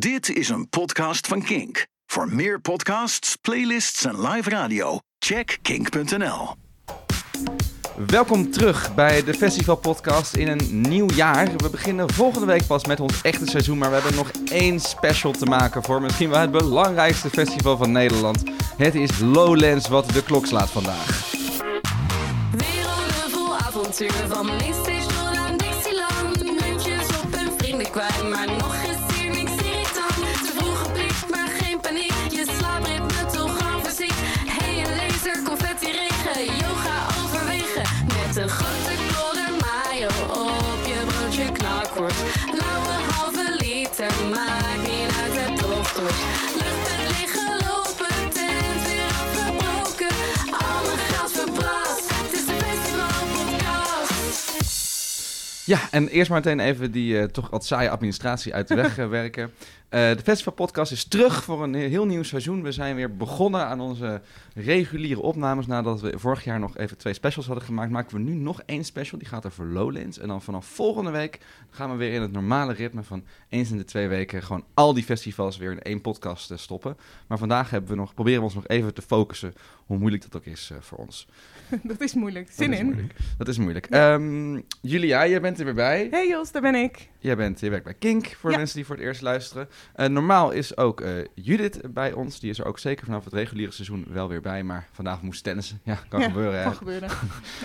Dit 0.00 0.28
is 0.28 0.48
een 0.48 0.68
podcast 0.68 1.26
van 1.26 1.42
Kink. 1.42 1.86
Voor 2.06 2.34
meer 2.34 2.60
podcasts, 2.60 3.36
playlists 3.36 4.04
en 4.04 4.28
live 4.28 4.50
radio, 4.50 4.98
check 5.18 5.58
kink.nl. 5.62 6.54
Welkom 8.06 8.50
terug 8.50 8.94
bij 8.94 9.24
de 9.24 9.34
Festival 9.34 9.76
Podcast 9.76 10.34
in 10.34 10.48
een 10.48 10.80
nieuw 10.80 11.10
jaar. 11.14 11.56
We 11.56 11.70
beginnen 11.70 12.12
volgende 12.12 12.46
week 12.46 12.66
pas 12.66 12.84
met 12.84 13.00
ons 13.00 13.22
echte 13.22 13.46
seizoen, 13.46 13.78
maar 13.78 13.88
we 13.88 13.94
hebben 13.94 14.14
nog 14.14 14.30
één 14.44 14.80
special 14.80 15.32
te 15.32 15.46
maken 15.46 15.82
voor 15.82 16.02
misschien 16.02 16.30
wel 16.30 16.40
het 16.40 16.50
belangrijkste 16.50 17.30
festival 17.30 17.76
van 17.76 17.92
Nederland. 17.92 18.42
Het 18.76 18.94
is 18.94 19.18
Lowlands 19.18 19.88
wat 19.88 20.10
de 20.10 20.22
klok 20.22 20.46
slaat 20.46 20.70
vandaag. 20.70 21.32
Werelden 22.56 23.30
vol 23.30 23.56
avontuur 23.56 24.26
van 24.28 24.46
Mainstation 24.46 25.36
aan 25.36 25.56
Dixieland. 25.56 26.44
Muntjes 26.44 27.06
op 27.22 27.32
en 27.32 27.52
vrienden 27.58 27.90
kwijt, 27.90 28.28
maar 28.30 28.59
Ja, 55.70 55.90
en 55.90 56.08
eerst 56.08 56.30
maar 56.30 56.40
meteen 56.44 56.60
even 56.60 56.92
die 56.92 57.18
eh, 57.18 57.24
toch 57.24 57.50
wat 57.50 57.64
saaie 57.64 57.90
administratie 57.90 58.54
uit 58.54 58.68
de 58.68 58.74
weg 58.74 58.98
eh, 58.98 59.08
werken. 59.08 59.52
Eh, 59.88 60.10
de 60.10 60.22
Festival 60.22 60.52
Podcast 60.52 60.92
is 60.92 61.04
terug 61.04 61.44
voor 61.44 61.62
een 61.62 61.74
heel 61.74 62.06
nieuw 62.06 62.22
seizoen. 62.22 62.62
We 62.62 62.72
zijn 62.72 62.96
weer 62.96 63.16
begonnen 63.16 63.66
aan 63.66 63.80
onze 63.80 64.20
reguliere 64.54 65.20
opnames. 65.20 65.66
Nadat 65.66 66.00
we 66.00 66.18
vorig 66.18 66.44
jaar 66.44 66.58
nog 66.58 66.76
even 66.76 66.96
twee 66.96 67.14
specials 67.14 67.46
hadden 67.46 67.64
gemaakt, 67.64 67.90
maken 67.90 68.16
we 68.16 68.22
nu 68.22 68.34
nog 68.34 68.62
één 68.66 68.84
special. 68.84 69.18
Die 69.18 69.28
gaat 69.28 69.46
over 69.46 69.66
Lowlands. 69.66 70.18
En 70.18 70.28
dan 70.28 70.42
vanaf 70.42 70.66
volgende 70.66 71.10
week 71.10 71.38
gaan 71.70 71.90
we 71.90 71.96
weer 71.96 72.12
in 72.12 72.22
het 72.22 72.32
normale 72.32 72.72
ritme 72.72 73.02
van 73.02 73.24
eens 73.48 73.70
in 73.70 73.76
de 73.76 73.84
twee 73.84 74.08
weken 74.08 74.42
gewoon 74.42 74.64
al 74.74 74.94
die 74.94 75.04
festivals 75.04 75.56
weer 75.56 75.70
in 75.70 75.82
één 75.82 76.00
podcast 76.00 76.52
stoppen. 76.54 76.96
Maar 77.26 77.38
vandaag 77.38 77.70
hebben 77.70 77.90
we 77.90 77.96
nog, 77.96 78.14
proberen 78.14 78.38
we 78.38 78.44
ons 78.44 78.54
nog 78.54 78.66
even 78.66 78.94
te 78.94 79.02
focussen 79.02 79.54
hoe 79.86 79.98
moeilijk 79.98 80.22
dat 80.22 80.36
ook 80.36 80.46
is 80.46 80.70
voor 80.80 80.98
ons. 80.98 81.26
Dat 81.82 82.00
is 82.00 82.14
moeilijk. 82.14 82.46
Dat 82.46 82.54
Zin 82.56 82.72
is 82.72 82.78
in. 82.78 82.84
moeilijk. 82.84 83.12
Dat 83.38 83.48
is 83.48 83.58
moeilijk. 83.58 83.86
Ehm, 83.86 84.60
Julia, 84.80 85.26
jij 85.26 85.40
bent 85.40 85.58
er 85.58 85.64
weer 85.64 85.74
bij. 85.74 86.08
Hey 86.10 86.28
Jos, 86.28 86.52
daar 86.52 86.62
ben 86.62 86.74
ik. 86.74 87.08
Jij 87.18 87.36
bent, 87.36 87.60
je 87.60 87.70
werkt 87.70 87.84
bij 87.84 87.94
Kink, 87.98 88.26
voor 88.38 88.50
Ja. 88.50 88.56
mensen 88.56 88.76
die 88.76 88.86
voor 88.86 88.96
het 88.96 89.04
eerst 89.04 89.20
luisteren. 89.20 89.68
Eh, 89.94 90.08
normaal 90.08 90.50
is 90.50 90.76
ook 90.76 91.00
eh, 91.00 91.10
Judith 91.34 91.80
bij 91.94 92.12
ons. 92.12 92.40
Die 92.40 92.50
is 92.50 92.58
er 92.58 92.64
ook 92.64 92.78
zeker 92.78 93.04
vanaf 93.04 93.24
het 93.24 93.32
reguliere 93.32 93.72
seizoen 93.72 94.06
wel 94.08 94.28
weer 94.28 94.40
bij. 94.40 94.62
Maar 94.62 94.88
vandaag 94.92 95.22
moest 95.22 95.44
tennissen. 95.44 95.80
Ja, 95.90 95.98
kan 96.08 96.20
Ja, 96.20 96.26
gebeuren. 96.26 96.58
hè. 96.58 96.62
Kan 96.64 96.74
gebeuren. 96.74 97.08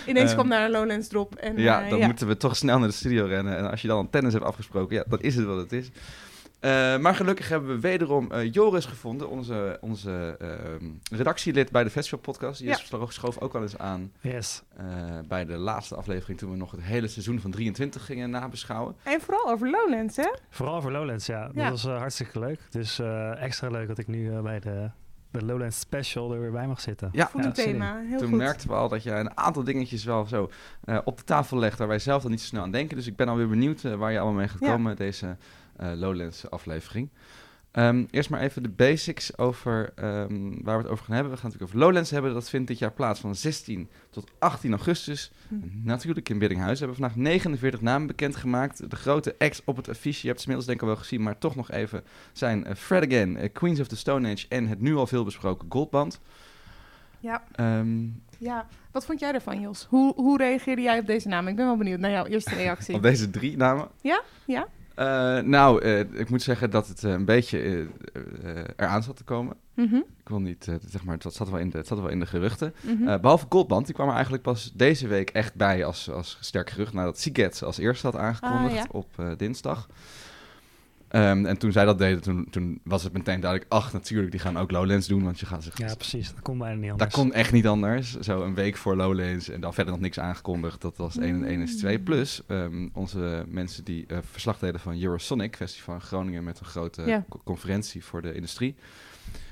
Ineens 0.06 0.26
Ehm, 0.26 0.34
kwam 0.34 0.48
daar 0.48 0.64
een 0.64 0.70
Lowlands 0.70 1.08
drop. 1.08 1.34
En, 1.34 1.56
Ja, 1.58 1.84
eh, 1.84 1.90
dan 1.90 2.00
moeten 2.00 2.26
we 2.26 2.36
toch 2.36 2.56
snel 2.56 2.78
naar 2.78 2.88
de 2.88 2.94
studio 2.94 3.24
rennen. 3.26 3.56
En 3.56 3.70
als 3.70 3.82
je 3.82 3.88
dan 3.88 3.98
een 3.98 4.10
tennis 4.10 4.32
hebt 4.32 4.44
afgesproken, 4.44 4.96
ja, 4.96 5.04
dan 5.08 5.20
is 5.20 5.34
het 5.36 5.44
wat 5.44 5.56
het 5.56 5.72
is. 5.72 5.90
Eh, 6.66 6.98
maar 6.98 7.14
gelukkig 7.14 7.48
hebben 7.48 7.68
we 7.68 7.80
wederom 7.80 8.30
eh, 8.32 8.52
Joris 8.52 8.84
gevonden, 8.84 9.28
onze, 9.28 9.78
onze 9.80 10.36
ehm, 10.40 10.90
redactielid 11.16 11.70
bij 11.70 11.84
de 11.84 11.90
Festival 11.90 12.18
Podcast. 12.18 12.58
Die 12.58 12.68
Ja. 12.68 12.78
is 12.78 13.14
schoof 13.14 13.38
ook 13.40 13.52
wel 13.52 13.62
eens 13.62 13.78
aan 13.78 14.12
Yes. 14.20 14.62
eh, 14.76 14.84
bij 15.28 15.44
de 15.44 15.56
laatste 15.56 15.94
aflevering 15.96 16.38
toen 16.38 16.50
we 16.50 16.56
nog 16.56 16.70
het 16.70 16.82
hele 16.82 17.08
seizoen 17.08 17.40
van 17.40 17.50
23 17.50 18.04
gingen 18.04 18.30
nabeschouwen. 18.30 18.96
En 19.02 19.20
vooral 19.20 19.50
over 19.50 19.70
Lowlands, 19.70 20.16
hè? 20.16 20.28
Vooral 20.50 20.80
voor 20.82 20.92
Lowlands, 20.92 21.26
ja. 21.26 21.50
Ja. 21.54 21.70
Dat 21.70 21.82
was 21.82 21.98
hartstikke 21.98 22.38
leuk. 22.38 22.60
Dus 22.70 22.98
eh, 22.98 23.42
extra 23.42 23.68
leuk 23.68 23.88
dat 23.88 23.98
ik 23.98 24.06
nu 24.06 24.32
eh, 24.32 24.40
bij 24.40 24.60
de, 24.60 24.90
de 25.30 25.44
Lowlands 25.44 25.78
Special 25.78 26.32
er 26.32 26.40
weer 26.40 26.52
bij 26.52 26.66
mag 26.66 26.80
zitten. 26.80 27.08
Ja, 27.12 27.24
Goed 27.24 27.44
Ja, 27.44 27.50
thema. 27.50 28.00
Heel 28.08 28.18
toen 28.18 28.28
goed. 28.28 28.38
merkten 28.38 28.68
we 28.68 28.74
al 28.74 28.88
dat 28.88 29.02
je 29.02 29.10
een 29.10 29.36
aantal 29.36 29.64
dingetjes 29.64 30.04
wel 30.04 30.26
zo 30.26 30.50
eh, 30.84 30.98
op 31.04 31.16
de 31.18 31.24
tafel 31.24 31.58
legt 31.58 31.78
waar 31.78 31.88
wij 31.88 31.98
zelf 31.98 32.22
dan 32.22 32.30
niet 32.30 32.40
zo 32.40 32.46
snel 32.46 32.62
aan 32.62 32.70
denken. 32.70 32.96
Dus 32.96 33.06
ik 33.06 33.16
ben 33.16 33.28
alweer 33.28 33.48
benieuwd 33.48 33.82
waar 33.82 34.12
je 34.12 34.18
allemaal 34.18 34.38
mee 34.38 34.48
gaat 34.48 34.60
Ja. 34.60 34.70
komen 34.70 34.96
deze 34.96 35.36
Lowlands 35.78 36.50
aflevering. 36.50 37.08
Ehm, 37.76 38.04
eerst 38.10 38.30
maar 38.30 38.40
even 38.40 38.62
de 38.62 38.68
basics 38.68 39.38
over 39.38 39.92
ehm, 39.94 40.62
waar 40.62 40.76
we 40.76 40.82
het 40.82 40.92
over 40.92 41.04
gaan 41.04 41.14
hebben. 41.14 41.32
We 41.32 41.38
gaan 41.38 41.50
natuurlijk 41.50 41.62
over 41.62 41.78
Lowlands 41.78 42.10
hebben. 42.10 42.34
Dat 42.34 42.48
vindt 42.48 42.68
dit 42.68 42.78
jaar 42.78 42.92
plaats 42.92 43.20
van 43.20 43.34
16 43.34 43.88
tot 44.10 44.30
18 44.38 44.70
augustus. 44.70 45.32
Hm. 45.48 45.54
Natuurlijk 45.82 46.28
in 46.28 46.38
Biddinghuis. 46.38 46.78
We 46.80 46.84
hebben 46.86 47.02
vandaag 47.02 47.16
49 47.16 47.80
namen 47.80 48.06
bekendgemaakt. 48.06 48.90
De 48.90 48.96
grote 48.96 49.34
acts 49.38 49.62
op 49.64 49.76
het 49.76 49.88
affiche, 49.88 50.20
je 50.20 50.26
hebt 50.28 50.40
ze 50.40 50.48
inmiddels 50.48 50.66
denk 50.66 50.76
ik 50.80 50.82
al 50.82 50.88
wel 50.88 50.96
gezien, 51.02 51.22
maar 51.22 51.38
toch 51.38 51.56
nog 51.56 51.70
even, 51.70 52.04
zijn 52.32 52.64
eh, 52.64 52.74
Fred 52.74 53.04
Again, 53.06 53.36
eh, 53.36 53.52
Queens 53.52 53.80
of 53.80 53.86
the 53.86 53.96
Stone 53.96 54.32
Age 54.32 54.46
en 54.48 54.66
het 54.66 54.80
nu 54.80 54.94
al 54.94 55.06
veel 55.06 55.24
besproken 55.24 55.66
Goldband. 55.70 56.20
Ja, 57.20 57.42
Ehm, 57.52 58.04
ja. 58.38 58.66
Wat 58.92 59.06
vond 59.06 59.20
jij 59.20 59.32
ervan, 59.32 59.60
Jos? 59.60 59.86
Hoe, 59.88 60.14
hoe 60.14 60.38
reageerde 60.38 60.82
jij 60.82 60.98
op 60.98 61.06
deze 61.06 61.28
naam? 61.28 61.48
Ik 61.48 61.56
ben 61.56 61.66
wel 61.66 61.76
benieuwd 61.76 61.98
naar 61.98 62.10
jouw 62.10 62.24
eerste 62.24 62.54
reactie. 62.54 62.94
Op 62.96 63.02
deze 63.02 63.30
drie 63.30 63.56
namen? 63.56 63.88
Ja? 64.00 64.22
Ja? 64.46 64.66
Eh, 64.96 65.38
nou, 65.38 65.82
eh, 65.82 65.98
ik 66.00 66.30
moet 66.30 66.42
zeggen 66.42 66.70
dat 66.70 66.88
het 66.88 67.04
eh, 67.04 67.10
een 67.10 67.24
beetje 67.24 67.86
eraan 68.76 69.02
zat 69.02 69.16
te 69.16 69.24
komen. 69.24 69.56
Mhm, 69.74 69.94
Ik 69.96 70.28
wil 70.28 70.40
niet, 70.40 70.68
zeg 70.88 71.04
maar, 71.04 71.16
het 71.18 71.34
zat, 71.34 71.50
wel 71.50 71.58
in 71.60 71.70
de, 71.70 71.78
het 71.78 71.86
zat 71.86 72.00
wel 72.00 72.08
in 72.08 72.20
de 72.20 72.26
geruchten. 72.26 72.74
mhm. 72.80 73.08
Eh, 73.08 73.20
behalve 73.20 73.46
Goldband, 73.48 73.86
die 73.86 73.94
kwam 73.94 74.06
er 74.08 74.12
eigenlijk 74.14 74.42
pas 74.42 74.72
deze 74.74 75.08
week 75.08 75.30
echt 75.30 75.54
bij 75.54 75.84
als, 75.84 76.10
als 76.10 76.38
sterk 76.40 76.70
gerucht. 76.70 76.92
Nadat 76.92 77.18
Seagate 77.18 77.64
als 77.64 77.78
eerste 77.78 78.06
had 78.06 78.16
aangekondigd 78.16 78.64
Ah, 78.74 78.74
ja. 78.74 78.86
op 78.90 79.08
dinsdag. 79.36 79.88
Ehm, 81.08 81.46
en 81.46 81.58
toen 81.58 81.72
zij 81.72 81.84
dat 81.84 81.98
deden, 81.98 82.20
toen, 82.22 82.46
toen 82.50 82.80
was 82.84 83.02
het 83.02 83.12
meteen 83.12 83.40
duidelijk... 83.40 83.72
ach, 83.72 83.92
natuurlijk, 83.92 84.30
die 84.30 84.40
gaan 84.40 84.58
ook 84.58 84.70
Lowlands 84.70 85.06
doen, 85.06 85.24
want 85.24 85.40
je 85.40 85.46
gaat 85.46 85.62
zich... 85.62 85.78
Ja, 85.78 85.94
precies. 85.94 86.32
Dat 86.32 86.42
kon 86.42 86.58
bijna 86.58 86.74
niet 86.74 86.82
Dat 86.90 86.92
anders. 87.00 87.14
kon 87.14 87.32
echt 87.32 87.52
niet 87.52 87.66
anders. 87.66 88.18
Zo 88.18 88.42
een 88.42 88.54
week 88.54 88.76
voor 88.76 88.96
Lowlands 88.96 89.48
en 89.48 89.60
dan 89.60 89.74
verder 89.74 89.92
nog 89.92 90.02
niks 90.02 90.18
aangekondigd. 90.18 90.80
Dat 90.80 90.96
was 90.96 91.18
1 91.18 91.34
en 91.34 91.44
1 91.44 91.60
is 91.60 91.76
2. 91.78 91.98
Mm. 91.98 92.04
Plus 92.04 92.42
ehm, 92.46 92.88
onze 92.92 93.44
mensen 93.48 93.84
die 93.84 94.04
eh, 94.06 94.18
verslag 94.30 94.58
deden 94.58 94.80
van 94.80 95.00
Eurosonic, 95.02 95.56
Festival 95.56 95.94
in 95.94 96.00
Groningen 96.00 96.44
met 96.44 96.60
een 96.60 96.66
grote 96.66 97.02
Ja. 97.02 97.24
co- 97.28 97.40
conferentie 97.44 98.04
voor 98.04 98.22
de 98.22 98.34
industrie. 98.34 98.74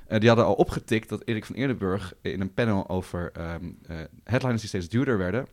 Eh, 0.07 0.19
die 0.21 0.29
hadden 0.29 0.47
al 0.47 0.55
opgetikt 0.55 1.09
dat 1.09 1.23
Erik 1.25 1.45
van 1.45 1.55
Eerdenburg 1.55 2.15
in 2.21 2.41
een 2.41 2.55
panel 2.55 2.89
over 2.89 3.31
ehm, 3.33 3.65
eh, 3.87 3.97
headliners 4.25 4.61
die 4.61 4.69
steeds 4.69 4.89
duurder 4.89 5.19
werden, 5.19 5.47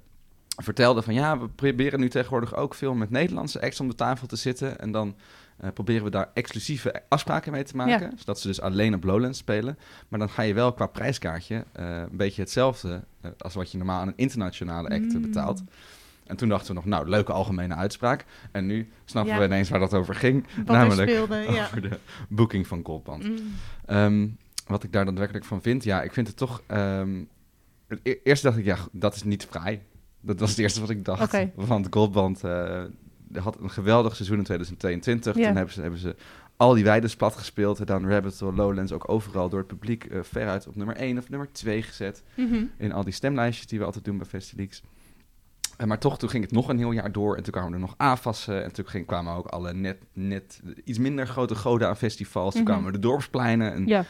vertelde 0.55 1.01
van 1.01 1.13
ja, 1.13 1.39
we 1.39 1.47
proberen 1.47 1.99
nu 1.99 2.09
tegenwoordig 2.09 2.55
ook 2.55 2.73
veel 2.75 2.93
met 2.93 3.09
Nederlandse 3.09 3.61
acts 3.61 3.79
om 3.79 3.87
de 3.87 3.95
tafel 3.95 4.27
te 4.27 4.35
zitten. 4.35 4.79
En 4.79 4.91
dan 4.91 5.15
eh, 5.61 5.69
proberen 5.73 6.03
we 6.03 6.09
daar 6.09 6.29
exclusieve 6.33 7.01
afspraken 7.09 7.51
mee 7.51 7.63
te 7.63 7.75
maken. 7.75 8.09
Ja. 8.09 8.17
Zodat 8.17 8.39
ze 8.39 8.47
dus 8.47 8.61
alleen 8.61 8.93
op 8.93 9.03
Lowlands 9.03 9.37
spelen. 9.39 9.77
Maar 10.07 10.19
dan 10.19 10.29
ga 10.29 10.41
je 10.41 10.53
wel 10.53 10.73
qua 10.73 10.85
prijskaartje 10.85 11.65
eh, 11.71 11.97
een 11.97 12.17
beetje 12.17 12.41
hetzelfde 12.41 13.03
eh, 13.21 13.31
als 13.37 13.53
wat 13.53 13.71
je 13.71 13.77
normaal 13.77 14.01
aan 14.01 14.07
een 14.07 14.13
internationale 14.15 14.89
act 14.89 15.13
Mm. 15.13 15.21
betaalt. 15.21 15.63
En 16.25 16.37
toen 16.37 16.49
dachten 16.49 16.67
we 16.67 16.73
nog, 16.73 16.85
nou, 16.85 17.09
leuke 17.09 17.31
algemene 17.31 17.75
uitspraak. 17.75 18.25
En 18.51 18.65
nu 18.65 18.89
snappen 19.05 19.33
Ja. 19.33 19.39
we 19.39 19.45
ineens 19.45 19.69
waar 19.69 19.79
dat 19.79 19.93
over 19.93 20.15
ging. 20.15 20.45
Wat 20.57 20.65
namelijk 20.65 21.09
speelde, 21.09 21.35
ja. 21.51 21.65
over 21.65 21.81
de 21.81 21.99
boeking 22.29 22.67
van 22.67 22.81
Goldband. 22.85 23.23
Mm. 23.23 23.37
Ehm, 23.85 24.27
wat 24.67 24.83
ik 24.83 24.91
daar 24.91 25.05
daadwerkelijk 25.05 25.45
van 25.45 25.61
vind, 25.61 25.83
ja, 25.83 26.01
ik 26.01 26.13
vind 26.13 26.27
het 26.27 26.37
toch... 26.37 26.61
ehm, 26.67 27.21
e- 28.03 28.15
eerst 28.23 28.43
dacht 28.43 28.57
ik, 28.57 28.65
ja, 28.65 28.77
dat 28.91 29.15
is 29.15 29.23
niet 29.23 29.47
vrij. 29.49 29.81
Dat 30.21 30.39
was 30.39 30.49
het 30.49 30.59
eerste 30.59 30.79
wat 30.79 30.89
ik 30.89 31.05
dacht. 31.05 31.21
Oké. 31.23 31.51
Want 31.55 31.87
Goldband 31.89 32.41
had 33.39 33.57
een 33.59 33.69
geweldig 33.71 34.15
seizoen 34.15 34.37
in 34.37 34.43
2022. 34.43 35.35
Ja. 35.35 35.47
Toen 35.47 35.55
hebben 35.55 35.73
ze, 35.73 35.81
hebben 35.81 35.99
ze 35.99 36.15
al 36.57 36.73
die 36.73 36.83
weides 36.83 37.15
plat 37.15 37.35
gespeeld. 37.35 37.79
En 37.79 37.85
dan 37.85 38.09
Rabbit 38.09 38.39
Hole, 38.39 38.55
Lowlands 38.55 38.91
ook 38.91 39.09
overal 39.09 39.49
door 39.49 39.59
het 39.59 39.67
publiek 39.67 40.05
eh, 40.05 40.19
veruit 40.23 40.67
op 40.67 40.75
nummer 40.75 40.95
1 40.95 41.17
of 41.17 41.29
nummer 41.29 41.51
2 41.51 41.81
gezet. 41.81 42.23
Mhm. 42.35 42.63
In 42.77 42.91
al 42.91 43.03
die 43.03 43.13
stemlijstjes 43.13 43.67
die 43.67 43.79
we 43.79 43.85
altijd 43.85 44.05
doen 44.05 44.17
bij 44.17 44.27
Festileaks. 44.27 44.81
Eh, 45.77 45.87
maar 45.87 45.99
toch, 45.99 46.17
toen 46.19 46.29
ging 46.29 46.43
het 46.43 46.53
nog 46.53 46.69
een 46.69 46.77
heel 46.77 46.91
jaar 46.91 47.11
door. 47.11 47.35
En 47.35 47.43
toen 47.43 47.53
kwamen 47.53 47.73
er 47.73 47.79
nog 47.79 47.93
AFAS'en. 47.97 48.63
En 48.63 48.71
toen 48.73 48.87
ging, 48.87 49.05
kwamen 49.05 49.33
ook 49.35 49.47
alle 49.47 49.73
net, 49.73 49.97
net 50.13 50.61
iets 50.83 50.97
minder 50.99 51.27
grote 51.27 51.55
goden 51.55 51.87
aan 51.87 51.97
festivals. 51.97 52.53
Toen 52.53 52.63
Mhm. 52.63 52.71
kwamen 52.71 52.93
de 52.93 52.99
dorpspleinen. 52.99 53.73
En 53.73 53.85
Ja. 53.87 54.05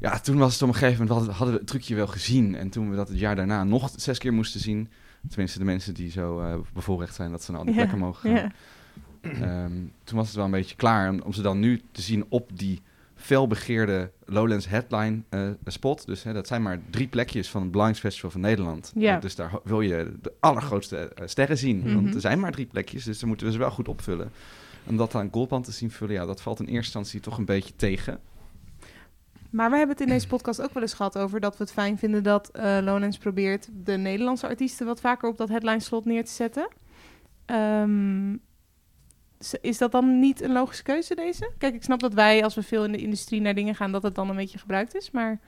ja, 0.00 0.18
toen 0.20 0.38
was 0.38 0.52
het 0.52 0.62
op 0.62 0.68
een 0.68 0.74
gegeven 0.74 1.06
moment, 1.06 1.26
hadden 1.30 1.52
we 1.54 1.58
het 1.58 1.66
trucje 1.68 1.94
wel 1.94 2.06
gezien. 2.06 2.54
En 2.54 2.70
toen 2.70 2.90
we 2.90 2.96
dat 2.96 3.08
het 3.08 3.18
jaar 3.18 3.36
daarna 3.36 3.64
nog 3.64 3.90
zes 3.96 4.18
keer 4.18 4.32
moesten 4.32 4.60
zien. 4.60 4.88
Tenminste, 5.28 5.58
de 5.58 5.64
mensen 5.64 5.94
die 5.94 6.10
zo 6.10 6.40
eh 6.40 6.54
bevoorrecht 6.72 7.14
zijn 7.14 7.30
dat 7.30 7.42
ze 7.42 7.52
naar 7.52 7.66
Ja, 7.66 7.72
plekken 7.72 7.98
mogen 7.98 8.36
gaan. 8.36 8.52
Ehm, 9.20 9.72
toen 10.04 10.18
was 10.18 10.26
het 10.26 10.36
wel 10.36 10.44
een 10.44 10.50
beetje 10.50 10.76
klaar. 10.76 11.06
En 11.06 11.24
om 11.24 11.32
ze 11.32 11.42
dan 11.42 11.58
nu 11.58 11.82
te 11.92 12.02
zien 12.02 12.24
op 12.28 12.50
die 12.54 12.82
felbegeerde 13.14 14.10
Lowlands 14.24 14.68
headline 14.68 15.22
eh, 15.28 15.48
spot. 15.64 16.06
Dus 16.06 16.22
hè, 16.22 16.32
dat 16.32 16.46
zijn 16.46 16.62
maar 16.62 16.80
drie 16.90 17.08
plekjes 17.08 17.48
van 17.48 17.60
het 17.60 17.70
belangrijkste 17.70 18.08
festival 18.08 18.30
van 18.30 18.40
Nederland. 18.40 18.92
Ja. 18.94 19.18
Dus 19.18 19.34
daar 19.34 19.52
wil 19.64 19.80
je 19.80 20.12
de 20.22 20.32
allergrootste 20.40 20.96
eh, 20.96 21.26
sterren 21.26 21.58
zien. 21.58 21.78
Mhm. 21.78 21.94
Want 21.94 22.14
er 22.14 22.20
zijn 22.20 22.40
maar 22.40 22.52
drie 22.52 22.66
plekjes, 22.66 23.04
dus 23.04 23.18
dan 23.18 23.28
moeten 23.28 23.46
we 23.46 23.52
ze 23.52 23.58
wel 23.58 23.70
goed 23.70 23.88
opvullen. 23.88 24.30
Om 24.86 24.96
dat 24.96 25.14
aan 25.14 25.28
Goldband 25.32 25.64
te 25.64 25.72
zien 25.72 25.90
vullen, 25.90 26.14
ja, 26.14 26.26
dat 26.26 26.40
valt 26.42 26.58
in 26.60 26.64
eerste 26.66 26.98
instantie 26.98 27.20
toch 27.20 27.38
een 27.38 27.44
beetje 27.44 27.72
tegen. 27.76 28.18
Maar 29.50 29.70
we 29.70 29.76
hebben 29.76 29.96
het 29.96 30.06
in 30.06 30.12
deze 30.12 30.26
podcast 30.26 30.62
ook 30.62 30.72
wel 30.74 30.82
eens 30.82 30.94
gehad 30.94 31.18
over 31.18 31.40
dat 31.40 31.56
we 31.56 31.62
het 31.62 31.72
fijn 31.72 31.98
vinden 31.98 32.22
dat 32.22 32.48
eh 32.50 32.78
Lowlands 32.82 33.18
probeert 33.18 33.68
de 33.72 33.96
Nederlandse 33.96 34.48
artiesten 34.48 34.86
wat 34.86 35.00
vaker 35.00 35.28
op 35.28 35.36
dat 35.36 35.48
headline 35.48 35.80
slot 35.80 36.04
neer 36.04 36.24
te 36.24 36.30
zetten. 36.32 36.68
Ehm, 37.46 38.36
Is 39.60 39.78
dat 39.78 39.92
dan 39.92 40.18
niet 40.18 40.40
een 40.40 40.52
logische 40.52 40.82
keuze, 40.82 41.14
deze? 41.14 41.50
Kijk, 41.58 41.74
ik 41.74 41.82
snap 41.82 42.00
dat 42.00 42.14
wij, 42.14 42.44
als 42.44 42.54
we 42.54 42.62
veel 42.62 42.84
in 42.84 42.92
de 42.92 42.98
industrie 42.98 43.40
naar 43.40 43.54
dingen 43.54 43.74
gaan, 43.74 43.92
dat 43.92 44.02
het 44.02 44.14
dan 44.14 44.28
een 44.30 44.36
beetje 44.36 44.58
gebruikt 44.58 44.94
is. 44.94 45.10
Maar 45.10 45.40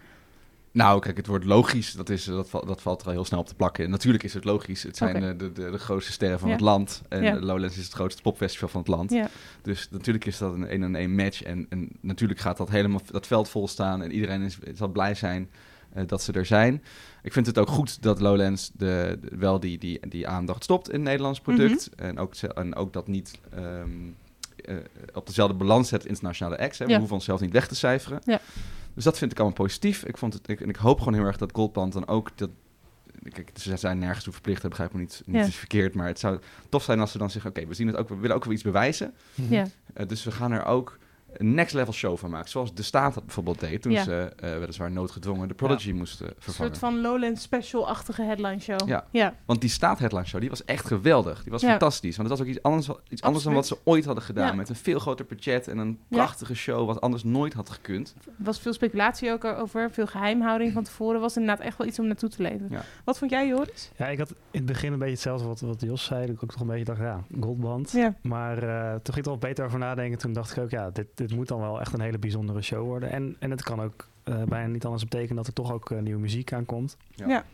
Nou, 0.73 1.01
kijk, 1.01 1.17
het 1.17 1.27
woord 1.27 1.45
logisch, 1.45 1.93
dat, 1.93 2.09
is, 2.11 2.25
dat, 2.25 2.51
dat 2.51 2.83
valt 2.83 3.01
er 3.01 3.07
al 3.07 3.13
heel 3.13 3.25
snel 3.25 3.41
op 3.41 3.47
te 3.47 3.55
plakken. 3.55 3.85
En 3.85 3.91
natuurlijk 3.91 4.25
is 4.25 4.35
het 4.35 4.45
logisch. 4.45 4.83
Het 4.83 4.97
zijn 4.97 5.17
eh, 5.17 5.39
de, 5.39 5.53
de, 5.53 5.71
de 5.71 5.79
grootste 5.79 6.13
sterren 6.13 6.39
van 6.39 6.49
Ja. 6.49 6.55
het 6.55 6.63
land. 6.65 7.03
En 7.09 7.23
Ja. 7.23 7.41
Lowlands 7.41 7.77
is 7.79 7.85
het 7.85 7.93
grootste 7.93 8.23
popfestival 8.23 8.69
van 8.69 8.81
het 8.81 8.89
land. 8.91 9.11
ja, 9.11 9.29
Dus 9.63 9.89
natuurlijk 9.91 10.25
is 10.25 10.39
dat 10.39 10.55
een 10.55 10.67
1 10.67 10.83
en 10.83 10.95
1 10.97 11.15
match. 11.15 11.43
En, 11.43 11.67
en 11.69 11.89
natuurlijk 12.01 12.41
gaat 12.41 12.57
dat 12.57 12.69
helemaal 12.71 13.01
dat 13.11 13.27
veld 13.27 13.49
vol 13.49 13.69
staan. 13.69 14.03
En 14.03 14.13
iedereen 14.13 14.43
is, 14.43 14.59
zal 14.75 14.89
blij 14.89 15.15
zijn 15.15 15.51
eh, 15.93 16.03
dat 16.07 16.23
ze 16.23 16.33
er 16.33 16.47
zijn. 16.47 16.83
Ik 17.23 17.33
vind 17.33 17.47
het 17.47 17.59
ook 17.59 17.69
goed 17.69 18.03
dat 18.03 18.21
Lowlands 18.21 18.71
de, 18.75 19.19
de- 19.21 19.37
wel 19.37 19.61
die, 19.61 19.79
die, 19.79 20.09
die 20.09 20.29
aandacht 20.29 20.63
stopt 20.65 20.89
in 20.89 20.95
het 20.95 21.03
Nederlands 21.05 21.41
product. 21.41 21.91
en, 21.97 22.19
ook, 22.19 22.35
en 22.37 22.75
ook 22.75 22.93
dat 22.93 23.07
niet 23.09 23.39
ehm, 23.55 23.89
eh, 24.65 24.77
op 25.15 25.27
dezelfde 25.27 25.57
balans 25.57 25.89
zet 25.89 26.07
internationale 26.07 26.59
acts. 26.59 26.79
Hè. 26.79 26.87
We 26.87 26.97
hoeven 26.97 27.15
onszelf 27.15 27.41
niet 27.41 27.53
weg 27.53 27.69
te 27.69 27.75
cijferen. 27.75 28.21
Ja. 28.25 28.41
Dus 28.95 29.05
dat 29.05 29.19
vind 29.19 29.33
ik 29.33 29.39
allemaal 29.39 29.57
positief. 29.57 30.05
Ik, 30.05 30.17
vond 30.19 30.33
het, 30.35 30.49
ik, 30.49 30.61
en 30.61 30.69
ik 30.69 30.77
hoop 30.77 30.99
gewoon 30.99 31.15
heel 31.15 31.25
erg 31.25 31.37
dat 31.37 31.53
Goldband 31.55 31.93
dan 31.93 32.07
ook... 32.07 32.31
Dat, 32.39 32.51
Kijk, 33.29 33.51
ze 33.55 33.77
zijn 33.77 33.99
nergens 33.99 34.25
toe 34.25 34.33
verplicht, 34.33 34.61
dat 34.61 34.71
begrijp 34.71 34.91
ik 34.91 34.97
me 34.97 35.03
niet, 35.03 35.23
niet 35.27 35.37
Ja. 35.37 35.47
is 35.47 35.57
verkeerd. 35.57 35.95
Maar 35.95 36.07
het 36.07 36.19
zou 36.19 36.39
tof 36.69 36.83
zijn 36.83 37.01
als 37.01 37.13
ze 37.13 37.19
dan 37.19 37.31
zeggen: 37.31 37.51
Oké, 37.51 37.67
we 37.67 37.75
zien 37.75 37.87
het 37.87 37.97
ook, 37.97 38.09
we 38.09 38.17
willen 38.17 38.37
ook 38.37 38.45
wel 38.45 38.53
iets 38.53 38.63
bewijzen. 38.63 39.15
ja. 39.35 39.67
Eh, 39.95 40.07
dus 40.09 40.25
we 40.25 40.31
gaan 40.31 40.53
er 40.53 40.65
ook 40.65 40.99
een 41.37 41.55
next 41.55 41.75
level 41.75 41.93
show 41.93 42.17
van 42.19 42.31
maken. 42.31 42.51
Zoals 42.51 42.75
de 42.75 42.83
staat 42.83 43.15
dat 43.15 43.25
bijvoorbeeld 43.25 43.61
deed 43.61 43.83
toen 43.83 43.93
Ja. 43.93 44.03
ze 44.03 44.33
eh, 44.37 44.59
weliswaar 44.59 44.91
noodgedwongen 44.91 45.49
de 45.49 45.55
Prodigy 45.55 45.93
moesten 45.93 46.27
Een 46.27 46.33
vervangen. 46.39 46.71
soort 46.75 46.79
van 46.93 47.01
Lowland 47.01 47.39
special-achtige 47.41 48.23
headline 48.23 48.61
show. 48.61 48.89
Ja. 48.89 49.05
ja. 49.11 49.35
Want 49.45 49.61
die 49.61 49.71
staat 49.71 49.99
headline 49.99 50.25
show, 50.27 50.41
die 50.41 50.49
was 50.51 50.65
echt 50.65 50.87
geweldig. 50.87 51.43
Die 51.43 51.53
was 51.53 51.61
Ja. 51.63 51.69
fantastisch. 51.71 52.17
Want 52.17 52.29
het 52.29 52.39
was 52.39 52.47
ook 52.47 52.53
iets 52.55 52.63
anders, 52.65 52.89
iets 53.09 53.23
anders 53.23 53.45
dan 53.45 53.55
wat 53.55 53.67
ze 53.67 53.79
ooit 53.85 54.05
hadden 54.05 54.25
gedaan. 54.25 54.47
Ja. 54.47 54.53
Met 54.55 54.69
een 54.69 54.75
veel 54.77 54.99
groter 54.99 55.27
budget 55.27 55.69
en 55.69 55.79
een 55.79 55.99
Ja. 56.09 56.17
prachtige 56.17 56.55
show 56.55 56.87
wat 56.87 57.01
anders 57.01 57.25
nooit 57.25 57.53
had 57.53 57.71
gekund. 57.71 58.15
Er 58.27 58.33
was 58.37 58.61
veel 58.61 58.73
speculatie 58.73 59.33
ook 59.33 59.45
over, 59.45 59.91
veel 59.91 60.07
geheimhouding 60.07 60.73
van 60.73 60.83
tevoren. 60.83 61.21
was 61.21 61.37
inderdaad 61.37 61.67
echt 61.67 61.79
wel 61.79 61.87
iets 61.87 61.99
om 61.99 62.07
naartoe 62.07 62.29
te 62.29 62.43
leven. 62.43 62.67
Ja. 62.71 62.83
Wat 63.05 63.19
vond 63.19 63.31
jij, 63.31 63.47
Joris? 63.49 63.91
Ja, 63.97 64.07
ik 64.07 64.19
had 64.19 64.31
in 64.31 64.37
het 64.51 64.67
begin 64.67 64.93
een 64.93 64.99
beetje 64.99 65.13
hetzelfde 65.15 65.47
wat, 65.47 65.61
wat 65.61 65.81
Jos 65.81 66.05
zei. 66.05 66.21
Dat 66.27 66.35
ik 66.35 66.43
ook 66.43 66.51
toch 66.51 66.61
een 66.61 66.67
beetje 66.67 66.85
dacht, 66.85 67.01
ja, 67.01 67.21
goldband. 67.41 67.91
Ja. 67.93 68.15
Maar 68.23 68.63
eh, 68.63 68.91
toen 68.91 69.15
ging 69.15 69.17
ik 69.17 69.25
er 69.25 69.31
wel 69.31 69.39
beter 69.39 69.65
over 69.65 69.79
nadenken. 69.79 70.19
Toen 70.19 70.33
dacht 70.33 70.57
ik 70.57 70.63
ook, 70.63 70.71
ja, 70.71 70.91
dit, 70.91 71.07
dit 71.29 71.37
moet 71.37 71.49
dan 71.49 71.61
wel 71.61 71.81
echt 71.81 71.93
een 71.93 72.01
hele 72.01 72.19
bijzondere 72.19 72.63
show 72.63 72.83
worden. 72.85 73.11
En, 73.11 73.37
en 73.39 73.51
het 73.51 73.63
kan 73.63 73.81
ook 73.81 74.09
eh, 74.25 74.43
bijna 74.43 74.67
niet 74.73 74.85
anders 74.85 75.03
betekenen 75.05 75.37
dat 75.37 75.47
er 75.47 75.53
toch 75.53 75.73
ook 75.73 75.91
eh, 75.91 75.99
nieuwe 75.99 76.21
muziek 76.21 76.53
aankomt. 76.53 76.97
Ja. 77.15 77.29
Ja. 77.29 77.45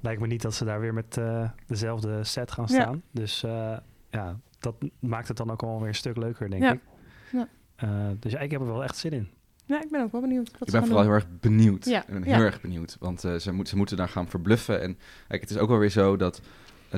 Lijkt 0.00 0.20
me 0.20 0.26
niet 0.26 0.42
dat 0.42 0.54
ze 0.54 0.64
daar 0.64 0.80
weer 0.80 0.94
met 0.94 1.16
eh, 1.16 1.50
dezelfde 1.66 2.24
set 2.24 2.50
gaan 2.52 2.64
Ja. 2.68 2.74
staan. 2.80 3.02
Dus 3.10 3.42
eh, 3.42 3.76
ja, 4.10 4.36
dat 4.58 4.74
maakt 5.00 5.28
het 5.28 5.36
dan 5.36 5.50
ook 5.50 5.60
wel 5.60 5.78
weer 5.78 5.88
een 5.88 5.94
stuk 5.94 6.16
leuker, 6.16 6.50
denk 6.50 6.62
Ja. 6.62 6.72
ik. 6.72 6.80
Ja. 7.32 7.48
Eh, 7.76 7.90
dus 8.20 8.32
ja, 8.32 8.38
ik 8.38 8.50
heb 8.50 8.60
er 8.60 8.66
wel 8.66 8.84
echt 8.84 8.96
zin 8.96 9.12
in. 9.12 9.28
Ja, 9.64 9.82
ik 9.82 9.90
ben 9.90 10.02
ook 10.02 10.12
wel 10.12 10.20
benieuwd. 10.20 10.50
Wat 10.58 10.68
Ik 10.68 10.72
ben 10.74 10.82
vooral 10.86 11.02
doen. 11.02 11.12
heel 11.12 11.20
erg 11.22 11.26
benieuwd. 11.40 11.84
Ja. 11.84 12.00
Ik 12.00 12.06
ben 12.06 12.24
Ja. 12.24 12.36
heel 12.36 12.44
erg 12.44 12.60
benieuwd. 12.60 12.96
Want 13.00 13.24
eh, 13.24 13.34
ze, 13.34 13.52
moet, 13.52 13.68
ze 13.68 13.76
moeten 13.76 13.96
daar 13.96 14.08
gaan 14.08 14.28
verbluffen. 14.28 14.80
En 14.82 14.98
kijk, 15.28 15.40
het 15.40 15.50
is 15.50 15.58
ook 15.58 15.68
wel 15.68 15.78
weer 15.78 15.90
zo 15.90 16.16
dat... 16.16 16.40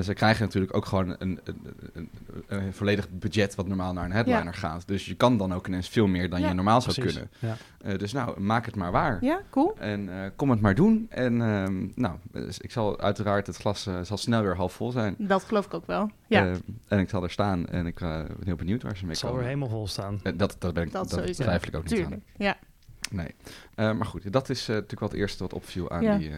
ze 0.03 0.13
krijgen 0.13 0.45
natuurlijk 0.45 0.75
ook 0.75 0.85
gewoon 0.85 1.15
een, 1.19 1.39
een, 1.43 1.57
een, 1.93 2.09
een 2.47 2.73
volledig 2.73 3.09
budget 3.09 3.55
wat 3.55 3.67
normaal 3.67 3.93
naar 3.93 4.05
een 4.05 4.11
headliner 4.11 4.53
gaat. 4.53 4.87
Dus 4.87 5.05
je 5.05 5.15
kan 5.15 5.37
dan 5.37 5.53
ook 5.53 5.67
ineens 5.67 5.89
veel 5.89 6.07
meer 6.07 6.29
dan 6.29 6.41
Ja, 6.41 6.47
je 6.47 6.53
normaal 6.53 6.81
zou 6.81 6.93
Precies. 6.93 7.13
kunnen. 7.13 7.31
Ja. 7.39 7.55
Eh, 7.91 7.97
dus 7.97 8.11
nou, 8.13 8.39
maak 8.39 8.65
het 8.65 8.75
maar 8.75 8.91
waar. 8.91 9.17
Ja, 9.25 9.41
cool. 9.49 9.75
En 9.79 10.09
eh, 10.23 10.29
kom 10.35 10.49
het 10.49 10.61
maar 10.61 10.75
doen. 10.75 11.05
En 11.09 11.41
ehm, 11.41 11.87
nou, 11.95 12.15
dus 12.31 12.59
ik 12.59 12.71
zal 12.71 12.99
uiteraard, 12.99 13.47
het 13.47 13.55
glas 13.57 13.85
eh, 13.87 13.99
zal 14.01 14.17
snel 14.17 14.41
weer 14.41 14.55
half 14.55 14.73
vol 14.73 14.91
zijn. 14.91 15.15
Dat 15.17 15.43
geloof 15.43 15.65
ik 15.65 15.73
ook 15.73 15.87
wel. 15.87 16.09
Ja, 16.27 16.45
Eh, 16.45 16.55
en 16.87 16.99
ik 16.99 17.09
zal 17.09 17.23
er 17.23 17.31
staan 17.31 17.67
en 17.67 17.85
ik 17.85 18.01
eh, 18.01 18.07
ben 18.23 18.35
heel 18.45 18.55
benieuwd 18.55 18.83
waar 18.83 18.95
ze 18.97 19.01
mee 19.01 19.09
Het 19.11 19.19
zal 19.19 19.29
weer 19.29 19.37
komen. 19.39 19.53
helemaal 19.57 19.77
vol 19.77 19.87
staan. 19.87 20.19
Dat, 20.35 20.55
dat, 20.59 20.73
ben 20.73 20.83
ik, 20.83 20.91
Dat 20.91 21.09
dat, 21.09 21.33
twijfel 21.33 21.67
ik 21.67 21.75
ook 21.75 21.83
niet 21.83 21.91
aan. 21.93 21.99
tuurlijk. 21.99 22.21
Ja. 22.37 22.57
Nee. 23.11 23.35
Eh, 23.75 23.91
maar 23.93 24.05
goed, 24.05 24.31
dat 24.33 24.49
is 24.49 24.61
eh, 24.61 24.67
natuurlijk 24.67 24.99
wel 24.99 25.09
het 25.09 25.17
eerste 25.17 25.43
wat 25.43 25.53
opviel 25.53 25.91
aan 25.91 26.03
Ja. 26.03 26.17
die, 26.17 26.29
eh, 26.29 26.35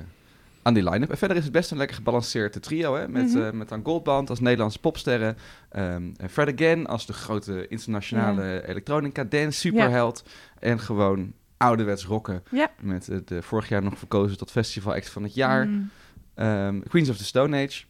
aan 0.63 0.73
die 0.73 0.89
line-up. 0.89 1.09
En 1.09 1.17
verder 1.17 1.37
is 1.37 1.43
het 1.43 1.51
best 1.51 1.71
een 1.71 1.77
lekker 1.77 1.95
gebalanceerd 1.95 2.61
trio, 2.63 2.95
hè? 2.95 3.07
Met, 3.07 3.33
Mhm. 3.33 3.41
eh, 3.43 3.51
met 3.51 3.69
dan 3.69 3.81
Goldband 3.83 4.29
als 4.29 4.39
Nederlandse 4.39 4.79
popsterren. 4.79 5.37
en 5.69 6.15
Fred 6.29 6.53
Again 6.53 6.87
als 6.87 7.05
de 7.05 7.13
grote 7.13 7.67
internationale 7.67 8.67
elektronica 8.67 9.23
dance 9.23 9.59
superheld. 9.59 10.23
En 10.59 10.79
gewoon 10.79 11.33
ouderwets 11.57 12.05
rocken. 12.05 12.43
Ja. 12.51 12.71
Met 12.81 13.09
eh, 13.09 13.17
de 13.25 13.41
vorig 13.41 13.69
jaar 13.69 13.83
nog 13.83 13.97
verkozen 13.97 14.37
tot 14.37 14.51
festival 14.51 14.93
act 14.93 15.09
van 15.09 15.23
het 15.23 15.33
jaar. 15.33 15.67
Mm, 15.67 15.89
Ehm, 16.35 16.79
Queens 16.81 17.09
of 17.09 17.17
the 17.17 17.23
Stone 17.25 17.63
Age. 17.65 17.83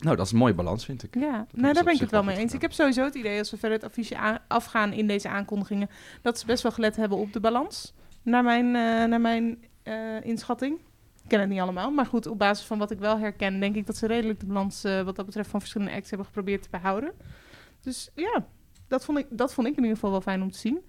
Nou, 0.00 0.16
dat 0.16 0.26
is 0.26 0.32
een 0.32 0.38
mooie 0.38 0.54
balans, 0.54 0.84
vind 0.84 1.02
ik. 1.02 1.14
ja, 1.14 1.46
nou, 1.52 1.72
daar 1.74 1.84
ben 1.84 1.94
ik 1.94 2.00
het 2.00 2.10
wel 2.10 2.22
mee 2.24 2.36
eens. 2.36 2.54
Ik 2.54 2.60
heb 2.60 2.72
sowieso 2.72 3.04
het 3.04 3.14
idee, 3.14 3.38
als 3.38 3.50
we 3.50 3.56
verder 3.56 3.78
het 3.78 3.86
affiche 3.86 4.16
aan- 4.16 4.38
afgaan 4.48 4.92
in 4.92 5.06
deze 5.06 5.28
aankondigingen, 5.28 5.88
dat 6.22 6.38
ze 6.38 6.46
best 6.46 6.62
wel 6.62 6.72
gelet 6.72 6.96
hebben 6.96 7.18
op 7.18 7.32
de 7.32 7.40
balans. 7.40 7.94
Naar 8.22 8.42
mijn, 8.44 8.66
eh, 8.66 9.04
naar 9.08 9.20
mijn 9.20 9.58
inschatting. 10.22 10.78
Ken 11.32 11.40
het 11.40 11.50
niet 11.50 11.60
allemaal, 11.60 11.90
maar 11.90 12.06
goed, 12.06 12.26
op 12.26 12.38
basis 12.38 12.66
van 12.66 12.78
wat 12.78 12.90
ik 12.90 12.98
wel 12.98 13.18
herken, 13.18 13.60
denk 13.60 13.76
ik 13.76 13.86
dat 13.86 13.96
ze 13.96 14.06
redelijk 14.06 14.40
de 14.40 14.46
balans 14.46 14.84
eh, 14.84 15.02
wat 15.02 15.16
dat 15.16 15.26
betreft 15.26 15.50
van 15.50 15.60
verschillende 15.60 15.92
acts 15.92 16.08
hebben 16.08 16.26
geprobeerd 16.26 16.62
te 16.62 16.68
behouden. 16.70 17.12
Dus 17.80 18.10
ja, 18.14 18.46
dat 18.88 19.04
vond, 19.04 19.18
ik, 19.18 19.26
dat 19.30 19.54
vond 19.54 19.66
ik 19.66 19.76
in 19.76 19.82
ieder 19.82 19.94
geval 19.94 20.10
wel 20.10 20.20
fijn 20.20 20.42
om 20.42 20.50
te 20.50 20.58
zien. 20.58 20.80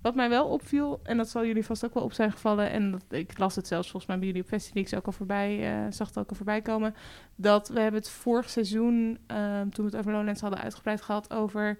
Wat 0.00 0.14
mij 0.14 0.28
wel 0.28 0.46
opviel, 0.46 1.00
en 1.02 1.16
dat 1.16 1.28
zal 1.28 1.46
jullie 1.46 1.64
vast 1.64 1.84
ook 1.84 1.94
wel 1.94 2.02
op 2.02 2.12
zijn 2.12 2.32
gevallen, 2.32 2.70
en 2.70 2.90
dat, 2.90 3.02
ik 3.08 3.38
las 3.38 3.56
het 3.56 3.66
zelfs 3.66 3.90
volgens 3.90 4.06
mij 4.06 4.18
bij 4.18 4.26
jullie 4.26 4.42
op 4.42 4.48
Festivix 4.48 4.94
ook 4.94 5.06
al 5.06 5.12
voorbij, 5.12 5.72
eh, 5.72 5.92
zag 5.92 6.08
het 6.08 6.18
ook 6.18 6.30
al 6.30 6.36
voorbij 6.36 6.62
komen, 6.62 6.94
dat 7.34 7.68
we 7.68 7.80
hebben 7.80 8.00
het 8.00 8.10
vorig 8.10 8.50
seizoen, 8.50 9.18
ehm, 9.26 9.68
toen 9.68 9.84
we 9.84 9.90
het 9.90 9.96
over 9.96 10.12
Lowlands 10.12 10.40
hadden 10.40 10.60
uitgebreid 10.60 11.02
gehad, 11.02 11.32
over 11.32 11.78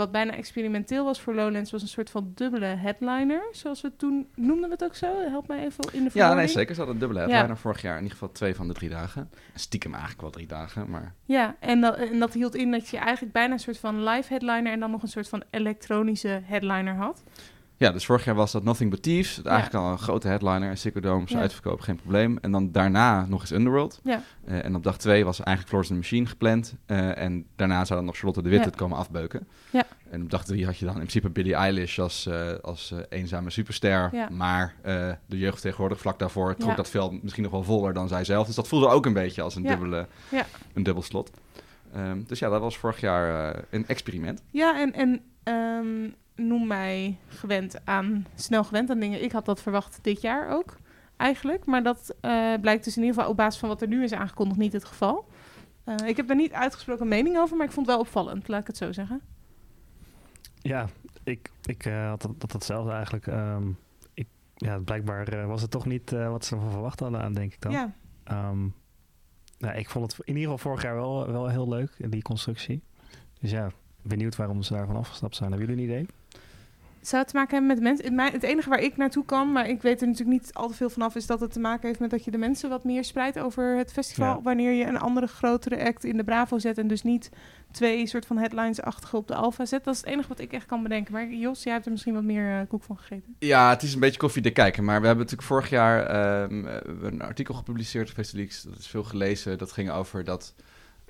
wat 0.00 0.12
bijna 0.12 0.32
experimenteel 0.32 1.04
was 1.04 1.20
voor 1.20 1.34
Lowlands, 1.34 1.70
was 1.70 1.82
een 1.82 1.88
soort 1.88 2.10
van 2.10 2.32
dubbele 2.34 2.64
headliner, 2.66 3.42
zoals 3.52 3.80
we 3.80 3.96
toen 3.96 4.28
noemden 4.34 4.64
we 4.68 4.70
het 4.74 4.84
ook 4.84 4.94
zo. 4.94 5.06
Help 5.28 5.48
mij 5.48 5.64
even 5.64 5.84
in 5.84 5.98
de 5.98 6.04
Ja, 6.04 6.10
verwoording. 6.10 6.38
nee, 6.38 6.48
zeker. 6.48 6.74
Ze 6.74 6.80
hadden 6.80 6.94
een 6.94 7.00
dubbele 7.06 7.20
Ja. 7.26 7.28
headliner 7.28 7.56
vorig 7.58 7.82
jaar. 7.82 7.96
In 7.96 8.02
ieder 8.02 8.18
geval 8.18 8.32
twee 8.34 8.54
van 8.54 8.68
de 8.68 8.74
drie 8.74 8.88
dagen. 8.90 9.30
Stiekem 9.54 9.90
eigenlijk 9.92 10.20
wel 10.22 10.30
drie 10.30 10.46
dagen, 10.46 10.90
maar... 10.90 11.14
Ja, 11.24 11.56
en 11.60 11.80
dat, 11.80 11.96
en 11.96 12.18
dat 12.18 12.32
hield 12.34 12.54
in 12.54 12.70
dat 12.70 12.88
je 12.88 12.96
eigenlijk 12.96 13.32
bijna 13.32 13.52
een 13.52 13.58
soort 13.58 13.78
van 13.78 14.04
live 14.04 14.28
headliner 14.28 14.72
en 14.72 14.80
dan 14.80 14.90
nog 14.90 15.02
een 15.02 15.08
soort 15.08 15.28
van 15.28 15.42
elektronische 15.50 16.40
headliner 16.44 16.94
had. 16.94 17.22
Ja, 17.80 17.90
dus 17.92 18.04
vorig 18.06 18.24
jaar 18.24 18.34
was 18.34 18.52
dat 18.52 18.62
Nothing 18.64 18.90
But 18.90 19.02
Thieves. 19.02 19.36
Het 19.36 19.46
Eigenlijk 19.46 19.84
al 19.84 19.90
een 19.92 19.98
grote 19.98 20.28
headliner. 20.28 20.76
Ziggo 20.76 21.00
Dome, 21.00 21.22
Ja. 21.26 21.38
uitverkoop, 21.38 21.80
geen 21.80 21.96
probleem. 21.96 22.38
En 22.40 22.50
dan 22.50 22.72
daarna 22.72 23.26
nog 23.26 23.40
eens 23.40 23.50
Underworld. 23.50 24.00
Ja. 24.04 24.22
Eh, 24.44 24.64
en 24.64 24.74
op 24.74 24.82
dag 24.82 24.98
twee 24.98 25.24
was 25.24 25.36
eigenlijk 25.40 25.68
Florence 25.68 25.92
and 25.94 26.02
the 26.02 26.08
Machine 26.08 26.28
gepland. 26.30 26.74
Eh, 26.86 27.18
en 27.18 27.46
daarna 27.56 27.84
zou 27.84 27.98
dan 27.98 28.04
nog 28.04 28.14
Charlotte 28.16 28.42
de 28.42 28.48
Witte 28.48 28.64
Ja. 28.64 28.70
het 28.70 28.80
komen 28.80 28.96
afbeuken. 28.98 29.48
Ja. 29.70 29.84
En 30.10 30.22
op 30.22 30.30
dag 30.30 30.44
drie 30.44 30.64
had 30.66 30.78
je 30.78 30.84
dan 30.84 30.94
in 30.94 31.00
principe 31.00 31.30
Billie 31.30 31.54
Eilish 31.54 31.98
als, 31.98 32.26
eh, 32.26 32.52
als 32.62 32.94
eenzame 33.08 33.50
superster. 33.50 34.08
Ja. 34.12 34.28
Maar 34.30 34.74
de 35.26 35.38
jeugd 35.38 35.60
tegenwoordig 35.60 36.00
vlak 36.00 36.18
daarvoor 36.18 36.56
trok 36.56 36.70
Ja. 36.70 36.76
dat 36.76 36.90
veld 36.90 37.22
misschien 37.22 37.42
nog 37.42 37.52
wel 37.52 37.62
voller 37.64 37.92
dan 37.92 38.08
zij 38.08 38.24
zelf. 38.24 38.46
Dus 38.46 38.54
dat 38.54 38.68
voelde 38.68 38.88
ook 38.88 39.06
een 39.06 39.12
beetje 39.12 39.42
als 39.42 39.54
een, 39.54 39.62
Ja. 39.62 39.68
dubbele, 39.68 40.06
Ja. 40.30 40.46
een 40.74 40.82
dubbel 40.82 41.02
slot. 41.02 41.30
Ehm, 41.94 42.18
dus 42.26 42.38
ja, 42.38 42.48
dat 42.48 42.60
was 42.60 42.78
vorig 42.78 43.00
jaar 43.00 43.54
een 43.70 43.86
experiment. 43.86 44.42
Ja, 44.50 44.80
en, 44.80 44.92
en 44.94 45.20
ehm, 45.42 46.10
noem 46.46 46.66
mij 46.66 47.18
gewend 47.26 47.86
aan, 47.86 48.26
snel 48.34 48.64
gewend 48.64 48.90
aan 48.90 48.98
dingen. 48.98 49.22
Ik 49.22 49.32
had 49.32 49.44
dat 49.44 49.62
verwacht 49.62 49.98
dit 50.02 50.20
jaar 50.20 50.48
ook, 50.48 50.76
eigenlijk. 51.16 51.66
Maar 51.66 51.82
dat 51.82 52.14
eh, 52.20 52.54
blijkt 52.60 52.84
dus 52.84 52.96
in 52.96 53.02
ieder 53.02 53.16
geval 53.16 53.30
op 53.30 53.36
basis 53.36 53.60
van 53.60 53.68
wat 53.68 53.82
er 53.82 53.88
nu 53.88 54.02
is 54.02 54.12
aangekondigd 54.12 54.58
niet 54.58 54.72
het 54.72 54.84
geval. 54.84 55.28
Eh, 55.84 55.94
ik 56.06 56.16
heb 56.16 56.26
daar 56.26 56.36
niet 56.36 56.52
uitgesproken 56.52 57.08
mening 57.08 57.38
over, 57.38 57.56
maar 57.56 57.66
ik 57.66 57.72
vond 57.72 57.86
het 57.86 57.94
wel 57.94 58.04
opvallend, 58.04 58.48
laat 58.48 58.60
ik 58.60 58.66
het 58.66 58.76
zo 58.76 58.92
zeggen. 58.92 59.20
Ja, 60.62 60.86
ik, 61.24 61.50
ik 61.64 61.84
eh, 61.84 62.08
had 62.08 62.22
dat, 62.22 62.40
dat 62.40 62.52
hetzelfde 62.52 62.92
eigenlijk. 62.92 63.26
Ehm, 63.26 63.68
ik, 64.14 64.26
ja, 64.54 64.78
blijkbaar 64.78 65.46
was 65.46 65.62
het 65.62 65.70
toch 65.70 65.86
niet 65.86 66.10
wat 66.10 66.44
ze 66.44 66.54
ervan 66.54 66.70
verwacht 66.70 67.00
hadden 67.00 67.20
aan, 67.20 67.32
denk 67.32 67.52
ik 67.52 67.60
dan. 67.60 67.72
Ja, 67.72 67.94
Ehm, 68.30 68.68
nou, 69.58 69.78
ik 69.78 69.90
vond 69.90 70.12
het 70.12 70.26
in 70.26 70.36
ieder 70.36 70.50
geval 70.50 70.58
vorig 70.58 70.82
jaar 70.82 70.94
wel, 70.94 71.32
wel 71.32 71.48
heel 71.48 71.68
leuk, 71.68 72.10
die 72.10 72.22
constructie. 72.22 72.82
Dus 73.40 73.50
ja, 73.50 73.70
benieuwd 74.02 74.36
waarom 74.36 74.62
ze 74.62 74.72
daarvan 74.72 74.96
afgestapt 74.96 75.36
zijn. 75.36 75.50
Hebben 75.50 75.68
jullie 75.68 75.82
een 75.82 75.90
idee? 75.90 76.06
Zou 77.00 77.22
het 77.22 77.30
te 77.30 77.36
maken 77.36 77.56
hebben 77.56 77.68
met 77.68 77.82
mensen? 77.82 78.32
Het, 78.32 78.42
enige 78.42 78.68
waar 78.68 78.82
ik 78.82 78.96
naartoe 78.96 79.24
kan, 79.24 79.52
maar 79.52 79.68
ik 79.68 79.82
weet 79.82 80.00
er 80.00 80.06
natuurlijk 80.06 80.40
niet 80.40 80.54
al 80.54 80.68
te 80.68 80.74
veel 80.74 80.90
vanaf, 80.90 81.14
is 81.14 81.26
dat 81.26 81.40
het 81.40 81.52
te 81.52 81.60
maken 81.60 81.86
heeft 81.86 82.00
met 82.00 82.10
dat 82.10 82.24
je 82.24 82.30
de 82.30 82.38
mensen 82.38 82.68
wat 82.68 82.84
meer 82.84 83.04
spreidt 83.04 83.38
over 83.38 83.76
het 83.76 83.92
festival. 83.92 84.34
Ja. 84.34 84.42
Wanneer 84.42 84.72
je 84.72 84.84
een 84.84 84.98
andere 84.98 85.26
grotere 85.26 85.84
act 85.84 86.04
in 86.04 86.16
de 86.16 86.24
Bravo 86.24 86.58
zet 86.58 86.78
en 86.78 86.88
dus 86.88 87.02
niet 87.02 87.30
twee 87.70 88.06
soort 88.06 88.26
van 88.26 88.38
headlines-achtige 88.38 89.16
op 89.16 89.28
de 89.28 89.34
Alpha 89.34 89.64
zet. 89.64 89.84
Dat 89.84 89.94
is 89.94 90.00
het 90.00 90.08
enige 90.08 90.28
wat 90.28 90.40
ik 90.40 90.52
echt 90.52 90.66
kan 90.66 90.82
bedenken. 90.82 91.12
Maar 91.12 91.28
Jos, 91.28 91.62
jij 91.62 91.72
hebt 91.72 91.84
er 91.84 91.90
misschien 91.90 92.14
wat 92.14 92.22
meer 92.22 92.60
eh, 92.60 92.68
koek 92.68 92.82
van 92.82 92.96
gegeten. 92.98 93.36
Ja, 93.38 93.70
het 93.70 93.82
is 93.82 93.94
een 93.94 94.00
beetje 94.00 94.18
koffie 94.18 94.42
te 94.42 94.50
kijken. 94.50 94.84
Maar 94.84 95.00
we 95.00 95.06
hebben 95.06 95.24
natuurlijk 95.24 95.48
vorig 95.48 95.70
jaar 95.70 96.06
ehm, 96.06 96.66
eh, 96.66 96.76
een 97.02 97.22
artikel 97.22 97.54
gepubliceerd 97.54 98.08
op 98.08 98.14
Festileaks. 98.14 98.62
Dat 98.62 98.78
is 98.78 98.86
veel 98.86 99.04
gelezen. 99.04 99.58
Dat 99.58 99.72
ging 99.72 99.90
over 99.90 100.24
dat 100.24 100.54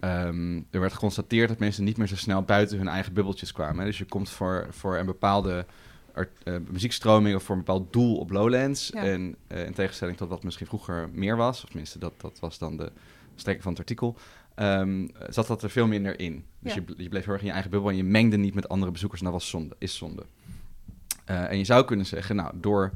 ehm, 0.01 0.57
er 0.71 0.81
werd 0.81 0.93
geconstateerd 0.93 1.49
dat 1.49 1.59
mensen 1.59 1.85
niet 1.85 1.97
meer 1.97 2.07
zo 2.09 2.17
snel 2.17 2.43
buiten 2.43 2.79
hun 2.79 2.89
eigen 2.89 3.13
bubbeltjes 3.13 3.53
kwamen. 3.53 3.79
hè. 3.79 3.85
Dus 3.85 3.99
je 3.99 4.05
komt 4.05 4.31
voor, 4.31 4.67
voor 4.71 4.97
een 4.97 5.07
bepaalde 5.07 5.67
art- 6.15 6.43
eh, 6.45 6.55
muziekstroming 6.71 7.37
of 7.37 7.43
voor 7.43 7.55
een 7.57 7.65
bepaald 7.65 7.93
doel 7.93 8.17
op 8.17 8.31
Lowlands. 8.31 8.91
Ja. 8.95 9.03
En 9.03 9.37
eh, 9.47 9.65
in 9.65 9.73
tegenstelling 9.75 10.17
tot 10.17 10.29
wat 10.29 10.43
misschien 10.45 10.67
vroeger 10.67 11.09
meer 11.13 11.37
was, 11.37 11.63
of 11.63 11.69
tenminste 11.69 11.99
dat, 11.99 12.13
dat 12.21 12.39
was 12.41 12.59
dan 12.59 12.77
de 12.77 12.93
strekking 13.35 13.63
van 13.63 13.73
het 13.73 13.81
artikel, 13.81 14.17
ehm, 14.55 15.07
zat 15.29 15.47
dat 15.47 15.63
er 15.63 15.71
veel 15.71 15.87
minder 15.87 16.21
in. 16.21 16.45
Dus 16.59 16.75
Ja. 16.75 16.83
je, 16.87 17.03
je 17.03 17.09
bleef 17.09 17.25
heel 17.25 17.33
erg 17.33 17.41
in 17.43 17.47
je 17.49 17.53
eigen 17.53 17.71
bubbel 17.71 17.91
en 17.91 17.97
je 17.97 18.05
mengde 18.05 18.37
niet 18.37 18.55
met 18.55 18.69
andere 18.69 18.93
bezoekers. 18.93 19.21
En 19.21 19.27
dat 19.31 19.35
was 19.41 19.49
zonde, 19.49 19.75
is 19.79 19.97
zonde. 19.97 20.23
Eh, 21.25 21.51
en 21.51 21.59
je 21.59 21.65
zou 21.65 21.85
kunnen 21.85 22.07
zeggen, 22.07 22.37
nou, 22.37 22.53
door 22.61 22.93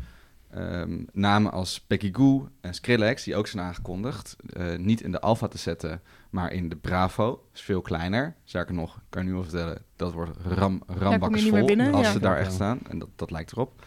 ehm, 0.55 1.03
namen 1.13 1.53
als 1.53 1.87
Becky 1.87 2.13
Goo 2.13 2.49
en 2.61 2.75
Skrillex, 2.75 3.25
die 3.25 3.37
ook 3.37 3.47
zijn 3.47 3.65
aangekondigd, 3.65 4.37
eh, 4.53 4.77
niet 4.77 5.01
in 5.01 5.13
de 5.13 5.21
alfa 5.21 5.49
te 5.49 5.59
zetten, 5.59 6.03
maar 6.31 6.53
in 6.53 6.69
de 6.69 6.77
Bravo. 6.77 7.47
is 7.55 7.61
veel 7.61 7.81
kleiner. 7.81 8.35
Sterker 8.45 8.75
nog, 8.75 9.01
kan 9.09 9.23
ik 9.23 9.29
nu 9.29 9.35
al 9.35 9.43
vertellen, 9.43 9.83
dat 9.97 10.13
wordt 10.13 10.39
ram, 10.47 10.83
rambaksvol 10.87 11.65
binnen, 11.65 11.95
als 11.95 12.07
ja. 12.07 12.13
ze 12.13 12.21
daar 12.21 12.35
Ja. 12.35 12.41
echt 12.41 12.53
staan. 12.53 12.79
En 12.89 12.99
dat, 12.99 13.09
dat 13.17 13.31
lijkt 13.31 13.53
erop. 13.53 13.85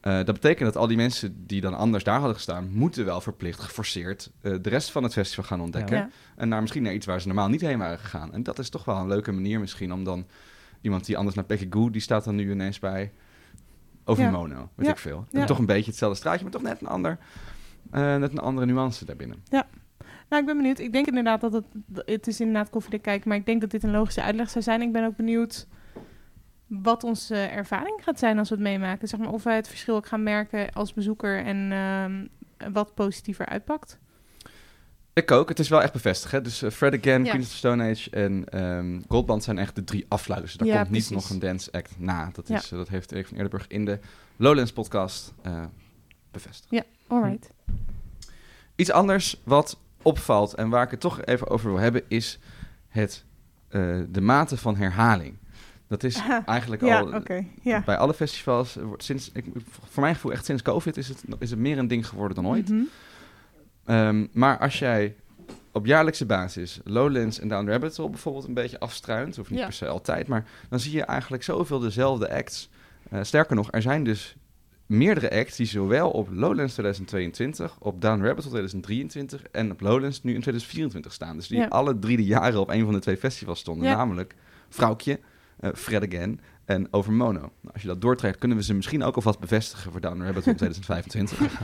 Eh, 0.00 0.14
dat 0.16 0.34
betekent 0.34 0.72
dat 0.72 0.76
al 0.76 0.86
die 0.86 0.96
mensen 0.96 1.46
die 1.46 1.60
dan 1.60 1.74
anders 1.74 2.04
daar 2.04 2.16
hadden 2.18 2.34
gestaan, 2.34 2.70
moeten 2.72 3.04
wel 3.04 3.20
verplicht, 3.20 3.60
geforceerd, 3.60 4.30
eh, 4.40 4.54
de 4.60 4.68
rest 4.68 4.90
van 4.90 5.02
het 5.02 5.12
festival 5.12 5.44
gaan 5.44 5.60
ontdekken. 5.60 5.96
Ja. 5.96 6.10
En 6.36 6.48
naar 6.48 6.60
misschien 6.60 6.82
naar 6.82 6.94
iets 6.94 7.06
waar 7.06 7.20
ze 7.20 7.26
normaal 7.26 7.48
niet 7.48 7.60
heen 7.60 7.78
waren 7.78 7.98
gegaan. 7.98 8.32
En 8.32 8.42
dat 8.42 8.58
is 8.58 8.68
toch 8.68 8.84
wel 8.84 8.96
een 8.96 9.08
leuke 9.08 9.32
manier 9.32 9.60
misschien 9.60 9.92
om 9.92 10.04
dan 10.04 10.26
iemand 10.80 11.06
die 11.06 11.16
anders 11.16 11.36
naar 11.36 11.44
Peggy 11.44 11.66
Goo, 11.70 11.90
die 11.90 12.00
staat 12.00 12.24
dan 12.24 12.34
nu 12.34 12.50
ineens 12.50 12.78
bij 12.78 13.12
Ovimono, 14.08 14.68
weet 14.74 14.86
Ja. 14.86 14.92
ik 14.92 14.98
veel. 14.98 15.26
Ja. 15.30 15.44
Toch 15.44 15.58
een 15.58 15.66
beetje 15.66 15.90
hetzelfde 15.90 16.18
straatje, 16.18 16.42
maar 16.42 16.52
toch 16.52 16.62
net 16.62 16.80
een 16.80 16.86
ander, 16.86 17.18
eh, 17.90 18.16
net 18.16 18.32
een 18.32 18.38
andere 18.38 18.66
nuance 18.66 19.04
daarbinnen. 19.04 19.42
Nou, 20.28 20.42
ik 20.42 20.46
ben 20.46 20.56
benieuwd. 20.56 20.78
Ik 20.78 20.92
denk 20.92 21.06
inderdaad 21.06 21.40
dat 21.40 21.52
het... 21.52 21.64
Het 21.94 22.26
is 22.26 22.40
inderdaad 22.40 22.70
koffiedik 22.70 23.02
kijken, 23.02 23.28
maar 23.28 23.38
ik 23.38 23.46
denk 23.46 23.60
dat 23.60 23.70
dit 23.70 23.82
een 23.82 23.90
logische 23.90 24.22
uitleg 24.22 24.50
zou 24.50 24.64
zijn. 24.64 24.82
Ik 24.82 24.92
ben 24.92 25.04
ook 25.04 25.16
benieuwd 25.16 25.66
wat 26.66 27.04
onze 27.04 27.36
ervaring 27.36 28.00
gaat 28.02 28.18
zijn 28.18 28.38
als 28.38 28.48
we 28.48 28.54
het 28.54 28.64
meemaken. 28.64 29.08
Zeg 29.08 29.20
maar 29.20 29.32
of 29.32 29.42
wij 29.42 29.56
het 29.56 29.68
verschil 29.68 29.94
ook 29.96 30.06
gaan 30.06 30.22
merken 30.22 30.72
als 30.72 30.94
bezoeker 30.94 31.44
en 31.44 31.72
ehm, 31.72 32.26
wat 32.72 32.94
positiever 32.94 33.46
uitpakt. 33.46 33.98
Ik 35.16 35.30
ook, 35.30 35.48
het 35.48 35.58
is 35.58 35.68
wel 35.68 35.82
echt 35.82 35.92
bevestigd. 35.92 36.32
Hè? 36.32 36.40
Dus 36.40 36.62
eh, 36.62 36.70
Fred 36.70 36.94
Again, 36.98 37.24
Ja. 37.24 37.30
Queens 37.30 37.44
of 37.46 37.50
the 37.52 37.56
Stone 37.56 37.90
Age 37.90 38.10
en 38.10 38.44
ehm 38.48 39.00
Goldband 39.08 39.44
zijn 39.44 39.58
echt 39.58 39.74
de 39.74 39.84
drie 39.84 40.04
afsluiters. 40.08 40.54
Daar 40.54 40.68
Ja, 40.68 40.78
komt 40.80 40.90
niet 40.90 41.10
nog 41.10 41.30
een 41.30 41.38
dance 41.38 41.72
act 41.72 41.90
na. 41.98 42.30
Dat, 42.32 42.48
Ja. 42.48 42.56
is, 42.56 42.70
eh, 42.72 42.78
dat 42.78 42.88
heeft 42.88 43.12
Erik 43.12 43.26
van 43.26 43.36
Eerdenburg 43.36 43.66
in 43.68 43.84
de 43.84 43.98
Lowlands 44.36 44.72
podcast 44.72 45.32
eh, 45.42 45.64
bevestigd. 46.30 46.84
Alright. 47.06 47.50
Iets 48.74 48.90
anders 48.90 49.40
wat 49.44 49.78
opvalt 50.02 50.54
en 50.54 50.68
waar 50.68 50.84
ik 50.84 50.90
het 50.90 51.00
toch 51.00 51.24
even 51.24 51.48
over 51.48 51.70
wil 51.70 51.78
hebben, 51.78 52.02
is 52.08 52.38
het, 52.88 53.24
de 54.08 54.20
mate 54.20 54.56
van 54.56 54.76
herhaling. 54.76 55.36
Dat 55.88 56.02
is 56.04 56.20
eigenlijk 56.46 56.82
Ja, 56.82 57.00
al. 57.00 57.22
Ja. 57.62 57.82
bij 57.84 57.96
alle 57.96 58.14
festivals, 58.14 58.76
sinds, 58.96 59.30
ik, 59.32 59.44
voor 59.90 60.02
mijn 60.02 60.14
gevoel 60.14 60.32
echt 60.32 60.44
sinds 60.44 60.62
COVID 60.62 60.96
is 60.96 61.08
het, 61.08 61.24
is 61.38 61.50
het 61.50 61.58
meer 61.58 61.78
een 61.78 61.88
ding 61.88 62.08
geworden 62.08 62.34
dan 62.36 62.46
ooit. 62.46 62.68
Mhm. 62.68 62.82
Ehm, 63.86 64.26
maar 64.32 64.58
als 64.58 64.78
jij 64.78 65.14
op 65.72 65.86
jaarlijkse 65.86 66.26
basis 66.26 66.80
Lowlands 66.84 67.40
en 67.40 67.48
Down 67.48 67.68
Rabbit 67.70 67.96
Hole 67.96 68.10
bijvoorbeeld 68.10 68.46
een 68.46 68.54
beetje 68.54 68.80
afstruint, 68.80 69.38
of 69.38 69.50
niet 69.50 69.58
Ja. 69.58 69.64
per 69.64 69.74
se 69.74 69.86
altijd, 69.86 70.26
maar 70.28 70.44
dan 70.68 70.80
zie 70.80 70.92
je 70.92 71.02
eigenlijk 71.04 71.42
zoveel 71.42 71.78
dezelfde 71.78 72.30
acts. 72.30 72.68
Eh, 73.10 73.22
sterker 73.22 73.56
nog, 73.56 73.72
er 73.72 73.82
zijn 73.82 74.04
dus 74.04 74.36
meerdere 74.86 75.30
acts 75.30 75.56
die 75.56 75.66
zowel 75.66 76.10
op 76.10 76.28
Lowlands 76.32 76.72
2022, 76.72 77.76
op 77.80 78.00
Down 78.00 78.22
Rabbit 78.24 78.44
Hole 78.44 78.56
2023 78.56 79.42
en 79.52 79.70
op 79.70 79.80
Lowlands 79.80 80.22
nu 80.22 80.34
in 80.34 80.40
2024 80.40 81.12
staan. 81.12 81.36
Dus 81.36 81.48
die 81.48 81.58
Ja. 81.58 81.66
alle 81.66 81.98
drie 81.98 82.16
de 82.16 82.24
jaren 82.24 82.60
op 82.60 82.68
een 82.70 82.84
van 82.84 82.92
de 82.94 83.00
twee 83.00 83.16
festivals 83.16 83.58
stonden, 83.58 83.88
Ja. 83.88 83.96
namelijk 83.96 84.34
Vrouwtje, 84.68 85.20
eh 85.60 85.70
Fred 85.74 86.06
Again 86.12 86.40
en 86.66 86.88
Over 86.90 87.12
Mono. 87.12 87.40
Nou, 87.40 87.50
als 87.72 87.82
je 87.82 87.88
dat 87.88 88.00
doortrekt, 88.00 88.38
kunnen 88.38 88.56
we 88.56 88.62
ze 88.62 88.74
misschien 88.74 89.02
ook 89.02 89.16
alvast 89.16 89.38
bevestigen 89.38 89.92
voor 89.92 90.00
Down 90.00 90.22
Rabbit 90.22 90.44
Hole 90.44 90.56
2025. 90.56 91.60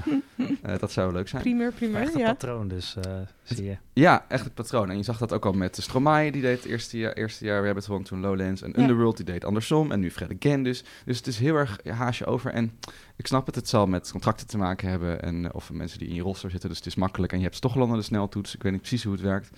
Eh, 0.62 0.78
dat 0.78 0.92
zou 0.92 1.12
leuk 1.12 1.28
zijn. 1.28 1.42
Primeur, 1.42 1.72
primeur, 1.72 2.00
Echt 2.00 2.14
een 2.14 2.20
ja. 2.20 2.26
patroon 2.32 2.68
dus, 2.68 2.96
eh, 2.96 3.12
zie 3.42 3.64
je. 3.64 3.76
Ja, 3.92 4.24
echt 4.28 4.44
het 4.44 4.54
patroon. 4.54 4.90
En 4.90 4.96
je 4.96 5.02
zag 5.02 5.18
dat 5.18 5.32
ook 5.32 5.46
al 5.46 5.52
met 5.52 5.74
de 5.74 5.82
Stromae, 5.82 6.30
die 6.32 6.42
deed 6.42 6.56
het 6.56 6.64
eerste 6.66 6.98
jaar, 6.98 7.12
eerste 7.12 7.44
jaar 7.44 7.64
Rabbit 7.64 7.86
Hole, 7.86 7.98
en 7.98 8.04
toen 8.04 8.20
Lowlands. 8.20 8.62
En 8.62 8.72
Ja. 8.76 8.82
Underworld, 8.82 9.16
die 9.16 9.24
deed 9.26 9.44
andersom. 9.44 9.92
En 9.92 10.00
nu 10.00 10.10
Fred 10.10 10.32
Again 10.40 10.62
dus. 10.62 10.84
Dus 11.04 11.16
het 11.16 11.26
is 11.26 11.38
heel 11.38 11.54
erg 11.54 11.78
ja, 11.84 11.92
haasje 11.94 12.26
over. 12.26 12.50
En 12.52 12.72
ik 13.16 13.26
snap 13.26 13.46
het, 13.46 13.54
het 13.54 13.68
zal 13.68 13.86
met 13.86 14.10
contracten 14.10 14.46
te 14.46 14.58
maken 14.58 14.88
hebben. 14.88 15.22
En, 15.22 15.44
eh, 15.44 15.50
of 15.54 15.72
mensen 15.72 15.98
die 15.98 16.08
in 16.08 16.14
je 16.14 16.22
roster 16.22 16.50
zitten. 16.50 16.68
Dus 16.68 16.78
het 16.78 16.86
is 16.86 16.94
makkelijk. 16.94 17.32
En 17.32 17.38
je 17.38 17.44
hebt 17.44 17.60
toch 17.60 17.76
al 17.76 17.82
onder 17.82 17.96
de 17.98 18.04
sneltoets. 18.04 18.54
Ik 18.54 18.62
weet 18.62 18.72
niet 18.72 18.80
precies 18.80 19.04
hoe 19.04 19.12
het 19.12 19.22
werkt. 19.22 19.50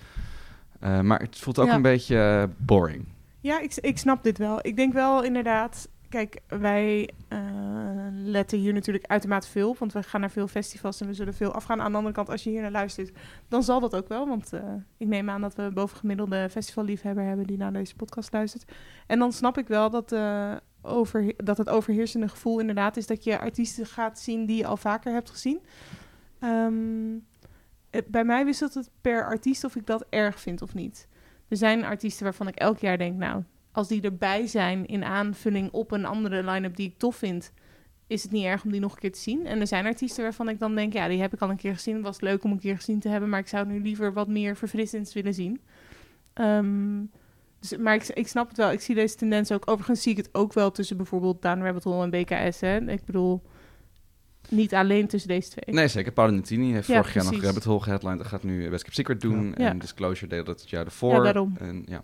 Eh, 0.79 0.99
maar 1.01 1.19
het 1.19 1.37
voelt 1.39 1.59
ook 1.59 1.67
Ja. 1.67 1.73
een 1.73 1.81
beetje 1.81 2.49
boring. 2.57 3.05
Ja, 3.45 3.59
ik, 3.59 3.75
ik 3.75 3.97
snap 3.97 4.23
dit 4.23 4.37
wel. 4.37 4.59
Ik 4.61 4.75
denk 4.75 4.93
wel 4.93 5.23
inderdaad... 5.23 5.89
Kijk, 6.09 6.41
wij 6.47 7.09
eh, 7.27 7.39
letten 8.11 8.59
hier 8.59 8.73
natuurlijk 8.73 9.05
uitermate 9.05 9.47
veel 9.47 9.69
op. 9.69 9.77
Want 9.77 9.93
we 9.93 10.03
gaan 10.03 10.19
naar 10.19 10.31
veel 10.31 10.47
festivals 10.47 11.01
en 11.01 11.07
we 11.07 11.13
zullen 11.13 11.33
veel 11.33 11.51
afgaan. 11.51 11.81
Aan 11.81 11.91
de 11.91 11.97
andere 11.97 12.13
kant, 12.13 12.29
als 12.29 12.43
je 12.43 12.49
hier 12.49 12.61
naar 12.61 12.71
luistert, 12.71 13.11
dan 13.47 13.63
zal 13.63 13.79
dat 13.79 13.95
ook 13.95 14.07
wel. 14.07 14.27
Want 14.27 14.53
eh, 14.53 14.73
ik 14.97 15.07
neem 15.07 15.29
aan 15.29 15.41
dat 15.41 15.55
we 15.55 15.71
bovengemiddelde 15.73 16.47
festivalliefhebber 16.49 17.23
hebben 17.23 17.47
die 17.47 17.57
naar 17.57 17.73
deze 17.73 17.95
podcast 17.95 18.33
luistert. 18.33 18.71
En 19.07 19.19
dan 19.19 19.31
snap 19.31 19.57
ik 19.57 19.67
wel 19.67 19.89
dat, 19.89 20.11
eh, 20.11 20.55
over, 20.81 21.33
dat 21.37 21.57
het 21.57 21.69
overheersende 21.69 22.27
gevoel 22.27 22.59
inderdaad 22.59 22.97
is 22.97 23.07
dat 23.07 23.23
je 23.23 23.39
artiesten 23.39 23.85
gaat 23.85 24.19
zien 24.19 24.45
die 24.45 24.57
je 24.57 24.67
al 24.67 24.77
vaker 24.77 25.13
hebt 25.13 25.29
gezien. 25.29 25.59
Ehm, 26.39 27.17
bij 28.07 28.23
mij 28.23 28.45
wisselt 28.45 28.73
het 28.73 28.89
per 29.01 29.25
artiest 29.25 29.63
of 29.63 29.75
ik 29.75 29.85
dat 29.85 30.05
erg 30.09 30.39
vind 30.39 30.61
of 30.61 30.73
niet. 30.73 31.07
Er 31.47 31.57
zijn 31.57 31.83
artiesten 31.83 32.23
waarvan 32.23 32.47
ik 32.47 32.55
elk 32.55 32.79
jaar 32.79 32.97
denk, 32.97 33.17
nou, 33.17 33.43
als 33.71 33.87
die 33.87 34.01
erbij 34.01 34.47
zijn 34.47 34.85
in 34.85 35.03
aanvulling 35.03 35.71
op 35.71 35.91
een 35.91 36.05
andere 36.05 36.43
line-up 36.43 36.75
die 36.75 36.87
ik 36.87 36.97
tof 36.97 37.15
vind, 37.15 37.51
is 38.07 38.23
het 38.23 38.31
niet 38.31 38.45
erg 38.45 38.63
om 38.63 38.71
die 38.71 38.79
nog 38.79 38.93
een 38.93 38.99
keer 38.99 39.11
te 39.11 39.19
zien. 39.19 39.45
En 39.45 39.59
er 39.59 39.67
zijn 39.67 39.85
artiesten 39.85 40.23
waarvan 40.23 40.49
ik 40.49 40.59
dan 40.59 40.75
denk, 40.75 40.93
ja, 40.93 41.07
die 41.07 41.21
heb 41.21 41.33
ik 41.33 41.41
al 41.41 41.49
een 41.49 41.57
keer 41.57 41.73
gezien. 41.73 42.01
Was 42.01 42.21
leuk 42.21 42.43
om 42.43 42.51
een 42.51 42.59
keer 42.59 42.75
gezien 42.75 42.99
te 42.99 43.09
hebben, 43.09 43.29
maar 43.29 43.39
ik 43.39 43.47
zou 43.47 43.67
nu 43.67 43.81
liever 43.81 44.13
wat 44.13 44.27
meer 44.27 44.55
verfrissends 44.55 45.13
willen 45.13 45.33
zien. 45.33 45.61
Ehm, 46.33 47.03
dus, 47.59 47.77
maar 47.77 47.95
ik, 48.13 48.27
snap 48.27 48.47
het 48.47 48.57
wel. 48.57 48.71
Ik 48.71 48.81
zie 48.81 48.95
deze 48.95 49.15
tendens 49.15 49.51
ook. 49.51 49.69
Overigens 49.69 50.01
zie 50.01 50.11
ik 50.11 50.17
het 50.17 50.29
ook 50.31 50.53
wel 50.53 50.71
tussen 50.71 50.97
bijvoorbeeld 50.97 51.41
Down 51.41 51.61
Rabbit 51.61 51.83
Hole 51.83 52.03
en 52.03 52.09
BKS. 52.09 52.59
Hè. 52.59 52.91
Ik 52.91 53.05
bedoel, 53.05 53.41
niet 54.49 54.73
alleen 54.73 55.07
tussen 55.07 55.29
deze 55.29 55.49
twee. 55.49 55.75
Nee, 55.75 55.87
zeker. 55.87 56.11
Paolo 56.11 56.31
Nutini 56.31 56.73
heeft 56.73 56.87
Ja, 56.87 56.95
vorig 56.95 57.13
jaar 57.13 57.23
nog. 57.33 57.41
Rabbit 57.41 57.63
Hole 57.63 57.79
geheadlined. 57.81 58.17
Dat 58.17 58.27
gaat 58.27 58.43
nu 58.43 58.69
Best 58.69 58.83
Kept 58.83 58.95
Secret 58.95 59.21
doen. 59.21 59.53
Ja. 59.57 59.69
En 59.69 59.79
Disclosure 59.79 60.27
deed 60.27 60.45
dat 60.45 60.59
het 60.59 60.69
jaar 60.69 60.85
ervoor. 60.85 61.13
Ja, 61.15 61.21
daarom. 61.21 61.55
En, 61.59 61.83
ja. 61.85 62.03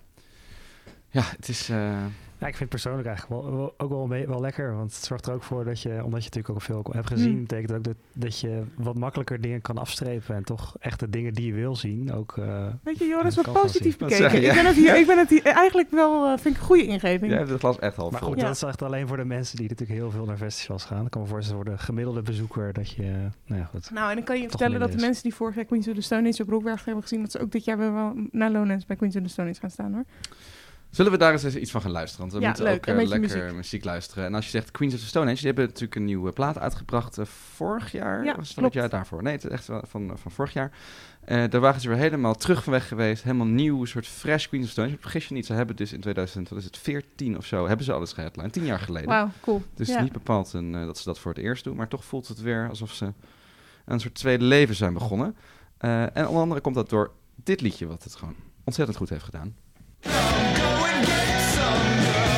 ja, 1.10 1.24
het 1.38 1.48
is... 1.50 1.69
eh, 1.69 2.05
Ja, 2.41 2.48
ik 2.48 2.55
vind 2.55 2.71
het 2.71 2.81
persoonlijk 2.81 3.07
eigenlijk 3.07 3.41
wel, 3.41 3.55
wel- 3.55 3.74
ook 3.77 3.89
wel, 3.89 4.07
wel 4.27 4.41
lekker. 4.41 4.75
Want 4.75 4.93
het 4.95 5.03
zorgt 5.03 5.27
er 5.27 5.33
ook 5.33 5.43
voor 5.43 5.65
dat 5.65 5.81
je, 5.81 5.89
omdat 5.89 6.24
je 6.24 6.29
natuurlijk 6.29 6.50
ook 6.50 6.62
veel 6.62 6.86
hebt 6.91 7.07
gezien, 7.07 7.31
Hmm. 7.31 7.41
betekent 7.41 7.71
ook 7.77 7.83
dat, 7.83 7.95
dat 8.13 8.39
je 8.39 8.63
wat 8.75 8.98
makkelijker 8.98 9.41
dingen 9.41 9.62
kan 9.62 9.77
afstrepen. 9.77 10.36
En 10.36 10.43
toch 10.43 10.75
echt 10.79 11.00
de 11.00 11.10
dingen 11.10 11.33
die 11.33 11.45
je 11.45 11.53
wil 11.53 11.75
zien 11.75 12.13
ook. 12.13 12.38
eh, 12.38 12.67
Weet 12.83 12.98
je, 12.98 13.05
Joris, 13.05 13.36
Ja, 13.36 13.41
wat 13.41 13.53
positief 13.62 13.98
bekeken. 13.98 14.43
Ik 14.43 14.53
ben 14.53 14.65
het 14.65 14.75
hier, 14.75 14.95
ik 14.98 15.05
ben 15.07 15.17
het 15.17 15.29
hier 15.29 15.45
eigenlijk 15.45 15.89
wel, 15.91 16.25
eh, 16.25 16.38
vind 16.38 16.55
ik 16.55 16.62
een 16.62 16.67
goede 16.67 16.86
ingeving. 16.86 17.31
hebt 17.31 17.50
het 17.50 17.60
glas 17.60 17.79
echt 17.79 17.95
half 17.95 18.12
maar 18.12 18.21
goed, 18.21 18.38
Ja. 18.39 18.45
dat 18.45 18.55
is 18.55 18.62
echt 18.63 18.81
alleen 18.81 19.07
voor 19.07 19.17
de 19.17 19.25
mensen 19.25 19.57
die 19.57 19.69
natuurlijk 19.69 20.00
heel 20.00 20.12
veel 20.12 20.25
naar 20.25 20.38
festivals 20.38 20.86
gaan. 20.86 21.05
Ik 21.05 21.12
kan 21.12 21.21
me 21.21 21.27
voorstellen 21.27 21.63
voor 21.63 21.71
de 21.74 21.77
gemiddelde 21.81 22.21
bezoeker 22.21 22.74
dat 22.74 22.89
je, 22.91 23.01
nou 23.45 23.60
ja 23.62 23.65
goed. 23.65 23.91
Nou, 23.93 24.10
en 24.10 24.15
dan 24.15 24.25
kan 24.25 24.41
je 24.41 24.50
vertellen 24.50 24.79
dat 24.79 24.89
de 24.89 24.95
is. 24.95 25.01
mensen 25.01 25.24
die 25.24 25.33
vorig 25.36 25.55
jaar 25.55 25.65
Queens 25.65 25.88
of 25.88 25.95
the 25.95 26.01
Stone 26.01 26.29
Age 26.29 26.41
op 26.41 26.50
Rockberg 26.50 26.86
hebben 26.86 27.03
gezien, 27.03 27.21
dat 27.21 27.31
ze 27.31 27.39
ook 27.39 27.51
dit 27.51 27.63
jaar 27.65 27.77
weer 27.77 27.93
wel 27.93 28.13
naar 28.31 28.51
Lowlands 28.51 28.86
bij 28.86 28.95
Queens 28.95 29.15
of 29.15 29.21
the 29.24 29.29
Stone 29.29 29.50
Age 29.50 29.60
gaan 29.60 29.69
staan, 29.69 29.93
hoor. 29.93 30.05
Zullen 30.91 31.12
we 31.12 31.17
daar 31.17 31.31
eens 31.31 31.55
iets 31.55 31.71
van 31.71 31.81
gaan 31.81 31.91
luisteren? 31.91 32.21
Want 32.21 32.31
we 32.33 32.39
Ja, 32.41 32.48
moeten 32.48 32.63
leuk. 32.65 32.75
ook 32.75 32.86
eh, 32.86 33.07
lekker 33.07 33.19
muziek. 33.39 33.55
muziek. 33.55 33.83
luisteren. 33.83 34.25
En 34.25 34.33
als 34.36 34.45
je 34.45 34.51
zegt 34.51 34.71
Queens 34.71 34.93
of 34.93 35.00
the 35.00 35.05
Stone 35.05 35.25
Age, 35.25 35.36
die 35.38 35.45
hebben 35.45 35.65
natuurlijk 35.65 35.95
een 35.95 36.05
nieuwe 36.05 36.31
plaat 36.31 36.57
uitgebracht 36.60 37.17
eh, 37.17 37.25
vorig 37.25 37.91
jaar. 37.91 38.24
Ja, 38.24 38.36
was 38.36 38.48
het 38.50 38.57
klopt. 38.57 38.74
jaar 38.74 38.89
daarvoor? 38.89 39.24
Nee, 39.24 39.33
het 39.33 39.43
is 39.43 39.50
echt 39.50 39.65
van, 39.65 40.12
van 40.17 40.31
vorig 40.31 40.53
jaar. 40.53 40.71
Eh 41.25 41.43
daar 41.50 41.62
waren 41.62 41.81
ze 41.81 41.88
weer 41.89 41.98
helemaal 41.98 42.36
terug 42.36 42.63
van 42.63 42.74
weg 42.74 42.88
geweest. 42.88 43.24
Helemaal 43.24 43.45
nieuw, 43.48 43.81
een 43.81 43.88
soort 43.88 44.07
fresh 44.07 44.48
Queens 44.48 44.63
of 44.65 44.69
the 44.74 44.79
Stone 44.79 44.88
Age. 44.93 45.01
Vergis 45.01 45.27
je 45.27 45.33
niet, 45.33 45.45
ze 45.45 45.53
hebben 45.53 45.75
dus 45.75 45.93
in 45.93 46.01
2014 46.01 47.38
of 47.38 47.45
zo, 47.45 47.67
hebben 47.67 47.86
ze 47.86 47.93
alles 47.93 48.13
geheadlined. 48.13 48.53
Tien 48.53 48.65
jaar 48.65 48.79
geleden. 48.79 49.10
Wauw, 49.10 49.29
cool. 49.41 49.62
Dus 49.75 49.88
ja. 49.88 50.01
niet 50.01 50.12
bepaald 50.12 50.53
een, 50.53 50.75
eh, 50.75 50.86
dat 50.86 50.98
ze 50.98 51.03
dat 51.03 51.19
voor 51.19 51.31
het 51.33 51.43
eerst 51.43 51.63
doen, 51.63 51.75
maar 51.75 51.88
toch 51.88 52.05
voelt 52.05 52.27
het 52.27 52.41
weer 52.41 52.69
alsof 52.69 52.91
ze 52.91 53.13
een 53.86 54.00
soort 54.00 54.15
tweede 54.15 54.43
leven 54.43 54.75
zijn 54.75 54.93
begonnen. 54.93 55.36
Eh, 55.77 56.01
en 56.17 56.27
onder 56.27 56.41
andere 56.41 56.62
komt 56.62 56.75
dat 56.75 56.89
door 56.89 57.12
dit 57.36 57.62
liedje, 57.62 57.88
wat 57.88 58.03
het 58.03 58.15
gewoon 58.15 58.36
ontzettend 58.63 58.98
goed 58.98 59.10
heeft 59.10 59.24
gedaan. 59.24 59.55
love. 61.81 62.30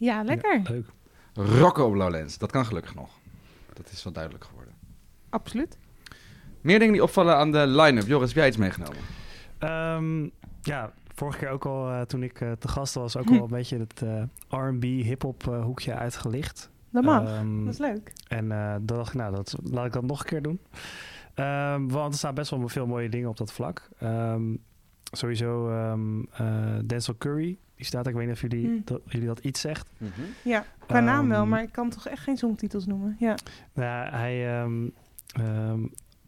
Ja, 0.00 0.22
lekker. 0.22 0.60
Leuk. 0.64 0.86
Rocken 1.34 1.86
op 1.86 1.94
Lowlands. 1.94 2.38
Dat 2.38 2.50
kan 2.50 2.66
gelukkig 2.66 2.94
nog. 2.94 3.10
Dat 3.72 3.90
is 3.90 4.04
wel 4.04 4.12
duidelijk 4.12 4.44
geworden. 4.44 4.74
Absoluut. 5.30 5.78
Meer 6.60 6.78
dingen 6.78 6.92
die 6.92 7.02
opvallen 7.02 7.36
aan 7.36 7.52
de 7.52 7.66
line-up. 7.66 8.06
Joris, 8.06 8.28
heb 8.28 8.36
jij 8.36 8.48
iets 8.48 8.56
meegenomen? 8.56 8.96
Ehm, 9.58 10.28
ja, 10.62 10.92
vorige 11.14 11.38
keer 11.38 11.48
ook 11.48 11.66
al, 11.66 11.88
eh, 11.90 12.00
toen 12.00 12.22
ik 12.22 12.40
eh, 12.40 12.52
te 12.52 12.68
gast 12.68 12.94
was, 12.94 13.16
ook 13.16 13.28
Hm. 13.28 13.34
al 13.34 13.42
een 13.42 13.48
beetje 13.48 13.78
het 13.78 14.02
eh, 14.02 14.22
R&B, 14.48 14.82
hip-hop 14.82 15.46
eh, 15.48 15.62
hoekje 15.64 15.94
uitgelicht. 15.94 16.70
Dat 16.90 17.04
mag. 17.04 17.24
Ehm, 17.28 17.64
dat 17.64 17.72
is 17.72 17.78
leuk. 17.78 18.12
En 18.28 18.52
eh 18.52 18.70
dan 18.72 18.96
dacht 18.96 19.08
ik, 19.08 19.14
nou, 19.20 19.34
dat, 19.34 19.56
laat 19.62 19.86
ik 19.86 19.92
dat 19.92 20.02
nog 20.04 20.20
een 20.20 20.26
keer 20.26 20.42
doen. 20.42 20.60
Ehm, 21.34 21.88
want 21.88 22.12
er 22.12 22.18
staan 22.18 22.34
best 22.34 22.50
wel 22.50 22.68
veel 22.68 22.86
mooie 22.86 23.08
dingen 23.08 23.28
op 23.28 23.36
dat 23.36 23.52
vlak. 23.52 23.88
Ehm, 23.98 24.54
sowieso 25.12 25.70
ehm 25.70 26.20
eh, 26.32 26.78
Denzel 26.84 27.14
Curry, 27.18 27.58
die 27.80 27.88
staat, 27.88 28.06
ik 28.06 28.14
weet 28.14 28.26
niet 28.26 28.34
of 28.34 28.40
jullie, 28.40 28.66
Hm. 28.66 28.80
dat, 28.84 29.00
jullie 29.06 29.26
dat 29.26 29.38
iets 29.38 29.60
zegt. 29.60 29.90
Ja, 30.44 30.64
qua 30.86 31.00
naam 31.00 31.28
wel, 31.28 31.40
Ehm, 31.40 31.48
maar 31.48 31.62
ik 31.62 31.72
kan 31.72 31.90
toch 31.90 32.08
echt 32.08 32.22
geen 32.22 32.36
songtitels 32.36 32.86
noemen. 32.86 33.16
Ja. 33.18 33.34
Nou, 33.74 34.10
hij, 34.10 34.58
ehm, 34.60 34.88
ehm, 35.32 35.80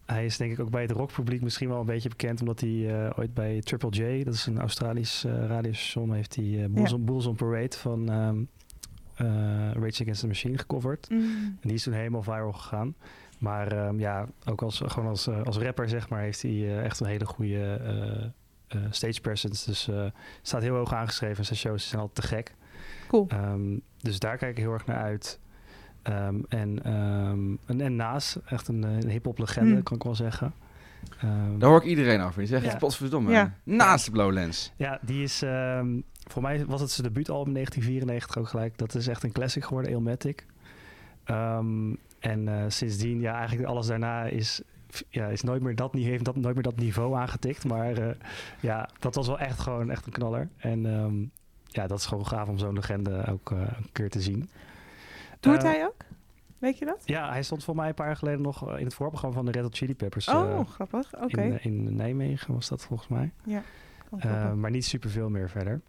hij 0.07 0.25
is 0.25 0.37
denk 0.37 0.53
ik 0.53 0.61
ook 0.61 0.71
bij 0.71 0.83
het 0.83 0.91
rockpubliek 0.91 1.43
misschien 1.43 1.69
wel 1.69 1.81
een 1.81 1.87
beetje 1.87 2.09
bekend, 2.09 2.41
omdat 2.41 2.61
hij 2.61 3.05
eh, 3.05 3.19
ooit 3.19 3.35
bij 3.35 3.61
Triple 3.61 3.91
J, 3.91 4.25
dat 4.25 4.35
is 4.35 4.47
een 4.47 4.59
Australisch 4.59 5.25
eh, 5.25 5.47
radiostation, 5.47 6.13
heeft 6.13 6.37
hij 6.37 6.63
eh, 6.63 6.69
Bulls, 6.71 6.91
Ja. 6.91 6.97
on, 6.97 7.05
Bulls 7.05 7.27
on 7.27 7.37
Parade 7.37 7.77
van 7.77 8.11
ehm 8.11 8.37
eh, 9.17 9.27
Rage 9.73 10.03
Against 10.03 10.21
the 10.21 10.27
Machine 10.27 10.59
gecoverd. 10.59 11.11
Mm. 11.11 11.19
En 11.45 11.59
die 11.61 11.73
is 11.75 11.83
toen 11.83 11.93
helemaal 11.93 12.23
viral 12.23 12.53
gegaan. 12.53 12.95
Maar 13.39 13.73
ehm, 13.73 13.99
ja, 13.99 14.27
ook 14.45 14.63
als, 14.63 14.83
gewoon 14.87 15.09
als, 15.09 15.29
als 15.29 15.57
rapper 15.59 15.89
zeg 15.89 16.09
maar, 16.09 16.21
heeft 16.21 16.43
hij 16.43 16.51
eh, 16.51 16.85
echt 16.85 17.01
een 17.01 17.07
hele 17.07 17.25
goede 17.27 17.81
stage 18.91 19.21
presence. 19.21 19.67
Dus 19.71 19.88
eh, 19.88 20.05
staat 20.43 20.62
heel 20.62 20.75
hoog 20.75 20.95
aangeschreven. 20.95 21.45
Zijn 21.45 21.59
shows 21.59 21.88
zijn 21.88 22.00
altijd 22.00 22.29
te 22.29 22.35
gek. 22.35 22.55
Cool. 23.09 23.26
Ehm, 23.29 23.79
dus 24.00 24.19
daar 24.19 24.37
kijk 24.37 24.50
ik 24.57 24.62
heel 24.64 24.73
erg 24.73 24.87
naar 24.87 24.97
uit. 25.02 25.38
Ehm, 26.02 26.37
en, 26.49 26.83
ehm, 26.85 27.57
en, 27.67 27.81
en 27.81 27.97
naast, 27.97 28.38
echt 28.47 28.69
een, 28.69 28.85
eh, 28.85 28.91
een 29.00 29.09
hip-hop 29.11 29.38
legende, 29.38 29.73
Hmm. 29.73 29.83
kan 29.83 29.97
ik 29.97 30.02
wel 30.02 30.14
zeggen. 30.14 30.52
Ehm, 31.21 31.59
Daar 31.59 31.69
hoor 31.69 31.79
ik 31.79 31.85
iedereen 31.88 32.21
over. 32.21 32.38
Die 32.38 32.47
zegt, 32.49 32.64
Ja. 32.64 32.76
potverdomme. 32.76 33.31
Ja. 33.33 33.55
Naast 33.64 34.11
de 34.11 34.17
Lowlands. 34.17 34.73
ja, 34.76 34.99
die 35.02 35.23
is, 35.23 35.43
ehm, 35.43 36.00
voor 36.31 36.43
mij 36.43 36.67
was 36.67 36.81
het 36.81 36.91
zijn 36.91 37.07
debuutalbum 37.07 37.52
1994 37.52 38.37
ook 38.37 38.49
gelijk. 38.49 38.79
Dat 38.79 38.95
is 38.95 39.07
echt 39.07 39.23
een 39.23 39.33
classic 39.33 39.64
geworden, 39.64 39.91
Illmatic. 39.91 40.47
Ehm, 41.25 41.95
en 42.19 42.49
eh, 42.49 42.64
sindsdien, 42.69 43.21
ja, 43.21 43.37
eigenlijk 43.37 43.69
alles 43.69 43.87
daarna 43.87 44.25
is, 44.25 44.62
ja, 45.09 45.27
is 45.27 45.43
nooit 45.43 45.63
meer 45.63 45.75
dat, 45.75 45.93
heeft 45.93 46.25
dat, 46.25 46.37
nooit 46.37 46.55
meer 46.55 46.63
dat 46.63 46.77
niveau 46.77 47.17
aangetikt. 47.17 47.65
Maar 47.65 47.97
eh, 47.97 48.15
ja, 48.61 48.89
dat 48.99 49.15
was 49.15 49.27
wel 49.27 49.39
echt 49.39 49.59
gewoon 49.59 49.91
echt 49.91 50.07
een 50.07 50.13
knaller. 50.13 50.49
En 50.57 50.87
ehm, 50.87 51.25
ja, 51.67 51.87
dat 51.87 51.99
is 51.99 52.07
gewoon 52.07 52.27
gaaf 52.27 52.49
om 52.49 52.59
zo'n 52.59 52.75
legende 52.75 53.27
ook 53.27 53.51
eh, 53.51 53.59
een 53.59 53.93
keer 53.93 54.11
te 54.11 54.21
zien. 54.21 54.51
Toert 55.41 55.63
Eh, 55.63 55.71
hij 55.71 55.85
ook? 55.85 55.97
Weet 56.59 56.79
je 56.79 56.85
dat? 56.85 57.03
Ja, 57.05 57.31
hij 57.31 57.43
stond 57.43 57.65
voor 57.65 57.77
mij 57.77 57.89
een 57.89 57.95
paar 57.95 58.07
jaar 58.07 58.17
geleden 58.17 58.41
nog 58.41 58.79
in 58.79 58.85
het 58.85 58.95
voorprogramma 58.95 59.37
van 59.37 59.47
de 59.47 59.53
Red 59.53 59.63
Hot 59.63 59.77
Chili 59.77 59.95
Peppers. 59.95 60.29
oh, 60.29 60.69
grappig. 60.69 61.15
Oké. 61.23 61.43
in, 61.43 61.63
in 61.63 61.97
Nijmegen 61.97 62.55
was 62.55 62.69
dat 62.69 62.85
volgens 62.85 63.09
mij. 63.09 63.33
Kloppen. 64.09 64.61
maar 64.61 64.71
niet 64.71 64.85
superveel 64.85 65.31
meer 65.31 65.51
verder. 65.51 65.81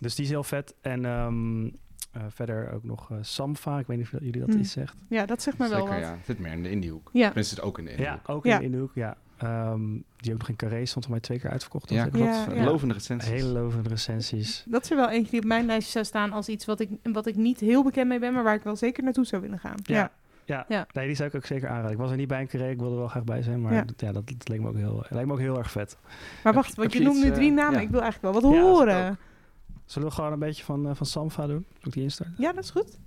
Dus 0.00 0.14
die 0.14 0.24
is 0.24 0.30
heel 0.30 0.44
vet. 0.44 0.74
En 0.80 1.04
ehm, 1.04 1.68
eh, 2.12 2.22
verder 2.28 2.72
ook 2.72 2.84
nog 2.84 3.10
eh, 3.10 3.16
Samfa. 3.20 3.78
Ik 3.78 3.86
weet 3.86 3.96
niet 3.96 4.06
of 4.12 4.20
jullie 4.20 4.40
dat 4.40 4.48
Hmm. 4.48 4.58
iets 4.58 4.72
zegt. 4.72 4.94
ja, 5.08 5.26
dat 5.26 5.42
zegt 5.42 5.58
me 5.58 5.68
wel 5.68 5.78
Zeker, 5.78 5.94
wat. 5.94 6.02
ja. 6.02 6.16
Zit 6.24 6.38
meer 6.38 6.52
in 6.52 6.62
de 6.62 6.70
indiehoek. 6.70 7.10
Ja. 7.12 7.26
Tenminste, 7.26 7.54
het 7.54 7.64
ook 7.64 7.78
in 7.78 7.84
de 7.84 7.90
Ja, 7.90 7.96
indiehoek. 7.96 8.28
ook 8.28 8.44
Ja. 8.44 8.56
in, 8.58 8.62
in 8.64 8.70
de 8.70 8.78
hoek. 8.78 8.90
Ja. 8.94 9.16
Ehm, 9.38 9.80
die 10.16 10.32
ook 10.32 10.38
nog 10.38 10.48
in 10.48 10.56
Carré 10.56 10.84
stond 10.86 11.04
voor 11.04 11.12
mij 11.14 11.22
twee 11.22 11.38
keer 11.40 11.50
uitverkocht. 11.50 11.90
Ja, 11.90 12.04
klopt. 12.06 12.16
Ja, 12.46 12.46
ja. 12.54 12.64
Lovende 12.64 12.94
recensies. 12.94 13.30
Hele 13.30 13.48
lovende 13.48 13.88
recensies. 13.88 14.64
Dat 14.68 14.82
is 14.84 14.90
er 14.90 14.96
wel 14.96 15.10
eentje 15.10 15.30
die 15.30 15.40
op 15.40 15.46
mijn 15.46 15.66
lijstje 15.66 15.92
zou 15.92 16.04
staan 16.04 16.32
als 16.32 16.48
iets 16.48 16.64
wat 16.64 16.80
ik, 16.80 16.88
wat 17.02 17.26
ik 17.26 17.36
niet 17.36 17.60
heel 17.60 17.82
bekend 17.84 18.08
mee 18.08 18.18
ben, 18.18 18.32
maar 18.32 18.42
waar 18.42 18.54
ik 18.54 18.62
wel 18.62 18.76
zeker 18.76 19.02
naartoe 19.04 19.24
zou 19.24 19.42
willen 19.42 19.58
gaan. 19.58 19.76
Ja. 19.82 19.96
Ja. 19.96 20.10
Ja, 20.44 20.64
Ja. 20.68 20.86
Nee, 20.92 21.06
die 21.06 21.16
zou 21.16 21.28
ik 21.28 21.34
ook 21.34 21.44
zeker 21.46 21.68
aanraden. 21.68 21.90
Ik 21.90 21.96
was 21.98 22.10
er 22.10 22.16
niet 22.16 22.28
bij 22.28 22.40
een 22.40 22.46
Carré. 22.48 22.70
Ik 22.70 22.78
wilde 22.78 22.92
er 22.92 22.98
wel 23.00 23.08
graag 23.08 23.24
bij 23.24 23.42
zijn. 23.42 23.60
Maar 23.60 23.72
Ja. 23.72 23.84
ja. 23.96 24.12
dat, 24.12 24.26
dat 24.26 24.48
leek, 24.48 24.60
me 24.60 24.68
ook 24.68 24.76
heel, 24.76 25.04
lijkt 25.08 25.26
me 25.26 25.32
ook 25.32 25.38
heel 25.38 25.58
erg 25.58 25.70
vet. 25.70 25.96
Maar 26.44 26.52
wacht, 26.52 26.74
want 26.74 26.92
je, 26.92 26.98
je 26.98 27.04
noemt 27.04 27.24
nu 27.24 27.30
drie 27.30 27.48
eh, 27.50 27.56
namen. 27.56 27.74
ja. 27.74 27.80
Ik 27.80 27.90
wil 27.90 28.00
eigenlijk 28.02 28.34
wel 28.34 28.42
wat 28.42 28.52
Ja, 28.54 28.60
horen. 28.62 29.18
Zullen 29.92 30.08
we 30.08 30.14
gewoon 30.14 30.32
een 30.32 30.38
beetje 30.38 30.64
van, 30.64 30.88
eh, 30.88 30.94
van 30.94 31.06
Samfa 31.06 31.46
doen? 31.46 31.66
Moet 31.68 31.86
ik 31.86 31.92
die 31.92 32.02
instarten? 32.02 32.34
Ja, 32.38 32.52
dat 32.52 32.64
is 32.64 32.70
goed. 32.70 32.98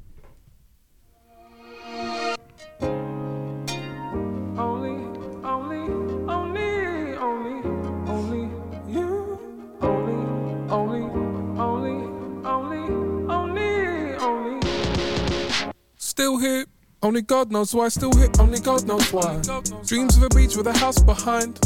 Only, 4.58 4.96
only, 5.44 5.90
only, 6.28 7.18
only, 7.18 7.62
only 8.08 8.50
you. 8.88 9.38
Only, 9.82 10.16
only, 10.70 11.02
only, 11.58 12.08
only, 12.44 12.90
only, 13.28 14.18
only. 14.18 14.60
Still 15.96 16.40
here, 16.40 16.66
only 17.00 17.22
God 17.26 17.48
knows 17.48 17.72
why. 17.74 17.90
Still 17.90 18.16
here, 18.16 18.30
only 18.40 18.60
God 18.60 18.86
knows 18.86 19.12
why. 19.12 19.40
Dreams 19.86 20.18
of 20.18 20.24
a 20.24 20.30
beach 20.36 20.56
with 20.56 20.68
a 20.68 20.78
house 20.78 21.04
behind. 21.04 21.60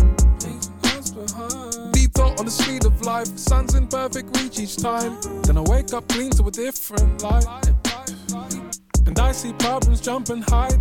Deep 2.39 2.45
thought 2.45 2.45
on 2.45 2.45
the 2.45 2.51
speed 2.51 2.85
of 2.85 3.01
life. 3.05 3.27
Sun's 3.37 3.75
in 3.75 3.87
perfect 3.87 4.37
reach 4.37 4.59
each 4.59 4.77
time. 4.77 5.17
Then 5.43 5.57
I 5.57 5.61
wake 5.61 5.93
up 5.93 6.07
clean 6.07 6.31
to 6.31 6.47
a 6.47 6.51
different 6.51 7.21
life. 7.23 7.45
And 9.05 9.19
I 9.19 9.31
see 9.31 9.53
problems 9.53 10.01
jump 10.01 10.29
and 10.29 10.43
hide. 10.43 10.79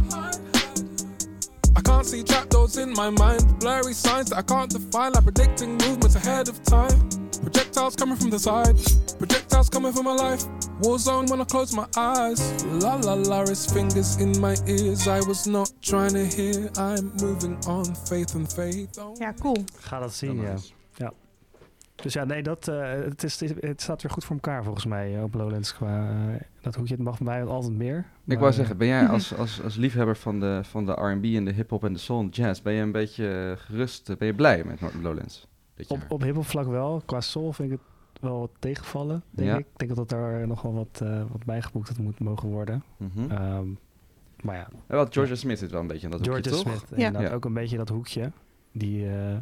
I 1.77 1.81
can't 1.81 2.07
see 2.07 2.23
trapdoors 2.23 2.77
in 2.77 2.92
my 2.92 3.11
mind. 3.11 3.59
Blurry 3.61 3.92
signs 3.92 4.31
that 4.31 4.38
I 4.38 4.42
can't 4.42 4.71
define, 4.71 5.12
like 5.12 5.25
predicting 5.25 5.77
movements 5.79 6.16
ahead 6.16 6.49
of 6.49 6.62
time. 6.64 7.09
Projectiles 7.42 7.97
coming 7.97 8.16
from 8.16 8.31
the 8.31 8.38
side, 8.38 8.77
projectiles 9.18 9.71
coming 9.71 9.92
from 9.92 10.05
my 10.05 10.14
life. 10.14 10.44
War 10.81 10.99
zone 10.99 11.27
when 11.27 11.40
I 11.40 11.44
close 11.44 11.73
my 11.75 11.87
eyes. 11.97 12.64
La 12.64 12.97
la 12.97 13.14
la, 13.14 13.47
his 13.47 13.66
fingers 13.66 14.16
in 14.16 14.40
my 14.40 14.57
ears. 14.66 15.07
I 15.07 15.21
was 15.21 15.47
not 15.47 15.71
trying 15.83 16.14
to 16.14 16.27
hear. 16.27 16.71
I'm 16.77 17.12
moving 17.21 17.57
on, 17.66 17.94
faith 17.94 18.35
and 18.35 18.53
faith. 18.53 18.99
Ja, 19.18 19.33
cool. 19.40 19.64
Ga 19.81 20.01
dat 20.01 20.14
zien, 20.14 20.37
Dan 20.37 20.44
ja. 20.44 20.57
Dus 22.03 22.13
ja, 22.13 22.25
nee, 22.25 22.43
dat, 22.43 22.69
eh, 22.69 22.91
het, 22.91 23.23
is, 23.23 23.41
het 23.61 23.83
staat 23.83 24.03
weer 24.03 24.11
goed 24.13 24.25
voor 24.25 24.35
elkaar 24.35 24.65
volgens 24.65 24.87
mij 24.87 25.17
eh, 25.17 25.23
op 25.23 25.35
Lowlands. 25.35 25.75
Qua, 25.75 26.09
eh, 26.11 26.41
dat 26.61 26.75
hoekje 26.75 26.95
het 26.95 27.03
mag 27.03 27.19
bij 27.19 27.27
mij 27.27 27.45
altijd 27.45 27.73
meer. 27.73 28.05
Ik 28.27 28.39
wou 28.39 28.53
zeggen, 28.53 28.77
ben 28.77 28.87
jij 28.87 29.07
als, 29.17 29.35
als, 29.37 29.63
als 29.63 29.77
liefhebber 29.77 30.17
van 30.17 30.41
de, 30.41 30.61
van 30.63 30.87
de 30.87 30.93
R&B 30.93 31.25
en 31.25 31.45
de 31.45 31.53
hip-hop 31.53 31.85
en 31.85 31.93
de 31.93 31.99
soul 31.99 32.21
en 32.21 32.29
jazz, 32.29 32.63
ben 32.63 32.73
je 32.73 32.83
een 32.83 32.93
beetje 32.93 33.55
gerust, 33.59 34.19
ben 34.19 34.27
je 34.27 34.35
blij 34.35 34.65
met 34.65 34.81
Lowlands? 35.03 35.47
Dit 35.75 35.87
Op, 35.91 35.99
jaar? 35.99 36.07
op 36.09 36.23
hiphop 36.23 36.45
vlak 36.47 36.67
wel. 36.67 37.03
Qua 37.07 37.21
soul 37.21 37.53
vind 37.53 37.73
ik 37.73 37.79
het 38.13 38.23
wel 38.23 38.39
wat 38.39 38.51
tegenvallen, 38.59 39.23
denk 39.31 39.49
Ja. 39.49 39.57
ik. 39.59 39.67
Ik 39.73 39.79
denk 39.79 39.97
dat 39.97 40.09
daar 40.09 40.47
nog 40.47 40.63
wel 40.63 40.75
wat, 40.75 41.01
eh, 41.03 41.23
wat 41.31 41.45
bijgeboekt 41.45 41.89
had 41.89 41.99
moet 41.99 42.21
mogen 42.21 42.49
worden. 42.49 42.83
Mhm. 42.97 43.31
Ehm, 43.31 43.67
maar 44.43 44.57
ja, 44.57 44.69
Ja, 44.89 44.95
wel, 44.95 45.07
Georgia 45.11 45.35
Smith 45.35 45.59
zit 45.59 45.71
wel 45.71 45.81
een 45.81 45.87
beetje 45.87 46.05
in 46.05 46.11
dat 46.11 46.25
Georgia 46.25 46.51
hoekje, 46.53 46.71
toch? 46.71 46.85
Smith, 46.89 47.01
Ja. 47.01 47.33
ook 47.33 47.45
een 47.45 47.55
beetje 47.55 47.77
dat 47.77 47.89
hoekje. 47.89 48.33
Die 48.73 49.05
uh, 49.05 49.37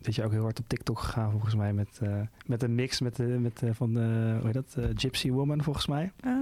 dat 0.00 0.14
je 0.14 0.24
ook 0.24 0.30
heel 0.32 0.42
hard 0.42 0.58
op 0.58 0.68
TikTok 0.68 0.98
gegaan 0.98 1.30
volgens 1.30 1.54
mij 1.54 1.72
met, 1.72 2.00
uh, 2.02 2.20
met 2.46 2.62
een 2.62 2.74
mix 2.74 3.00
met 3.00 3.16
de, 3.16 3.22
met 3.22 3.58
de, 3.58 3.74
van 3.74 3.94
de, 3.94 4.34
hoe 4.36 4.44
heet 4.44 4.54
dat, 4.54 4.74
uh, 4.78 4.84
Gypsy 4.94 5.30
Woman 5.30 5.62
volgens 5.62 5.86
mij. 5.86 6.12
Ah. 6.24 6.32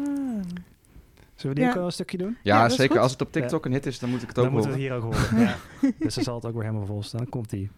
Zullen 1.34 1.54
we 1.56 1.60
die 1.60 1.62
Ja. 1.64 1.68
ook 1.68 1.74
wel 1.76 1.84
een 1.84 1.92
stukje 1.92 2.16
doen? 2.18 2.36
Ja, 2.42 2.62
Ja, 2.62 2.68
zeker. 2.68 2.98
Als 3.00 3.12
het 3.12 3.20
op 3.22 3.32
TikTok 3.32 3.64
een 3.64 3.72
hit 3.72 3.86
is, 3.86 3.98
dan 3.98 4.10
moet 4.10 4.22
ik 4.22 4.28
het 4.28 4.38
ook 4.38 4.44
Dan 4.44 4.52
moeten 4.52 4.70
we 4.72 4.76
horen. 4.78 4.92
het 5.02 5.10
hier 5.10 5.18
ook 5.20 5.30
horen. 5.30 5.46
ja. 5.80 5.90
Dus 6.04 6.14
dan 6.14 6.24
zal 6.24 6.34
het 6.34 6.44
ook 6.46 6.52
weer 6.54 6.62
helemaal 6.64 6.86
vol 6.86 7.02
staan. 7.02 7.20
Dan 7.20 7.28
komt 7.28 7.50
die. 7.50 7.70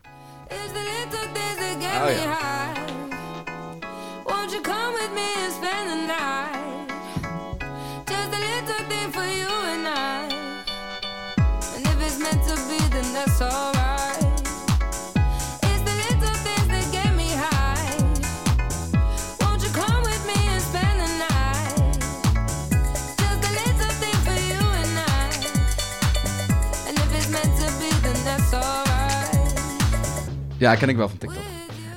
Ja, 30.59 30.75
ken 30.75 30.89
ik 30.89 30.97
wel 30.97 31.09
van 31.09 31.19
TikTok. 31.19 31.43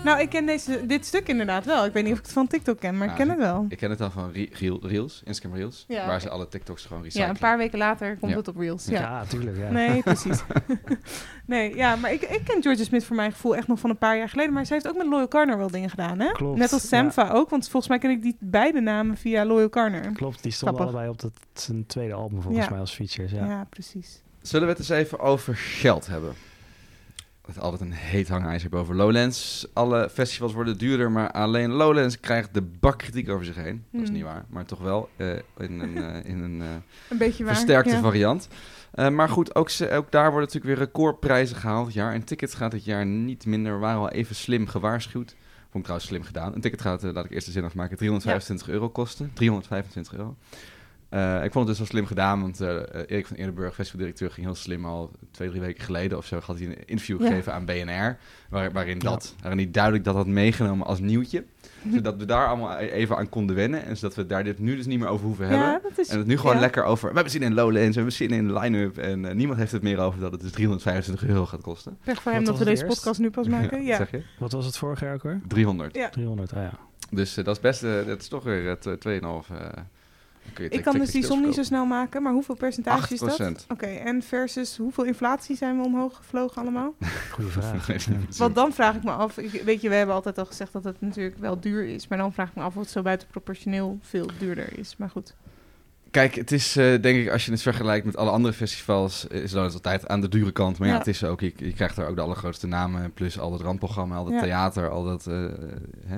Nou, 0.03 0.19
ik 0.21 0.29
ken 0.29 0.45
deze, 0.45 0.85
dit 0.85 1.05
stuk 1.05 1.27
inderdaad 1.27 1.65
wel. 1.65 1.85
Ik 1.85 1.93
weet 1.93 2.03
niet 2.03 2.11
of 2.13 2.17
ik 2.19 2.23
het 2.25 2.33
van 2.33 2.47
TikTok 2.47 2.79
ken, 2.79 2.97
maar 2.97 3.07
ik 3.09 3.15
ken 3.15 3.29
het 3.29 3.37
wel. 3.37 3.65
Ik 3.69 3.77
ken 3.77 3.89
het 3.89 3.99
dan 3.99 4.11
van 4.11 4.31
Re- 4.31 4.47
Reel- 4.51 4.79
Reels, 4.87 5.21
Instagram 5.25 5.57
Reels, 5.59 5.85
Ja, 5.87 6.07
waar 6.07 6.21
ze 6.21 6.29
alle 6.29 6.47
TikToks 6.47 6.81
gewoon 6.85 6.97
Ja, 6.99 7.03
recyclen. 7.05 7.29
een 7.29 7.37
paar 7.37 7.57
weken 7.57 7.77
later 7.77 8.17
komt 8.17 8.31
Ja. 8.31 8.37
het 8.37 8.47
op 8.47 8.57
Reels. 8.57 8.85
Ja, 8.85 8.99
Ja. 8.99 9.25
tuurlijk. 9.25 9.57
Ja. 9.57 9.69
Nee, 9.71 10.01
precies. 10.03 10.39
nee, 11.45 11.75
ja, 11.75 11.95
maar 11.95 12.13
ik, 12.13 12.21
ik 12.21 12.41
ken 12.45 12.61
Georgia 12.61 12.83
Smith 12.83 13.05
voor 13.05 13.15
mijn 13.15 13.31
gevoel 13.31 13.55
echt 13.55 13.67
nog 13.67 13.79
van 13.79 13.89
een 13.89 13.97
paar 13.97 14.17
jaar 14.17 14.29
geleden. 14.29 14.53
Maar 14.53 14.65
ze 14.65 14.73
heeft 14.73 14.87
ook 14.87 14.97
met 14.97 15.07
Loyal 15.07 15.27
Carner 15.27 15.57
wel 15.57 15.71
dingen 15.71 15.89
gedaan, 15.89 16.19
hè? 16.19 16.31
Klopt, 16.31 16.57
Net 16.59 16.73
als 16.73 16.87
Samfa 16.87 17.29
ook, 17.29 17.49
want 17.49 17.63
volgens 17.69 17.87
mij 17.87 17.99
ken 17.99 18.09
ik 18.09 18.21
die 18.21 18.35
beide 18.39 18.79
namen 18.81 19.17
via 19.17 19.45
Loyal 19.45 19.69
Carner. 19.69 20.11
Klopt, 20.13 20.43
die 20.43 20.51
stonden 20.51 20.75
Grappig. 20.77 20.95
allebei 20.99 21.09
op 21.15 21.21
dat, 21.21 21.63
zijn 21.63 21.85
tweede 21.85 22.13
album 22.13 22.41
volgens 22.41 22.63
Ja. 22.65 22.71
mij 22.71 22.79
als 22.79 22.93
features. 22.93 23.31
Ja, 23.31 23.45
Ja. 23.45 23.65
precies. 23.69 24.21
Zullen 24.41 24.65
we 24.67 24.71
het 24.71 24.79
eens 24.79 24.89
even 24.89 25.19
over 25.19 25.55
geld 25.55 26.07
hebben? 26.07 26.33
Het 27.47 27.55
is 27.55 27.61
altijd 27.61 27.81
een 27.81 27.91
heet 27.91 28.27
hangijzer 28.29 28.69
boven 28.69 28.95
Lowlands. 28.95 29.67
Alle 29.73 30.09
festivals 30.09 30.53
worden 30.53 30.77
duurder, 30.77 31.11
maar 31.11 31.31
alleen 31.31 31.71
Lowlands 31.71 32.19
krijgt 32.19 32.53
de 32.53 32.61
bak 32.61 32.97
kritiek 32.97 33.29
over 33.29 33.45
zich 33.45 33.55
heen. 33.55 33.83
Dat 33.91 34.01
is 34.01 34.07
Hmm. 34.07 34.15
niet 34.17 34.25
waar, 34.25 34.45
maar 34.49 34.65
toch 34.65 34.79
wel 34.79 35.09
eh, 35.15 35.29
in 35.57 35.79
een, 35.79 35.97
eh, 35.97 36.29
in 36.29 36.39
een 36.43 36.61
eh, 36.61 36.67
Een 37.09 37.17
beetje 37.17 37.43
waar. 37.43 37.53
versterkte 37.53 37.91
ja. 37.93 37.99
variant. 38.01 38.47
Maar 39.11 39.29
goed, 39.29 39.55
ook, 39.55 39.69
ze- 39.69 39.91
ook 39.91 40.11
daar 40.11 40.31
worden 40.31 40.39
natuurlijk 40.51 40.65
weer 40.75 40.85
recordprijzen 40.85 41.55
gehaald 41.55 41.85
dit 41.85 41.93
jaar. 41.93 42.13
En 42.13 42.23
tickets 42.23 42.53
gaat 42.53 42.71
dit 42.71 42.85
jaar 42.85 43.05
niet 43.05 43.45
minder. 43.45 43.73
We 43.73 43.79
waren 43.79 43.99
al 43.99 44.09
even 44.09 44.35
slim 44.35 44.67
gewaarschuwd. 44.67 45.35
Vond 45.61 45.73
ik 45.73 45.81
trouwens 45.83 46.07
slim 46.07 46.23
gedaan. 46.23 46.53
Een 46.55 46.61
ticket 46.61 46.81
gaat, 46.81 47.01
laat 47.03 47.25
ik 47.25 47.31
eerst 47.31 47.45
de 47.45 47.51
zin 47.51 47.63
afmaken, 47.63 47.97
325 47.97 48.69
euro 48.69 48.89
kosten. 48.89 49.31
325 49.33 50.13
euro. 50.13 50.35
Eh, 51.11 51.43
ik 51.43 51.51
vond 51.51 51.55
het 51.55 51.67
dus 51.67 51.77
wel 51.77 51.87
slim 51.87 52.05
gedaan, 52.05 52.41
want 52.41 52.61
eh, 52.61 52.77
eh, 52.77 52.83
Erik 53.07 53.27
van 53.27 53.37
Eerdenburg, 53.37 53.73
festivaldirecteur, 53.75 54.31
ging 54.31 54.45
heel 54.45 54.55
slim 54.55 54.85
al 54.85 55.11
twee, 55.31 55.49
drie 55.49 55.61
weken 55.61 55.83
geleden 55.83 56.17
of 56.17 56.25
zo, 56.25 56.39
had 56.45 56.57
hij 56.59 56.67
een 56.67 56.77
interview 56.85 57.21
Ja. 57.21 57.27
gegeven 57.27 57.53
aan 57.53 57.65
BNR, 57.65 58.17
waar, 58.49 58.71
waarin, 58.71 58.99
dat, 58.99 59.35
waarin 59.41 59.59
hij 59.59 59.71
duidelijk 59.71 60.03
dat 60.03 60.15
had 60.15 60.27
meegenomen 60.27 60.85
als 60.87 60.99
nieuwtje. 60.99 61.43
zodat 61.93 62.17
we 62.17 62.25
daar 62.25 62.47
allemaal 62.47 62.79
e- 62.79 62.87
even 62.89 63.17
aan 63.17 63.29
konden 63.29 63.55
wennen 63.55 63.85
en 63.85 63.97
zodat 63.97 64.15
we 64.15 64.25
daar 64.25 64.43
dit 64.43 64.59
nu 64.59 64.75
dus 64.75 64.85
niet 64.85 64.99
meer 64.99 65.07
over 65.07 65.25
hoeven 65.25 65.47
hebben. 65.47 65.67
Ja, 65.67 65.79
dat 65.83 65.97
is... 65.97 66.09
En 66.09 66.17
het 66.17 66.27
nu 66.27 66.37
gewoon 66.37 66.55
ja. 66.55 66.61
lekker 66.61 66.83
over. 66.83 67.07
We 67.09 67.13
hebben 67.13 67.31
zin 67.31 67.41
in 67.41 67.53
Lowlands, 67.53 67.87
we 67.87 67.93
hebben 67.93 68.13
zin 68.13 68.29
in 68.29 68.47
de 68.47 68.53
line-up. 68.59 68.97
En 68.97 69.37
niemand 69.37 69.59
heeft 69.59 69.71
het 69.71 69.81
meer 69.81 69.99
over 69.99 70.19
dat 70.19 70.31
het 70.31 70.41
dus 70.41 70.51
325 70.51 71.27
euro 71.27 71.45
gaat 71.45 71.61
kosten. 71.61 71.97
Pech 72.03 72.21
voor 72.21 72.31
hem 72.31 72.43
dat 72.45 72.57
we 72.57 72.65
deze 72.65 72.83
eerst? 72.83 72.95
podcast 72.95 73.19
nu 73.19 73.29
pas 73.29 73.47
maken. 73.47 73.77
Wat 73.77 73.87
Ja. 73.87 73.97
zeg 73.97 74.11
je? 74.11 74.21
Wat 74.39 74.51
was 74.51 74.65
het 74.65 74.77
vorig 74.77 74.99
jaar 74.99 75.13
ook 75.13 75.23
weer? 75.23 75.41
300. 75.47 75.95
Ja. 75.95 76.09
300, 76.09 76.53
ah 76.53 76.61
ja. 76.63 76.71
Dus 77.09 77.33
dat 77.33 77.47
is 77.47 77.59
best, 77.59 77.81
dat 77.81 78.19
is 78.19 78.27
toch 78.27 78.43
weer 78.43 78.69
het 78.69 78.87
2,5. 78.99 79.57
Ik 80.69 80.81
kan 80.83 80.97
dus 80.97 81.11
die 81.11 81.25
som 81.25 81.41
niet 81.41 81.53
zo 81.55 81.63
snel 81.63 81.85
maken, 81.85 82.21
maar 82.23 82.33
hoeveel 82.33 82.55
percentage 82.55 83.13
is 83.13 83.19
dat? 83.19 83.39
8%. 83.39 83.65
Oké, 83.67 83.85
en 83.85 84.21
versus 84.23 84.77
hoeveel 84.77 85.03
inflatie 85.03 85.55
zijn 85.55 85.77
we 85.77 85.83
omhoog 85.83 86.15
gevlogen 86.15 86.61
allemaal? 86.61 86.93
Goeie 87.31 87.51
vraag. 87.61 87.87
Ja. 87.87 87.97
Want 88.37 88.55
dan 88.55 88.73
vraag 88.73 88.95
ik 88.95 89.03
me 89.03 89.11
af, 89.11 89.37
ik, 89.37 89.61
weet 89.63 89.81
je, 89.81 89.89
we 89.89 89.95
hebben 89.95 90.15
altijd 90.15 90.37
al 90.37 90.45
gezegd 90.45 90.73
dat 90.73 90.83
het 90.83 91.01
natuurlijk 91.01 91.37
wel 91.37 91.59
duur 91.59 91.83
is, 91.85 92.07
maar 92.07 92.17
dan 92.17 92.33
vraag 92.33 92.49
ik 92.49 92.55
me 92.55 92.61
af 92.61 92.75
of 92.75 92.81
het 92.81 92.91
zo 92.91 93.01
buitenproportioneel 93.01 93.97
veel 94.01 94.29
duurder 94.39 94.77
is. 94.79 94.95
Maar 94.97 95.09
goed, 95.09 95.35
Kijk, 96.11 96.35
het 96.35 96.51
is 96.51 96.75
eh, 96.75 97.01
denk 97.01 97.19
ik, 97.25 97.29
als 97.29 97.45
je 97.45 97.51
het 97.51 97.61
vergelijkt 97.61 98.05
met 98.05 98.17
alle 98.17 98.29
andere 98.29 98.53
festivals, 98.53 99.27
eh, 99.27 99.43
is 99.43 99.51
dat 99.51 99.73
altijd 99.73 100.07
aan 100.07 100.21
de 100.21 100.27
dure 100.29 100.51
kant. 100.51 100.77
Maar 100.79 100.87
ja, 100.87 100.93
Ja. 100.93 100.99
het 100.99 101.07
is 101.07 101.23
ook, 101.23 101.39
je, 101.39 101.53
je 101.55 101.73
krijgt 101.73 101.97
er 101.97 102.07
ook 102.07 102.15
de 102.15 102.21
allergrootste 102.21 102.67
namen, 102.67 103.13
plus 103.13 103.39
al 103.39 103.51
dat 103.51 103.61
randprogramma, 103.61 104.15
al 104.15 104.23
dat 104.23 104.33
Ja. 104.33 104.41
theater, 104.41 104.89
al 104.89 105.03
dat... 105.03 105.27
eh, 105.27 105.45
hè. 106.05 106.17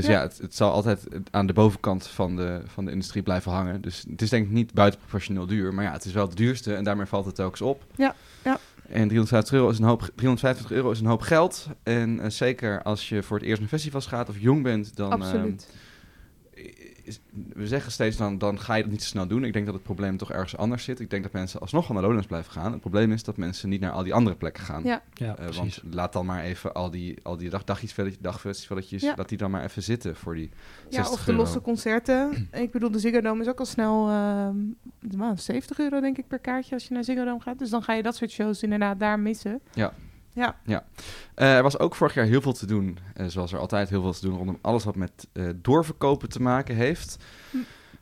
Dus 0.00 0.06
Ja. 0.06 0.12
ja, 0.12 0.20
het, 0.22 0.38
het 0.38 0.54
zal 0.54 0.72
altijd 0.72 1.06
aan 1.30 1.46
de 1.46 1.52
bovenkant 1.52 2.06
van 2.06 2.36
de, 2.36 2.60
van 2.66 2.84
de 2.84 2.90
industrie 2.90 3.22
blijven 3.22 3.52
hangen. 3.52 3.80
Dus 3.80 4.04
het 4.10 4.22
is 4.22 4.30
denk 4.30 4.46
ik 4.46 4.52
niet 4.52 4.72
buitenproportioneel 4.74 5.46
duur, 5.46 5.74
maar 5.74 5.84
ja, 5.84 5.92
het 5.92 6.04
is 6.04 6.12
wel 6.12 6.26
het 6.28 6.36
duurste 6.36 6.74
en 6.74 6.84
daarmee 6.84 7.06
valt 7.06 7.24
het 7.26 7.34
telkens 7.34 7.60
op. 7.62 7.84
Ja, 7.96 8.14
ja. 8.44 8.58
En 8.88 9.08
350 9.08 9.52
euro 9.54 9.68
is 9.70 9.78
een 9.78 9.84
hoop, 9.84 10.10
350 10.14 10.70
euro 10.70 10.90
is 10.90 11.00
een 11.00 11.06
hoop 11.06 11.20
geld. 11.20 11.66
En 11.82 12.20
eh, 12.20 12.30
zeker 12.30 12.82
als 12.82 13.08
je 13.08 13.22
voor 13.22 13.36
het 13.38 13.46
eerst 13.46 13.60
naar 13.60 13.68
festivals 13.68 14.06
gaat 14.06 14.28
of 14.28 14.38
jong 14.38 14.62
bent, 14.62 14.96
dan... 14.96 15.12
ehm, 15.12 15.20
absoluut. 15.20 15.60
is- 15.68 15.76
we 17.54 17.66
zeggen 17.66 17.92
steeds 17.92 18.16
dan, 18.16 18.38
dan 18.38 18.58
ga 18.60 18.74
je 18.74 18.82
dat 18.82 18.90
niet 18.90 19.00
te 19.00 19.06
snel 19.06 19.26
doen. 19.26 19.44
Ik 19.44 19.52
denk 19.52 19.64
dat 19.64 19.74
het 19.74 19.82
probleem 19.82 20.16
toch 20.16 20.32
ergens 20.32 20.56
anders 20.56 20.84
zit. 20.84 21.00
Ik 21.00 21.10
denk 21.10 21.22
dat 21.22 21.32
mensen 21.32 21.60
alsnog 21.60 21.86
van 21.86 21.94
de 21.96 22.00
Lowlands 22.02 22.26
blijven 22.26 22.52
gaan. 22.52 22.72
Het 22.72 22.80
probleem 22.80 23.12
is 23.12 23.22
dat 23.22 23.36
mensen 23.36 23.68
niet 23.68 23.80
naar 23.80 23.90
al 23.90 24.02
die 24.02 24.14
andere 24.14 24.36
plekken 24.36 24.62
gaan. 24.64 24.82
Ja. 24.84 25.02
Ja, 25.14 25.36
Eh, 25.36 25.48
want 25.56 25.82
laat 25.90 26.12
dan 26.12 26.26
maar 26.26 26.42
even 26.42 26.74
al 26.74 26.90
die, 26.90 27.18
al 27.22 27.36
die 27.36 27.50
dag, 27.50 27.64
dagfestivaletjes, 27.64 28.22
dagfestivaletjes, 28.22 29.02
Ja. 29.02 29.12
laat 29.16 29.28
die 29.28 29.38
dan 29.38 29.50
maar 29.50 29.64
even 29.64 29.82
zitten 29.82 30.16
voor 30.16 30.34
die 30.34 30.50
60 30.88 31.04
Ja, 31.04 31.10
of 31.12 31.24
de 31.24 31.30
euro. 31.30 31.42
losse 31.42 31.60
concerten. 31.60 32.30
Ik 32.52 32.70
bedoel, 32.70 32.90
de 32.90 32.98
Ziggo 32.98 33.20
Dome 33.20 33.40
is 33.42 33.48
ook 33.48 33.58
al 33.58 33.66
snel 33.66 34.08
ehm, 34.08 34.56
nou, 35.00 35.36
70 35.36 35.78
euro 35.78 36.00
denk 36.00 36.18
ik 36.18 36.26
per 36.28 36.38
kaartje 36.38 36.74
als 36.74 36.88
je 36.88 36.94
naar 36.94 37.04
Ziggo 37.04 37.24
Dome 37.24 37.40
gaat. 37.40 37.58
Dus 37.58 37.70
dan 37.70 37.82
ga 37.82 37.92
je 37.92 38.02
dat 38.02 38.16
soort 38.16 38.30
shows 38.30 38.62
inderdaad 38.62 39.00
daar 39.00 39.18
missen. 39.20 39.60
Ja. 39.74 39.92
Ja, 40.64 40.84
Eh, 41.34 41.56
er 41.56 41.62
was 41.62 41.78
ook 41.78 41.94
vorig 41.94 42.14
jaar 42.14 42.24
heel 42.24 42.40
veel 42.40 42.52
te 42.52 42.66
doen, 42.66 42.98
eh, 43.14 43.26
zoals 43.26 43.52
er 43.52 43.58
altijd 43.58 43.88
heel 43.88 44.02
veel 44.02 44.12
te 44.12 44.20
doen 44.26 44.36
rondom 44.36 44.58
alles 44.60 44.84
wat 44.84 44.96
met 44.96 45.28
eh, 45.32 45.44
doorverkopen 45.56 46.28
te 46.28 46.42
maken 46.42 46.74
heeft. 46.74 47.16
Hm. 47.50 47.56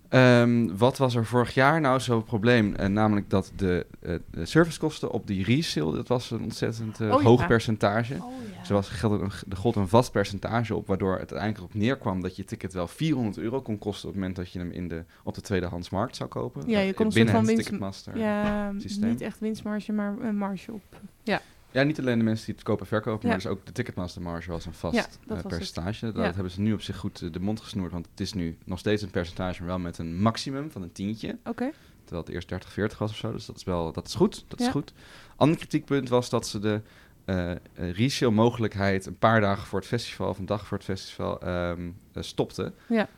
Ehm, 0.08 0.76
wat 0.76 0.96
was 0.98 1.14
er 1.14 1.26
vorig 1.26 1.54
jaar 1.54 1.80
nou 1.80 2.00
zo'n 2.00 2.24
probleem? 2.24 2.74
Namelijk 2.92 3.30
dat 3.30 3.52
de, 3.56 3.86
de 4.30 4.44
servicekosten 4.44 5.10
op 5.10 5.26
die 5.26 5.44
resale, 5.44 5.94
dat 5.96 6.08
was 6.08 6.30
een 6.30 6.42
ontzettend 6.42 7.00
Oh, 7.00 7.06
ja. 7.06 7.20
hoog 7.20 7.46
percentage. 7.46 8.14
Oh, 8.14 8.32
ja. 8.54 8.68
Er 8.68 8.72
was 8.74 8.88
geldt 8.88 9.22
een, 9.22 9.30
er 9.50 9.56
gold 9.56 9.76
een 9.76 9.88
vast 9.88 10.12
percentage 10.12 10.74
op, 10.74 10.86
waardoor 10.86 11.10
het 11.10 11.18
uiteindelijk 11.18 11.58
erop 11.58 11.74
neerkwam 11.74 12.20
dat 12.22 12.36
je 12.36 12.44
ticket 12.44 12.72
wel 12.72 12.88
400 12.88 13.38
euro 13.38 13.60
kon 13.62 13.78
kosten 13.78 14.08
op 14.08 14.14
het 14.14 14.20
moment 14.20 14.36
dat 14.38 14.52
je 14.52 14.58
hem 14.58 14.70
in 14.70 14.88
de, 14.88 15.04
op 15.22 15.34
de 15.34 15.40
tweedehandsmarkt 15.40 16.16
zou 16.16 16.28
kopen. 16.28 16.62
Ja, 16.70 16.78
je 16.80 16.94
kon 16.94 17.06
een 17.06 17.12
binnen 17.12 17.32
van 17.34 17.40
het 17.42 17.50
winst- 17.50 17.64
Ticketmaster. 17.64 18.18
ja, 18.18 18.72
systeem. 18.78 19.08
niet 19.08 19.20
echt 19.20 19.38
winstmarge, 19.38 19.92
maar 19.92 20.14
een 20.20 20.36
marge 20.36 20.72
op. 20.72 20.82
Ja, 21.22 21.40
niet 21.72 21.98
alleen 22.00 22.18
de 22.18 22.24
mensen 22.24 22.46
die 22.46 22.54
het 22.54 22.64
kopen 22.64 22.80
en 22.82 22.86
verkopen, 22.86 23.20
Ja. 23.22 23.28
maar 23.28 23.36
dus 23.42 23.46
ook 23.46 23.66
de 23.66 23.72
Ticketmaster 23.72 24.22
marge 24.22 24.50
was 24.50 24.66
een 24.66 24.72
vast 24.74 24.94
Ja, 24.94 25.02
dat 25.02 25.12
eh, 25.12 25.28
was 25.28 25.36
het. 25.38 25.46
percentage. 25.48 26.06
Dat 26.12 26.24
Ja. 26.24 26.32
hebben 26.34 26.50
ze 26.52 26.60
nu 26.60 26.72
op 26.72 26.80
zich 26.82 26.96
goed 26.96 27.22
eh, 27.22 27.32
de 27.32 27.40
mond 27.40 27.60
gesnoerd, 27.60 27.92
want 27.92 28.06
het 28.10 28.20
is 28.20 28.32
nu 28.32 28.56
nog 28.64 28.78
steeds 28.78 29.02
een 29.02 29.10
percentage, 29.10 29.58
maar 29.58 29.68
wel 29.68 29.78
met 29.78 29.98
een 29.98 30.20
maximum 30.22 30.70
van 30.70 30.82
een 30.82 30.92
tientje. 30.92 31.38
Oké. 31.44 31.70
Terwijl 32.04 32.24
het 32.26 32.34
eerst 32.34 32.48
30, 32.48 32.72
40 32.72 32.98
was 32.98 33.10
of 33.10 33.16
zo, 33.16 33.32
dus 33.32 33.46
dat 33.46 33.56
is 33.56 33.64
wel, 33.64 33.92
dat 33.92 34.06
is 34.06 34.14
goed. 34.14 34.44
Dat 34.48 34.60
is 34.60 34.66
Ja. 34.66 34.72
goed. 34.72 34.92
Ander 35.36 35.56
kritiekpunt 35.56 36.08
was 36.08 36.30
dat 36.30 36.46
ze 36.46 36.58
de 36.58 36.80
eh 37.24 37.50
eh, 37.50 37.58
resale 37.74 38.30
mogelijkheid 38.32 39.06
een 39.06 39.18
paar 39.18 39.40
dagen 39.40 39.66
voor 39.66 39.78
het 39.78 39.88
festival, 39.88 40.28
of 40.28 40.38
een 40.38 40.46
dag 40.46 40.66
voor 40.66 40.76
het 40.76 40.86
festival, 40.86 41.40
ehm 41.40 41.90
eh, 42.12 42.22
stopten. 42.22 42.74
Ja, 42.88 43.08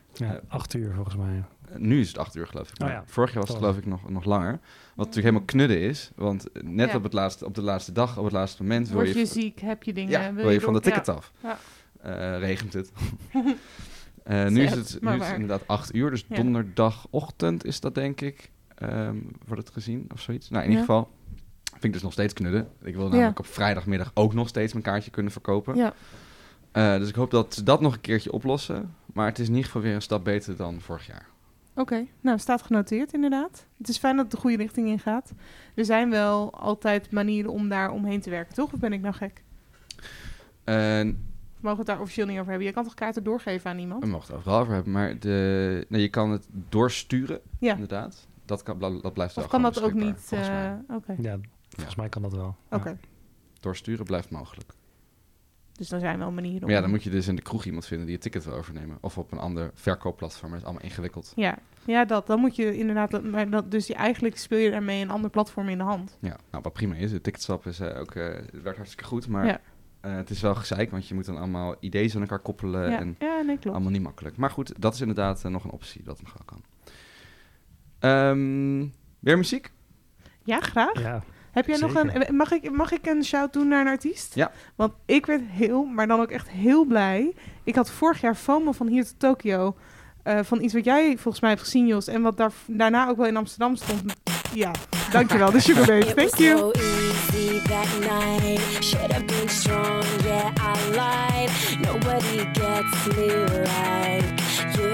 acht 0.48 0.74
uur 0.74 0.94
volgens 0.94 1.16
mij. 1.16 1.44
Nu 1.76 2.00
is 2.00 2.08
het 2.08 2.18
acht 2.18 2.36
uur, 2.36 2.46
geloof 2.46 2.70
ik. 2.70 2.82
Oh 2.82 2.88
ja. 2.88 3.02
Vorig 3.06 3.30
jaar 3.32 3.40
was 3.40 3.48
het 3.48 3.58
geloof 3.58 3.76
ik 3.76 3.86
nog, 3.86 4.10
nog 4.10 4.24
langer. 4.24 4.50
Wat 4.52 5.06
natuurlijk 5.06 5.16
helemaal 5.24 5.44
knudden 5.44 5.80
is. 5.80 6.10
Want 6.16 6.46
net 6.62 6.90
Ja. 6.90 6.96
op, 6.96 7.02
het 7.02 7.12
laatste, 7.12 7.44
op 7.44 7.54
de 7.54 7.62
laatste 7.62 7.92
dag, 7.92 8.18
op 8.18 8.24
het 8.24 8.32
laatste 8.32 8.62
moment... 8.62 8.88
wil 8.88 8.96
Word 8.96 9.12
je 9.12 9.18
je, 9.18 9.26
ziek, 9.26 9.60
heb 9.60 9.82
je 9.82 9.92
dingen, 9.92 10.10
ja, 10.10 10.32
wil, 10.32 10.42
wil 10.44 10.52
je 10.52 10.60
van 10.60 10.72
de 10.72 10.80
ticket 10.80 11.06
ja. 11.06 11.12
af. 11.12 11.32
Ja. 11.42 11.58
Eh, 12.00 12.38
regent 12.38 12.72
het. 12.72 12.90
Eh, 14.24 14.46
nu 14.46 14.62
is 14.62 14.70
het, 14.70 14.98
nu 15.00 15.14
is 15.14 15.22
het 15.26 15.32
inderdaad 15.34 15.66
acht 15.66 15.94
uur. 15.94 16.10
Dus 16.10 16.24
Ja. 16.28 16.36
donderdagochtend 16.36 17.64
is 17.64 17.80
dat, 17.80 17.94
denk 17.94 18.20
ik. 18.20 18.50
ehm, 18.74 19.16
wordt 19.46 19.62
het 19.62 19.72
gezien 19.72 20.06
of 20.12 20.20
zoiets. 20.20 20.48
Nou, 20.50 20.62
in 20.64 20.70
ieder 20.70 20.84
geval 20.86 21.10
vind 21.70 21.84
ik 21.84 21.92
dus 21.92 22.02
nog 22.02 22.12
steeds 22.12 22.32
knudden. 22.34 22.68
Ik 22.82 22.94
wil 22.96 23.08
namelijk 23.08 23.38
op 23.38 23.46
vrijdagmiddag 23.46 24.10
ook 24.14 24.34
nog 24.34 24.48
steeds 24.48 24.72
mijn 24.72 24.84
kaartje 24.84 25.10
kunnen 25.10 25.32
verkopen. 25.32 25.76
Ja, 25.76 25.92
Eh, 26.72 26.98
dus 26.98 27.08
ik 27.08 27.14
hoop 27.14 27.30
dat 27.30 27.54
ze 27.54 27.62
dat 27.62 27.80
nog 27.80 27.94
een 27.94 28.00
keertje 28.00 28.32
oplossen. 28.32 28.94
Maar 29.12 29.26
het 29.26 29.38
is 29.38 29.44
in 29.46 29.50
ieder 29.52 29.66
geval 29.66 29.82
weer 29.82 29.94
een 29.94 30.02
stap 30.02 30.24
beter 30.24 30.56
dan 30.56 30.80
vorig 30.80 31.06
jaar. 31.06 31.26
Oké. 31.80 32.06
Nou, 32.20 32.38
staat 32.38 32.62
genoteerd 32.62 33.12
inderdaad. 33.12 33.66
Het 33.78 33.88
is 33.88 33.98
fijn 33.98 34.14
dat 34.16 34.24
het 34.24 34.34
de 34.34 34.40
goede 34.40 34.56
richting 34.56 34.88
in 34.88 34.98
gaat. 34.98 35.32
Er 35.74 35.84
zijn 35.84 36.10
wel 36.10 36.52
altijd 36.54 37.10
manieren 37.10 37.52
om 37.52 37.68
daar 37.68 37.90
omheen 37.90 38.20
te 38.20 38.30
werken, 38.30 38.54
toch? 38.54 38.72
Of 38.72 38.78
ben 38.80 38.92
ik 38.92 39.00
nou 39.00 39.14
gek? 39.14 39.42
En 40.64 41.06
We 41.08 41.64
mogen 41.64 41.78
het 41.78 41.86
daar 41.86 42.00
officieel 42.00 42.26
niet 42.26 42.36
over 42.38 42.48
hebben. 42.48 42.66
Je 42.66 42.72
kan 42.74 42.84
toch 42.84 42.94
kaarten 42.94 43.24
doorgeven 43.24 43.70
aan 43.70 43.78
iemand? 43.78 44.02
We 44.04 44.08
mogen 44.10 44.26
het 44.26 44.36
overal 44.36 44.60
over 44.60 44.74
hebben, 44.74 44.92
maar 44.92 45.18
de, 45.18 45.86
nee, 45.88 46.00
je 46.00 46.08
kan 46.08 46.30
het 46.30 46.46
doorsturen, 46.68 47.40
Ja. 47.58 47.72
inderdaad. 47.72 48.26
Dat, 48.44 48.62
kan, 48.62 48.78
dat 48.78 49.12
blijft 49.12 49.34
wel 49.34 49.44
Of 49.44 49.50
kan 49.50 49.62
dat 49.62 49.82
ook 49.82 49.92
niet? 49.94 50.16
volgens 50.18 50.50
mij. 50.50 50.80
eh, 50.88 50.96
Oké, 50.96 51.14
Ja, 51.18 51.36
volgens 51.68 51.96
mij 51.96 52.08
kan 52.08 52.22
dat 52.22 52.32
wel. 52.32 52.56
Ja. 52.70 52.76
oké. 52.76 52.98
Doorsturen 53.60 54.04
blijft 54.04 54.30
mogelijk. 54.30 54.72
Dus 55.78 55.88
dan 55.88 56.00
zijn 56.00 56.18
wel 56.18 56.30
manieren 56.30 56.60
om... 56.60 56.66
Maar 56.66 56.74
ja, 56.74 56.80
dan 56.80 56.90
moet 56.90 57.02
je 57.02 57.10
dus 57.10 57.28
in 57.28 57.36
de 57.36 57.42
kroeg 57.42 57.64
iemand 57.64 57.86
vinden 57.86 58.06
die 58.06 58.16
je 58.16 58.22
ticket 58.22 58.44
wil 58.44 58.54
overnemen. 58.54 58.98
Of 59.00 59.18
op 59.18 59.32
een 59.32 59.38
ander 59.38 59.70
verkoopplatform, 59.74 60.50
dat 60.50 60.60
is 60.60 60.64
allemaal 60.66 60.84
ingewikkeld. 60.84 61.32
Ja, 61.36 61.58
ja 61.84 62.04
dat. 62.04 62.26
Dan 62.26 62.40
moet 62.40 62.56
je 62.56 62.76
inderdaad... 62.76 63.22
Maar 63.22 63.50
dat, 63.50 63.70
dus 63.70 63.86
je, 63.86 63.94
eigenlijk 63.94 64.36
speel 64.38 64.58
je 64.58 64.70
daarmee 64.70 65.02
een 65.02 65.10
ander 65.10 65.30
platform 65.30 65.68
in 65.68 65.78
de 65.78 65.84
hand. 65.84 66.16
Ja, 66.20 66.36
nou 66.50 66.62
wat 66.62 66.72
prima 66.72 66.94
is. 66.94 67.10
De 67.10 67.20
ticketswap 67.20 67.66
is 67.66 67.80
eh, 67.80 68.00
ook, 68.00 68.14
eh, 68.14 68.24
het 68.24 68.62
werkt 68.62 68.76
hartstikke 68.76 69.04
goed, 69.04 69.28
maar 69.28 69.46
Ja. 69.46 69.60
eh, 70.00 70.14
het 70.14 70.30
is 70.30 70.40
wel 70.40 70.54
gezeik, 70.54 70.90
want 70.90 71.08
je 71.08 71.14
moet 71.14 71.24
dan 71.24 71.36
allemaal 71.36 71.74
ideeën 71.80 72.14
aan 72.14 72.20
elkaar 72.20 72.38
koppelen 72.38 72.90
ja. 72.90 72.98
en 72.98 73.16
ja, 73.18 73.40
nee, 73.40 73.58
klopt. 73.58 73.76
allemaal 73.76 73.92
niet 73.92 74.02
makkelijk. 74.02 74.36
Maar 74.36 74.50
goed, 74.50 74.72
dat 74.78 74.94
is 74.94 75.00
inderdaad 75.00 75.42
nog 75.42 75.64
een 75.64 75.70
optie 75.70 76.02
dat 76.02 76.22
nog 76.22 76.34
wel 76.34 76.44
kan. 76.44 76.62
Ehm, 77.98 78.86
weer 79.18 79.36
muziek? 79.36 79.72
Ja, 80.44 80.60
graag. 80.60 81.00
Ja, 81.00 81.22
Heb 81.58 81.66
jij 81.66 81.78
nog 81.78 81.94
een... 81.94 82.36
Mag 82.36 82.50
ik, 82.52 82.70
mag 82.70 82.92
ik 82.92 83.06
een 83.06 83.24
shout 83.24 83.52
doen 83.52 83.68
naar 83.68 83.80
een 83.80 83.86
artiest? 83.92 84.34
Ja. 84.34 84.50
Want 84.76 84.92
ik 85.06 85.26
werd 85.26 85.42
heel, 85.46 85.84
maar 85.84 86.06
dan 86.06 86.20
ook 86.20 86.30
echt 86.30 86.48
heel 86.50 86.84
blij. 86.84 87.34
Ik 87.64 87.74
had 87.74 87.90
vorig 87.90 88.20
jaar 88.20 88.34
FOMO 88.34 88.72
van 88.72 88.86
hier 88.86 89.04
tot 89.04 89.14
Tokio. 89.18 89.76
eh, 90.22 90.38
van 90.42 90.62
iets 90.62 90.72
wat 90.74 90.84
jij 90.84 91.12
volgens 91.18 91.40
mij 91.40 91.50
hebt 91.50 91.62
gezien, 91.62 91.86
Jos. 91.86 92.06
En 92.08 92.22
wat 92.22 92.36
daar, 92.36 92.52
daarna 92.66 93.08
ook 93.08 93.16
wel 93.16 93.26
in 93.26 93.36
Amsterdam 93.36 93.76
stond. 93.76 94.02
Ja, 94.54 94.70
dankjewel. 95.12 95.50
De 95.50 95.60
Sugar 95.60 95.86
Babe. 95.86 96.14
Thank 96.14 96.34
you. 96.34 96.58
so 96.58 96.70
easy 96.70 97.60
that 97.68 97.88
night. 98.00 98.84
Should 98.84 99.12
have 99.12 99.24
been 99.24 99.48
strong, 99.48 100.04
yeah, 100.24 100.50
I 100.58 100.90
lied. 100.90 101.50
Nobody 101.80 102.38
gets 102.52 103.16
me 103.16 103.26
like 103.62 104.42
you. 104.76 104.90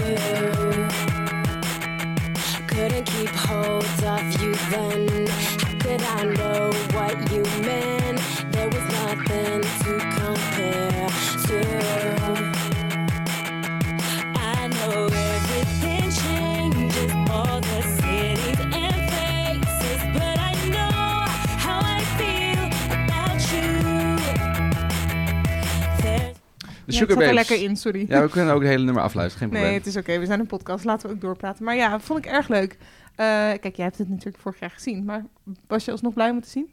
Couldn't 2.66 3.05
keep 3.05 3.29
hold 3.29 3.85
of 4.05 4.42
you 4.42 4.55
then. 4.70 5.63
Could 5.85 6.01
I 6.01 6.25
know 6.25 6.73
what 6.94 7.31
you 7.31 7.42
meant? 7.61 8.18
There 8.53 8.68
was 8.70 8.85
nothing 8.90 9.61
to 9.61 9.99
compare 10.16 11.11
to. 11.47 12.23
De 26.87 26.92
Ja, 26.92 26.99
Sugar 26.99 27.23
er 27.23 27.35
lekker 27.35 27.62
in, 27.62 27.77
sorry. 27.77 28.05
Ja, 28.09 28.23
we 28.23 28.29
kunnen 28.29 28.55
ook 28.55 28.61
het 28.61 28.70
hele 28.70 28.85
nummer 28.85 29.03
afluisteren, 29.03 29.38
geen 29.38 29.49
probleem. 29.49 29.68
Nee, 29.70 29.79
het 29.79 29.87
is 29.88 29.97
oké. 29.97 30.18
We 30.18 30.27
zijn 30.27 30.40
een 30.40 30.47
podcast. 30.47 30.85
Laten 30.85 31.09
we 31.09 31.14
ook 31.14 31.20
doorpraten. 31.20 31.64
Maar 31.64 31.77
ja, 31.77 32.01
vond 32.01 32.18
ik 32.18 32.27
erg 32.33 32.49
leuk. 32.49 32.73
Eh, 33.14 33.27
kijk, 33.61 33.77
jij 33.77 33.85
hebt 33.85 33.99
het 33.99 34.09
natuurlijk 34.09 34.38
vorig 34.42 34.61
jaar 34.61 34.70
gezien. 34.70 35.05
Maar 35.05 35.25
was 35.66 35.85
je 35.85 35.90
alsnog 35.90 36.12
blij 36.14 36.29
om 36.31 36.35
het 36.37 36.44
te 36.44 36.51
zien? 36.51 36.68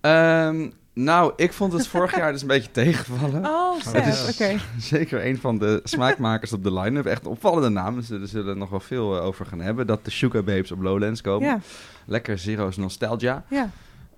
Ehm, 0.00 0.70
nou, 0.92 1.32
ik 1.36 1.52
vond 1.52 1.72
het 1.72 1.86
vorig 1.86 2.16
jaar 2.16 2.32
dus 2.32 2.40
een 2.40 2.46
beetje 2.48 2.70
tegenvallen. 2.82 3.44
Oh, 3.46 3.76
Het 3.84 4.06
is-. 4.06 4.60
Zeker 4.88 5.26
een 5.26 5.38
van 5.38 5.58
de 5.58 5.80
smaakmakers 5.84 6.52
op 6.52 6.62
de 6.62 6.72
line-up. 6.72 7.06
Echt 7.06 7.24
een 7.24 7.30
opvallende 7.30 7.68
naam. 7.68 7.94
Dus 7.94 8.10
er 8.10 8.28
zullen 8.28 8.48
er 8.48 8.56
nog 8.56 8.70
wel 8.70 8.80
veel 8.80 9.16
eh, 9.16 9.24
over 9.24 9.46
gaan 9.46 9.60
hebben. 9.60 9.86
Dat 9.86 10.04
de 10.04 10.10
Sugar 10.10 10.44
Babes 10.44 10.72
op 10.72 10.82
Lowlands 10.82 11.20
komen. 11.20 11.48
Ja, 11.48 11.60
Lekker 12.06 12.38
Zero's 12.38 12.76
Nostalgia. 12.76 13.44
ja, 13.50 13.70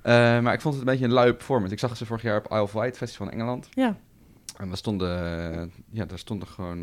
Eh, 0.03 0.13
maar 0.41 0.53
ik 0.53 0.61
vond 0.61 0.75
het 0.75 0.83
een 0.83 0.91
beetje 0.91 1.05
een 1.05 1.13
lui 1.13 1.33
performance. 1.33 1.73
Ik 1.75 1.81
zag 1.81 1.97
ze 1.97 2.07
vorig 2.07 2.23
jaar 2.23 2.39
op 2.39 2.51
Isle 2.51 2.63
of 2.63 2.73
Wight, 2.73 2.97
Festival 2.97 3.27
in 3.27 3.33
Engeland. 3.33 3.69
ja. 3.71 3.97
En 4.59 4.69
daar 4.69 4.77
stonden, 4.77 5.53
eh, 5.53 5.63
ja, 5.91 6.05
daar 6.05 6.19
stonden 6.19 6.49
gewoon, 6.49 6.83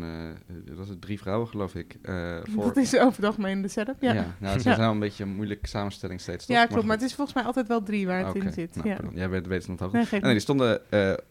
dat 0.64 0.76
was 0.76 0.88
het 0.88 1.00
drie 1.00 1.18
vrouwen 1.20 1.48
geloof 1.48 1.74
ik. 1.74 1.96
eh, 2.02 2.36
voor. 2.42 2.64
Dat 2.64 2.76
is 2.76 2.94
over 2.98 3.16
het 3.16 3.24
algemeen 3.24 3.62
de 3.62 3.68
setup. 3.68 3.96
Ja, 4.02 4.12
Ja, 4.12 4.20
ja. 4.20 4.34
nou, 4.38 4.52
ze 4.52 4.56
Ja. 4.56 4.60
zijn 4.60 4.78
wel 4.78 4.90
een 4.90 4.98
beetje 4.98 5.24
een 5.24 5.34
moeilijke 5.34 5.68
samenstelling 5.68 6.20
steeds. 6.20 6.46
toch? 6.46 6.66
klopt. 6.66 6.84
Maar 6.84 6.96
het 6.96 7.04
is 7.04 7.14
volgens 7.14 7.36
mij 7.36 7.44
altijd 7.46 7.68
wel 7.68 7.82
drie 7.82 8.06
waar 8.06 8.26
het 8.26 8.34
in 8.34 8.52
zit. 8.52 8.74
nou, 8.76 8.88
ja. 8.88 8.94
pardon. 8.94 9.14
Jij 9.14 9.28
weet, 9.28 9.46
weet 9.46 9.66
het 9.66 9.80
nog 9.80 9.92
hoogte. 9.92 10.18
Nee, 10.18 10.30
die 10.32 10.40
stonden 10.40 10.80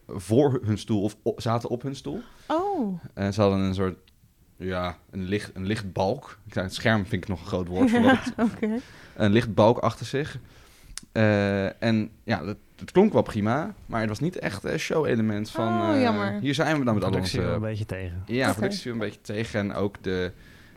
voor 0.06 0.60
hun 0.64 0.78
stoel 0.78 1.02
of 1.02 1.16
op- 1.22 1.40
zaten 1.40 1.68
op 1.68 1.82
hun 1.82 1.96
stoel. 1.96 2.20
Oh. 2.46 3.00
En 3.14 3.34
ze 3.34 3.40
hadden 3.40 3.58
een 3.60 3.74
soort, 3.74 3.98
ja, 4.56 4.96
een, 5.10 5.22
licht, 5.24 5.50
een 5.54 5.66
lichtbalk. 5.66 6.38
Ik 6.46 6.52
zei, 6.52 6.64
het 6.64 6.74
scherm 6.74 7.06
vind 7.06 7.22
ik 7.22 7.28
nog 7.28 7.40
een 7.40 7.46
groot 7.46 7.68
woord 7.68 7.90
voor. 7.90 8.00
Ja, 8.10 8.16
het- 8.18 8.52
oké. 8.52 8.78
een 9.16 9.32
lichtbalk 9.32 9.78
achter 9.78 10.06
zich. 10.06 10.38
En 11.78 12.10
ja, 12.24 12.42
dat, 12.44 12.56
het 12.76 12.90
klonk 12.90 13.12
wel 13.12 13.22
prima, 13.22 13.74
maar 13.86 14.00
het 14.00 14.08
was 14.08 14.20
niet 14.20 14.38
echt 14.38 14.64
een 14.64 14.78
show-element 14.78 15.50
van... 15.50 15.80
Oh, 15.80 15.94
eh, 15.94 16.00
jammer. 16.02 16.38
Hier 16.40 16.54
zijn 16.54 16.78
we 16.78 16.84
dan 16.84 16.94
met 16.94 17.04
al 17.04 17.10
productie 17.10 17.38
wel 17.40 17.48
onze... 17.48 17.60
een 17.62 17.68
beetje 17.70 17.86
tegen. 17.86 18.22
Ja, 18.26 18.46
Oké. 18.46 18.56
productie 18.56 18.80
viel 18.82 18.92
een 18.92 18.98
beetje 18.98 19.20
tegen. 19.20 19.60
En 19.60 19.74
ook 19.74 20.02
de... 20.02 20.32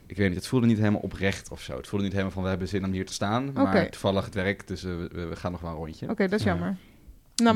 Ik 0.06 0.18
weet 0.18 0.28
niet, 0.28 0.38
het 0.38 0.48
voelde 0.48 0.66
niet 0.66 0.78
helemaal 0.78 1.02
oprecht 1.02 1.52
of 1.52 1.62
zo. 1.62 1.78
Het 1.78 1.88
voelde 1.88 2.04
niet 2.06 2.14
helemaal 2.14 2.34
van, 2.34 2.44
we 2.44 2.50
hebben 2.50 2.68
zin 2.68 2.86
om 2.86 2.92
hier 2.92 3.06
te 3.06 3.14
staan. 3.14 3.54
Maar 3.54 3.90
toevallig 3.90 4.26
het 4.26 4.34
werk, 4.34 4.68
dus 4.68 4.84
we, 4.84 5.08
we 5.30 5.36
gaan 5.36 5.52
nog 5.52 5.62
wel 5.62 5.70
een 5.72 5.76
rondje. 5.78 6.10
Oké, 6.10 6.28
dat 6.28 6.40
is 6.40 6.46
Ja. 6.46 6.52
jammer. 6.52 6.68
Nou, 6.68 6.78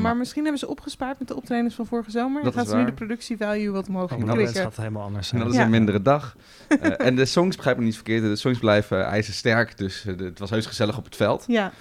Maar- 0.00 0.16
misschien 0.16 0.42
hebben 0.42 0.60
ze 0.60 0.68
opgespaard 0.68 1.18
met 1.18 1.28
de 1.28 1.36
optredens 1.36 1.74
van 1.74 1.86
vorige 1.86 2.10
zomer. 2.10 2.38
En 2.38 2.44
Dat 2.44 2.54
gaat 2.54 2.68
ze 2.68 2.76
nu 2.76 2.84
de 2.84 2.92
productievalue 2.92 3.70
wat 3.70 3.88
omhoog 3.88 4.08
dat 4.08 4.18
Lowlands 4.18 4.40
klikken. 4.42 4.62
gaat 4.62 4.70
het 4.70 4.80
helemaal 4.80 5.02
anders 5.02 5.22
En 5.32 5.38
zijn. 5.38 5.42
dat 5.42 5.50
is 5.52 5.58
Ja. 5.58 5.64
een 5.64 5.70
mindere 5.70 6.02
dag. 6.02 6.36
Eh, 6.68 7.06
en 7.06 7.16
de 7.16 7.24
songs, 7.24 7.56
begrijp 7.56 7.76
me 7.78 7.84
niet 7.84 7.94
verkeerd, 7.94 8.22
de 8.22 8.36
songs 8.36 8.58
blijven 8.58 9.04
ijzersterk. 9.04 9.76
Dus 9.78 10.04
eh, 10.06 10.16
het 10.18 10.38
was 10.38 10.50
heus 10.50 10.66
gezellig 10.66 10.98
op 10.98 11.04
het 11.04 11.16
veld. 11.16 11.44
Ja, 11.46 11.72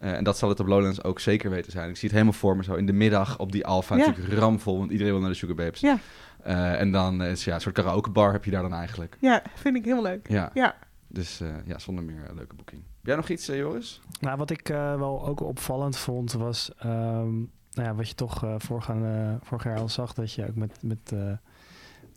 Eh, 0.00 0.12
en 0.12 0.24
dat 0.24 0.38
zal 0.38 0.48
het 0.48 0.60
op 0.60 0.66
Lowlands 0.66 1.04
ook 1.04 1.20
zeker 1.20 1.50
weten 1.50 1.72
zijn. 1.72 1.88
Ik 1.88 1.96
zie 1.96 2.08
het 2.08 2.18
helemaal 2.18 2.38
voor 2.40 2.56
me 2.56 2.64
zo 2.64 2.74
in 2.74 2.86
de 2.86 2.92
middag 2.92 3.38
op 3.38 3.52
die 3.52 3.66
Alfa. 3.66 3.96
Ja. 3.96 4.06
Natuurlijk 4.06 4.38
ramvol, 4.38 4.78
want 4.78 4.90
iedereen 4.90 5.12
wil 5.12 5.20
naar 5.20 5.30
de 5.30 5.36
Sugar 5.36 5.56
Babes. 5.56 5.80
Ja. 5.80 5.98
Eh, 6.42 6.80
en 6.80 6.92
dan 6.92 7.22
is 7.22 7.44
ja, 7.44 7.54
een 7.54 7.60
soort 7.60 7.74
karaokebar 7.74 8.32
heb 8.32 8.44
je 8.44 8.50
daar 8.50 8.62
dan 8.62 8.74
eigenlijk. 8.74 9.16
ja, 9.20 9.42
vind 9.54 9.76
ik 9.76 9.84
heel 9.84 10.02
leuk. 10.02 10.28
Ja, 10.28 10.50
Ja, 10.54 10.76
dus 11.06 11.40
eh, 11.40 11.48
ja, 11.64 11.78
zonder 11.78 12.04
meer 12.04 12.28
een 12.28 12.36
leuke 12.36 12.54
boeking. 12.54 12.82
Heb 12.82 13.06
jij 13.08 13.16
nog 13.16 13.28
iets, 13.28 13.46
Joris? 13.46 14.00
Nou, 14.20 14.36
wat 14.36 14.50
ik 14.50 14.68
eh, 14.68 14.96
wel 14.96 15.26
ook 15.26 15.40
opvallend 15.40 15.96
vond, 15.96 16.32
was 16.32 16.70
ehm, 16.78 17.34
nou 17.72 17.88
ja, 17.88 17.94
wat 17.94 18.08
je 18.08 18.14
toch 18.14 18.44
eh 18.44 18.54
voorgaan, 18.58 19.04
eh, 19.04 19.34
vorig 19.42 19.64
jaar 19.64 19.78
al 19.78 19.88
zag, 19.88 20.14
dat 20.14 20.32
je 20.32 20.48
ook 20.48 20.54
met, 20.54 20.78
met 20.82 21.12
eh, 21.12 21.32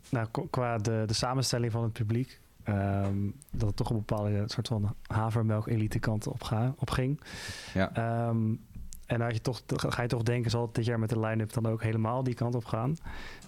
nou, 0.10 0.28
qua 0.50 0.78
de, 0.78 1.04
de 1.06 1.13
samenstelling 1.13 1.72
van 1.72 1.84
het 1.84 1.93
publiek, 1.93 2.39
ehm, 2.63 3.17
dat 3.52 3.67
het 3.67 3.76
toch 3.76 3.89
een 3.89 3.95
bepaalde 3.95 4.43
soort 4.45 4.67
van 4.67 4.95
havermelk-elite 5.08 5.99
kant 5.99 6.28
op, 6.28 6.43
ga, 6.43 6.73
op 6.78 6.89
ging. 6.89 7.19
Ja. 7.73 7.89
Ehm, 7.93 8.38
en 9.06 9.17
dan 9.19 9.21
had 9.21 9.34
je 9.34 9.41
toch, 9.41 9.62
ga 9.67 10.02
je 10.02 10.08
toch 10.08 10.23
denken, 10.23 10.52
zal 10.52 10.62
het 10.65 10.76
dit 10.76 10.86
jaar 10.86 10.99
met 10.99 11.10
de 11.10 11.19
line-up 11.19 11.54
dan 11.54 11.65
ook 11.65 11.84
helemaal 11.84 12.23
die 12.23 12.34
kant 12.34 12.56
op 12.56 12.65
gaan? 12.65 12.95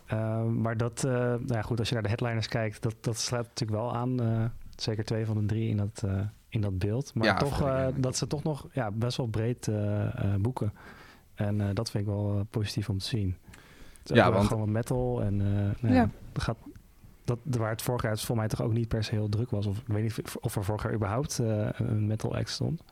Ehm, 0.05 0.61
maar 0.61 0.77
dat, 0.77 1.03
eh, 1.03 1.11
nou 1.13 1.41
ja, 1.47 1.61
goed, 1.61 1.79
als 1.79 1.87
je 1.87 1.93
naar 1.93 2.03
de 2.03 2.09
headliners 2.09 2.47
kijkt, 2.47 2.81
dat, 2.81 2.95
dat 3.01 3.17
sluit 3.17 3.47
natuurlijk 3.47 3.79
wel 3.81 3.95
aan. 3.95 4.21
eh, 4.21 4.43
zeker 4.75 5.03
twee 5.05 5.25
van 5.25 5.37
de 5.37 5.45
drie 5.45 5.69
in 5.69 5.77
dat, 5.77 6.03
eh, 6.05 6.19
in 6.49 6.61
dat 6.61 6.77
beeld. 6.77 7.13
Maar 7.13 7.25
Ja, 7.25 7.33
toch 7.33 7.61
eh, 7.61 7.87
dat 7.95 8.17
ze 8.17 8.27
toch 8.27 8.43
nog 8.43 8.67
ja, 8.71 8.91
best 8.91 9.17
wel 9.17 9.27
breed 9.27 9.67
eh, 9.67 10.05
eh, 10.33 10.39
boeken. 10.39 10.73
En 11.35 11.61
eh, 11.61 11.67
dat 11.73 11.89
vind 11.91 12.07
ik 12.07 12.09
wel 12.13 12.45
positief 12.49 12.89
om 12.89 12.97
te 12.97 13.05
zien. 13.05 13.35
Het 13.99 14.09
is 14.11 14.15
Ja, 14.17 14.31
want- 14.31 14.45
gewoon 14.47 14.61
wat 14.63 14.71
metal 14.71 15.21
en 15.21 15.41
eh, 15.41 15.47
nou 15.81 15.93
Ja. 15.93 16.01
ja, 16.01 16.09
dat 16.31 16.43
gaat, 16.43 16.57
dat, 17.25 17.39
waar 17.43 17.69
het 17.69 17.81
vorig 17.81 18.01
jaar 18.01 18.17
voor 18.17 18.35
mij 18.35 18.47
toch 18.47 18.61
ook 18.61 18.73
niet 18.73 18.87
per 18.87 19.03
se 19.03 19.11
heel 19.11 19.29
druk 19.29 19.49
was. 19.49 19.65
Of 19.65 19.77
ik 19.77 19.83
weet 19.87 20.03
niet 20.03 20.19
of- 20.25 20.35
of 20.35 20.55
er 20.55 20.63
vorig 20.63 20.83
jaar 20.83 20.93
überhaupt 20.93 21.39
eh, 21.39 21.67
een 21.73 22.07
metal 22.07 22.35
act 22.35 22.49
stond. 22.49 22.83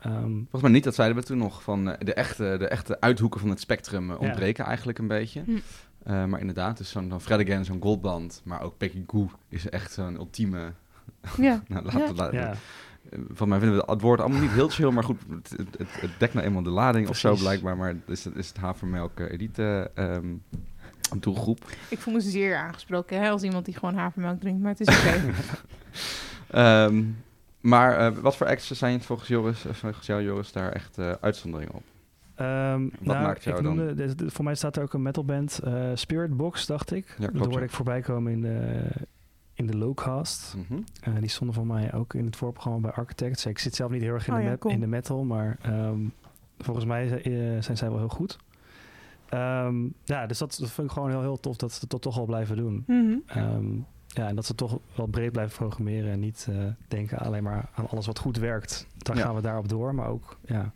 Ehm, 0.00 0.30
Volgens 0.32 0.62
mij 0.62 0.70
niet, 0.70 0.84
dat 0.84 0.94
zeiden 0.94 1.16
we 1.18 1.22
toen 1.24 1.38
nog. 1.38 1.62
Van, 1.62 1.90
eh, 1.90 1.98
de, 2.06 2.14
echte, 2.14 2.54
de 2.58 2.68
echte 2.68 3.00
uithoeken 3.00 3.40
van 3.40 3.48
het 3.48 3.60
spectrum 3.60 4.10
eh, 4.10 4.16
Ja. 4.20 4.26
ontbreken 4.26 4.64
eigenlijk 4.64 4.98
een 4.98 5.06
beetje. 5.08 5.42
Hm. 5.44 5.50
Eh, 6.02 6.24
maar 6.24 6.40
inderdaad, 6.40 6.78
dus 6.78 6.90
zo'n 6.90 7.08
dan 7.08 7.20
Fred 7.20 7.40
Again, 7.40 7.64
zo'n 7.64 7.82
goldband. 7.82 8.40
Maar 8.44 8.62
ook 8.62 8.76
Peggy 8.78 9.04
Goo 9.06 9.30
is 9.48 9.68
echt 9.68 9.92
zo'n 9.92 10.14
ultieme... 10.14 10.72
ja. 11.36 11.62
Nou, 11.68 11.98
Ja. 11.98 12.30
ja, 12.32 12.54
Van 13.32 13.48
mij 13.48 13.58
vinden 13.58 13.78
we 13.78 13.92
het 13.92 14.00
woord 14.00 14.20
allemaal 14.20 14.40
niet 14.40 14.50
heel 14.50 14.68
chill, 14.68 14.90
maar 14.90 15.04
goed, 15.04 15.20
het, 15.30 15.50
het, 15.78 16.00
het, 16.00 16.10
dekt 16.18 16.34
nou 16.34 16.46
eenmaal 16.46 16.62
de 16.62 16.70
lading 16.70 17.08
of 17.08 17.16
zo 17.16 17.34
blijkbaar. 17.34 17.76
Maar 17.76 17.94
is 18.06 18.24
het, 18.24 18.36
is 18.36 18.48
het 18.48 18.56
havermelk 18.56 19.18
elite 19.20 19.90
ehm, 19.94 20.34
doelgroep. 21.18 21.70
Ik 21.88 21.98
voel 21.98 22.14
me 22.14 22.20
zeer 22.20 22.56
aangesproken 22.56 23.20
hè, 23.22 23.30
als 23.30 23.42
iemand 23.42 23.64
die 23.64 23.74
gewoon 23.74 23.94
havermelk 23.94 24.40
drinkt. 24.40 24.60
Maar 24.62 24.70
het 24.78 24.80
is 24.88 24.98
oké. 24.98 25.20
Ehm, 26.50 27.02
maar 27.60 27.96
eh, 27.98 28.16
wat 28.18 28.36
voor 28.36 28.46
acts 28.46 28.70
zijn 28.70 28.92
het 28.94 29.04
volgens, 29.04 29.28
Joris, 29.28 29.64
eh, 29.66 29.72
volgens 29.72 30.06
jou, 30.06 30.22
Joris, 30.22 30.52
daar 30.52 30.72
echt 30.72 30.98
eh, 30.98 31.12
uitzonderingen 31.20 31.74
op? 31.74 31.82
Ehm, 32.34 32.82
Wat 32.82 33.00
nou, 33.00 33.22
maakt 33.22 33.44
jou 33.44 33.56
ik 33.58 33.64
dan? 33.64 33.76
noemde- 33.76 33.94
de- 33.94 34.14
de- 34.14 34.30
voor 34.30 34.44
mij 34.44 34.54
staat 34.54 34.76
er 34.76 34.82
ook 34.82 34.92
een 34.92 35.02
metalband, 35.02 35.58
eh 35.64 35.90
Spirit 35.94 36.36
Box, 36.36 36.66
dacht 36.66 36.92
ik. 36.92 37.04
klopt, 37.16 37.32
dat 37.32 37.42
hoorde 37.44 37.58
ja. 37.58 37.64
ik 37.64 37.70
voorbij 37.70 38.00
komen 38.00 38.32
in 38.32 38.40
de, 38.40 38.82
in 39.54 39.66
de 39.66 39.76
Lowcast. 39.76 40.54
Mhm. 40.56 40.80
Die 41.20 41.28
stonden 41.28 41.54
voor 41.56 41.66
mij 41.66 41.92
ook 41.94 42.14
in 42.14 42.24
het 42.24 42.36
voorprogramma 42.36 42.80
bij 42.80 42.90
Architects. 42.90 43.46
Ik 43.46 43.58
zit 43.58 43.74
zelf 43.74 43.90
niet 43.90 44.02
heel 44.02 44.14
erg 44.14 44.26
in, 44.28 44.34
Oh 44.34 44.40
de, 44.40 44.44
ja, 44.46 44.56
cool. 44.58 44.74
in 44.74 44.80
de 44.80 44.86
metal, 44.86 45.24
maar 45.24 45.58
ehm, 45.62 45.98
volgens 46.58 46.86
mij 46.86 47.08
zijn 47.60 47.76
zij 47.76 47.88
wel 47.88 47.98
heel 47.98 48.08
goed. 48.08 48.38
Ehm, 49.30 49.84
ja, 50.04 50.26
dus 50.26 50.38
dat, 50.38 50.56
dat 50.60 50.70
vind 50.70 50.86
ik 50.86 50.92
gewoon 50.92 51.10
heel, 51.10 51.20
heel 51.20 51.40
tof 51.40 51.56
dat 51.56 51.72
ze 51.72 51.86
dat 51.86 52.02
toch 52.02 52.18
al 52.18 52.24
blijven 52.24 52.56
doen. 52.56 52.84
Mhm. 52.86 53.14
Ehm, 53.26 53.74
ja, 54.06 54.28
en 54.28 54.34
dat 54.34 54.44
ze 54.46 54.54
toch 54.54 54.78
wel 54.94 55.06
breed 55.06 55.32
blijven 55.32 55.56
programmeren 55.56 56.10
en 56.10 56.20
niet 56.20 56.46
eh, 56.50 56.56
denken 56.88 57.18
alleen 57.18 57.42
maar 57.42 57.68
aan 57.74 57.88
alles 57.88 58.06
wat 58.06 58.18
goed 58.18 58.36
werkt. 58.36 58.86
Dan 58.96 59.16
Ja. 59.16 59.22
gaan 59.22 59.34
we 59.34 59.40
daarop 59.40 59.68
door, 59.68 59.94
maar 59.94 60.08
ook, 60.08 60.36
ja, 60.46 60.72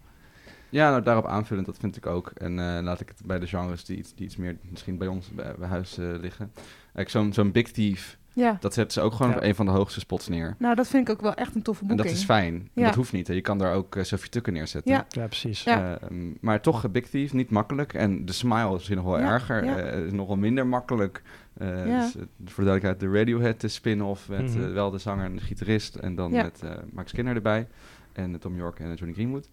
Ja, 0.69 0.91
nou, 0.91 1.03
daarop 1.03 1.27
aanvullend, 1.27 1.67
dat 1.67 1.77
vind 1.79 1.97
ik 1.97 2.07
ook. 2.07 2.31
En 2.31 2.59
eh, 2.59 2.83
laat 2.83 3.01
ik 3.01 3.09
het 3.09 3.23
bij 3.27 3.39
de 3.39 3.47
genres 3.47 3.85
die 3.85 3.97
iets, 3.97 4.15
die 4.15 4.25
iets 4.27 4.37
meer 4.37 4.57
misschien 4.71 4.99
bij 4.99 5.09
ons 5.09 5.29
bij, 5.31 5.55
bij 5.59 5.69
huis 5.69 5.99
eh, 5.99 6.07
liggen. 6.21 6.53
Kijk, 6.95 7.09
zo'n 7.09 7.33
zo'n 7.33 7.53
Big 7.53 7.71
Thief, 7.71 8.19
Ja, 8.35 8.57
dat 8.61 8.75
zetten 8.75 8.93
ze 8.93 9.01
ook 9.01 9.13
gewoon 9.15 9.31
Ja. 9.31 9.37
op 9.37 9.43
een 9.43 9.55
van 9.55 9.67
de 9.67 9.73
hoogste 9.73 10.01
spots 10.01 10.29
neer. 10.29 10.55
nou 10.59 10.75
dat 10.75 10.87
vind 10.89 11.09
ik 11.09 11.15
ook 11.15 11.21
wel 11.21 11.35
echt 11.35 11.55
een 11.55 11.63
toffe 11.63 11.83
En 11.83 11.89
boeking. 11.89 12.09
dat 12.09 12.19
is 12.19 12.25
fijn. 12.25 12.55
En 12.55 12.69
Ja. 12.73 12.85
Dat 12.87 12.95
hoeft 12.95 13.13
niet. 13.13 13.27
Hè. 13.27 13.35
Je 13.35 13.41
kan 13.41 13.59
daar 13.59 13.75
ook 13.75 13.97
uh, 13.97 14.03
Sophie 14.05 14.29
Tukker 14.31 14.53
neerzetten. 14.53 14.93
Ja. 14.93 15.07
ja 15.09 15.27
precies. 15.27 15.63
Ja. 15.63 15.99
Ehm, 15.99 16.31
maar 16.41 16.61
toch, 16.61 16.85
eh, 16.85 16.91
Big 16.91 17.09
Thief, 17.09 17.33
niet 17.33 17.51
makkelijk. 17.51 17.95
En 17.95 18.25
de 18.27 18.33
Smile 18.33 18.67
is 18.67 18.73
misschien 18.73 18.97
nog 18.97 19.05
wel 19.07 19.19
Ja, 19.19 19.33
erger. 19.33 19.65
ja. 19.65 19.77
eh, 19.77 20.05
is 20.05 20.13
nog 20.13 20.27
wel 20.27 20.37
minder 20.37 20.67
makkelijk. 20.67 21.23
Eh, 21.59 21.87
Ja. 21.87 22.01
dus, 22.01 22.17
eh, 22.17 22.23
voor 22.45 22.65
de 22.65 22.71
duidelijkheid, 22.71 23.01
de 23.01 23.19
Radiohead 23.19 23.61
de 23.61 23.69
spin-off 23.69 24.29
met 24.29 24.55
Mhm. 24.55 24.65
eh, 24.65 24.73
wel 24.73 24.91
de 24.91 24.99
zanger 24.99 25.25
en 25.25 25.35
de 25.37 25.43
gitarist. 25.43 25.95
En 25.95 26.15
dan 26.15 26.33
Ja. 26.33 26.43
met 26.43 26.61
eh, 26.63 26.71
Max 26.93 27.11
Skinner 27.11 27.35
erbij. 27.35 27.67
En 28.13 28.33
eh, 28.35 28.41
Tom 28.41 28.57
York 28.57 28.79
en 28.81 28.91
eh, 28.91 28.97
Johnny 28.97 29.15
Greenwood. 29.15 29.49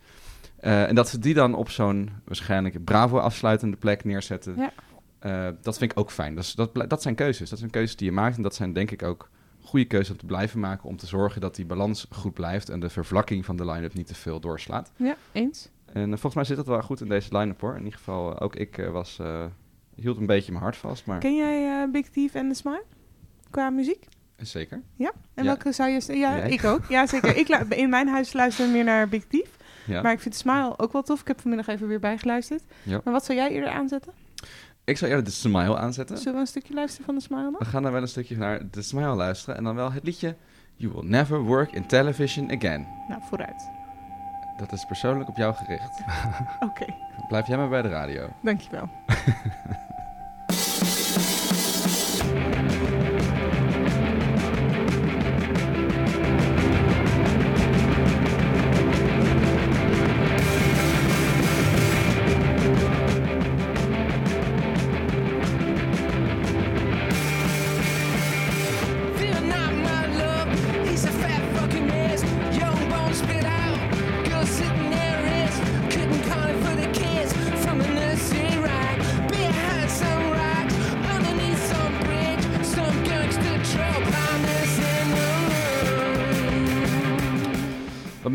Eh, 0.60 0.88
en 0.88 0.96
dat 0.96 1.10
ze 1.10 1.20
die 1.20 1.34
dan 1.34 1.54
op 1.54 1.70
zo'n 1.70 2.10
waarschijnlijk 2.26 2.84
bravo 2.84 3.18
afsluitende 3.18 3.78
plek 3.78 4.04
neerzetten. 4.04 4.54
Ja. 4.58 4.72
Eh, 5.22 5.48
dat 5.62 5.78
vind 5.78 5.92
ik 5.92 6.00
ook 6.00 6.12
fijn. 6.12 6.36
Dat, 6.56 6.72
dat, 6.88 7.02
zijn 7.02 7.16
keuzes. 7.16 7.50
Dat 7.50 7.60
zijn 7.60 7.72
keuzes 7.72 7.96
die 7.96 8.08
je 8.08 8.14
maakt. 8.14 8.36
En 8.36 8.44
dat 8.44 8.56
zijn 8.56 8.74
denk 8.74 8.92
ik 8.92 9.04
ook 9.04 9.30
goede 9.62 9.86
keuzes 9.86 10.12
om 10.12 10.18
te 10.18 10.26
blijven 10.26 10.60
maken. 10.60 10.90
Om 10.90 10.98
te 10.98 11.08
zorgen 11.08 11.42
dat 11.42 11.56
die 11.56 11.66
balans 11.66 12.08
goed 12.10 12.34
blijft. 12.34 12.70
En 12.70 12.80
de 12.80 12.90
vervlakking 12.90 13.46
van 13.46 13.56
de 13.56 13.66
line-up 13.66 13.94
niet 13.94 14.08
te 14.08 14.16
veel 14.16 14.40
doorslaat. 14.40 14.92
Ja, 14.96 15.16
eens. 15.32 15.70
En 15.86 16.02
eh, 16.02 16.10
volgens 16.10 16.36
mij 16.36 16.44
zit 16.44 16.56
dat 16.56 16.68
wel 16.68 16.82
goed 16.82 17.02
in 17.02 17.08
deze 17.08 17.38
line-up 17.38 17.62
hoor. 17.62 17.76
In 17.76 17.84
ieder 17.84 17.98
geval, 17.98 18.36
eh, 18.36 18.44
ook 18.44 18.56
ik 18.56 18.88
was, 18.92 19.20
hield 19.96 20.18
een 20.18 20.26
beetje 20.26 20.52
mijn 20.52 20.64
hart 20.64 20.78
vast. 20.78 21.06
Maar 21.06 21.20
Ken 21.20 21.36
jij 21.36 21.90
Big 21.92 22.10
Thief 22.10 22.34
en 22.34 22.50
The 22.50 22.56
Smile? 22.56 22.84
Qua 23.50 23.70
muziek? 23.70 24.06
zeker. 24.38 24.78
En 24.78 24.84
Ja. 24.96 25.14
welke 25.44 25.72
zou 25.72 25.90
je... 25.90 26.02
Ja, 26.08 26.38
Jij? 26.38 26.50
ik 26.50 26.64
ook. 26.64 26.86
Ja, 26.86 27.08
zeker. 27.08 27.38
ik 27.38 27.48
in 27.70 27.90
mijn 27.90 28.08
huis 28.08 28.34
luisteren 28.34 28.72
we 28.72 28.78
meer 28.78 28.86
naar 28.86 29.10
Big 29.10 29.26
Thief. 29.26 29.58
Ja. 29.86 30.02
Maar 30.02 30.12
ik 30.12 30.20
vind 30.20 30.36
Smile 30.36 30.74
ook 30.78 30.92
wel 30.92 31.02
tof. 31.02 31.22
Ik 31.22 31.28
heb 31.28 31.42
vanmiddag 31.42 31.68
even 31.68 31.88
weer 31.88 32.00
bijgeluisterd. 32.00 32.64
Ja. 32.84 33.02
Maar 33.04 33.14
wat 33.14 33.26
zou 33.26 33.38
jij 33.38 33.50
eerder 33.50 33.70
aanzetten? 33.70 34.14
Ik 34.84 34.98
zou 34.98 35.10
eerder 35.12 35.26
de 35.26 35.32
Smile 35.32 35.78
aanzetten. 35.78 36.18
Zullen 36.18 36.34
we 36.34 36.40
een 36.40 36.48
stukje 36.48 36.74
luisteren 36.74 37.06
van 37.06 37.16
The 37.16 37.22
Smile 37.22 37.44
We 37.46 37.52
nog? 37.60 37.70
gaan 37.70 37.84
dan 37.84 37.92
wel 37.92 38.02
een 38.02 38.08
stukje 38.08 38.38
naar 38.38 38.70
de 38.72 38.82
Smile 38.82 39.16
luisteren. 39.16 39.56
En 39.58 39.64
dan 39.64 39.76
wel 39.76 39.92
het 39.92 40.04
liedje 40.04 40.36
You 40.76 40.94
Will 40.94 41.04
Never 41.10 41.40
Work 41.40 41.72
in 41.72 41.86
Television 41.88 42.52
Again. 42.52 42.88
Nou, 43.08 43.22
vooruit. 43.30 43.70
Dat 44.58 44.72
is 44.72 44.86
persoonlijk 44.86 45.30
op 45.30 45.38
jou 45.38 45.54
gericht. 45.56 46.02
Oké, 46.70 46.86
Blijf 47.28 47.48
jij 47.48 47.58
maar 47.58 47.70
bij 47.70 47.82
de 47.82 47.90
radio. 47.90 48.30
dankjewel. 48.42 48.90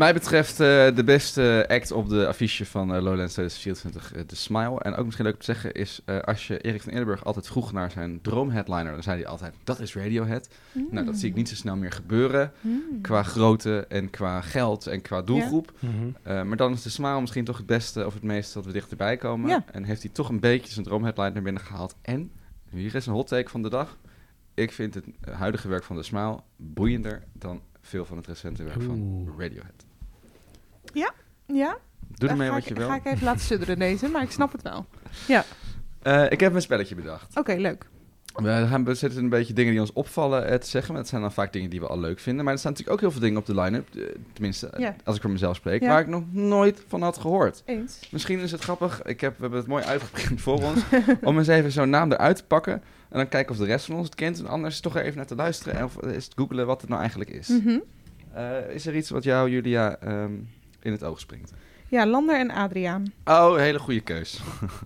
mij 0.07 0.15
betreft 0.15 0.59
eh, 0.59 0.95
de 0.95 1.03
beste 1.05 1.65
act 1.67 1.91
op 1.91 2.09
de 2.09 2.27
affiche 2.27 2.65
van 2.65 2.95
eh, 2.95 3.01
Lowlands 3.01 3.33
2024, 3.33 4.13
eh, 4.13 4.21
The 4.21 4.35
Smile. 4.35 4.79
En 4.79 4.95
ook 4.95 5.05
misschien 5.05 5.25
leuk 5.25 5.33
om 5.33 5.39
te 5.39 5.45
zeggen 5.45 5.73
is, 5.73 6.01
eh, 6.05 6.19
als 6.19 6.47
je 6.47 6.59
Erik 6.61 6.81
van 6.81 6.91
Eerdenburg 6.91 7.25
altijd 7.25 7.47
vroeg 7.47 7.71
naar 7.71 7.91
zijn 7.91 8.21
droomheadliner, 8.21 8.91
dan 8.91 9.03
zei 9.03 9.21
hij 9.21 9.27
altijd, 9.27 9.55
dat 9.63 9.79
is 9.79 9.95
Radiohead. 9.95 10.49
Nou, 10.91 11.05
dat 11.05 11.17
zie 11.17 11.29
ik 11.29 11.35
niet 11.35 11.49
zo 11.49 11.55
snel 11.55 11.75
meer 11.75 11.91
gebeuren, 11.91 12.51
Mm. 12.61 13.01
qua 13.01 13.23
grootte 13.23 13.85
en 13.89 14.09
qua 14.09 14.41
geld 14.41 14.87
en 14.87 15.01
qua 15.01 15.21
doelgroep. 15.21 15.71
Mhm. 15.79 15.93
Eh, 16.23 16.43
maar 16.43 16.57
dan 16.57 16.73
is 16.73 16.81
The 16.81 16.89
Smile 16.89 17.21
misschien 17.21 17.45
toch 17.45 17.57
het 17.57 17.65
beste 17.65 18.05
of 18.05 18.13
het 18.13 18.23
meeste 18.23 18.53
dat 18.53 18.65
we 18.65 18.71
dichterbij 18.71 19.17
komen. 19.17 19.49
Ja. 19.49 19.63
En 19.71 19.83
heeft 19.83 20.01
hij 20.01 20.11
toch 20.11 20.29
een 20.29 20.39
beetje 20.39 20.73
zijn 20.73 20.85
droomheadliner 20.85 21.41
binnen 21.41 21.61
gehaald. 21.61 21.95
En, 22.01 22.31
hier 22.69 22.95
is 22.95 23.05
een 23.05 23.13
hot 23.13 23.27
take 23.27 23.49
van 23.49 23.61
de 23.61 23.69
dag. 23.69 23.97
Ik 24.53 24.71
vind 24.71 24.93
het 24.93 25.05
huidige 25.31 25.67
werk 25.67 25.83
van 25.83 25.95
The 25.95 26.03
Smile 26.03 26.39
boeiender 26.55 27.23
dan 27.33 27.61
veel 27.81 28.05
van 28.05 28.17
het 28.17 28.27
recente 28.27 28.63
werk 28.63 28.81
van. 28.81 29.27
Radiohead. 29.37 29.86
Ja, 30.93 31.13
Doe 31.45 31.77
daar 32.17 32.29
ermee 32.29 32.49
wat 32.49 32.57
ik, 32.57 32.67
je 32.67 32.73
wil. 32.73 32.87
ga 32.87 32.95
ik 32.95 33.05
even 33.05 33.23
laten 33.23 33.41
sudderen 33.41 33.79
deze, 33.79 34.07
maar 34.07 34.21
ik 34.21 34.31
snap 34.31 34.51
het 34.51 34.61
wel. 34.61 34.85
Eh, 36.01 36.31
ik 36.31 36.39
heb 36.39 36.53
een 36.53 36.61
spelletje 36.61 36.95
bedacht. 36.95 37.37
Oké, 37.37 37.53
leuk. 37.53 37.85
We 38.35 38.65
gaan 38.69 38.83
we 38.83 38.93
zitten 38.95 39.23
een 39.23 39.29
beetje 39.29 39.53
dingen 39.53 39.71
die 39.71 39.81
ons 39.81 39.93
opvallen 39.93 40.47
eh, 40.47 40.57
te 40.57 40.67
zeggen. 40.67 40.91
Maar 40.91 41.01
het 41.01 41.09
zijn 41.09 41.21
dan 41.21 41.31
vaak 41.31 41.53
dingen 41.53 41.69
die 41.69 41.79
we 41.79 41.87
al 41.87 41.99
leuk 41.99 42.19
vinden. 42.19 42.43
Maar 42.43 42.53
er 42.53 42.59
staan 42.59 42.71
natuurlijk 42.71 42.97
ook 42.97 43.03
heel 43.03 43.11
veel 43.19 43.27
dingen 43.27 43.39
op 43.39 43.45
de 43.45 43.61
line-up. 43.61 43.87
eh, 43.95 44.03
tenminste, 44.33 44.73
Ja. 44.77 44.95
als 45.03 45.15
ik 45.15 45.21
voor 45.21 45.31
mezelf 45.31 45.55
spreek. 45.55 45.81
Ja. 45.81 45.87
Waar 45.87 45.99
ik 46.01 46.07
nog 46.07 46.23
nooit 46.31 46.83
van 46.87 47.01
had 47.01 47.17
gehoord. 47.17 47.61
Eens. 47.65 47.99
Misschien 48.11 48.39
is 48.39 48.51
het 48.51 48.61
grappig. 48.61 49.01
Ik 49.03 49.21
heb, 49.21 49.35
we 49.35 49.41
hebben 49.41 49.59
het 49.59 49.67
mooi 49.67 49.83
uitgeprint 49.83 50.41
voor 50.41 50.63
ons. 50.63 50.79
om 51.21 51.37
eens 51.37 51.47
even 51.47 51.71
zo'n 51.71 51.89
naam 51.89 52.11
eruit 52.11 52.35
te 52.35 52.45
pakken. 52.45 52.73
En 53.09 53.17
dan 53.17 53.27
kijken 53.27 53.51
of 53.51 53.57
de 53.57 53.65
rest 53.65 53.85
van 53.85 53.95
ons 53.95 54.05
het 54.05 54.15
kent. 54.15 54.39
En 54.39 54.47
anders 54.47 54.79
toch 54.79 54.95
even 54.95 55.15
naar 55.17 55.25
te 55.25 55.35
luisteren. 55.35 55.75
En 55.77 55.83
of 55.83 56.03
eens 56.03 56.29
googelen 56.35 56.65
wat 56.65 56.79
het 56.81 56.89
nou 56.89 56.99
eigenlijk 57.01 57.29
is. 57.29 57.47
Mhm. 57.47 57.79
Is 58.69 58.85
er 58.85 58.95
iets 58.95 59.09
wat 59.09 59.23
jou, 59.23 59.49
Julia, 59.49 59.95
ehm, 59.99 60.31
in 60.87 60.91
het 60.93 61.03
oog 61.03 61.19
springt? 61.19 61.53
Ja, 61.89 62.05
Lander 62.07 62.39
en 62.39 62.51
Adriaan. 62.51 63.11
Oh, 63.25 63.55
hele 63.55 63.79
goede 63.79 64.01
keus. 64.01 64.39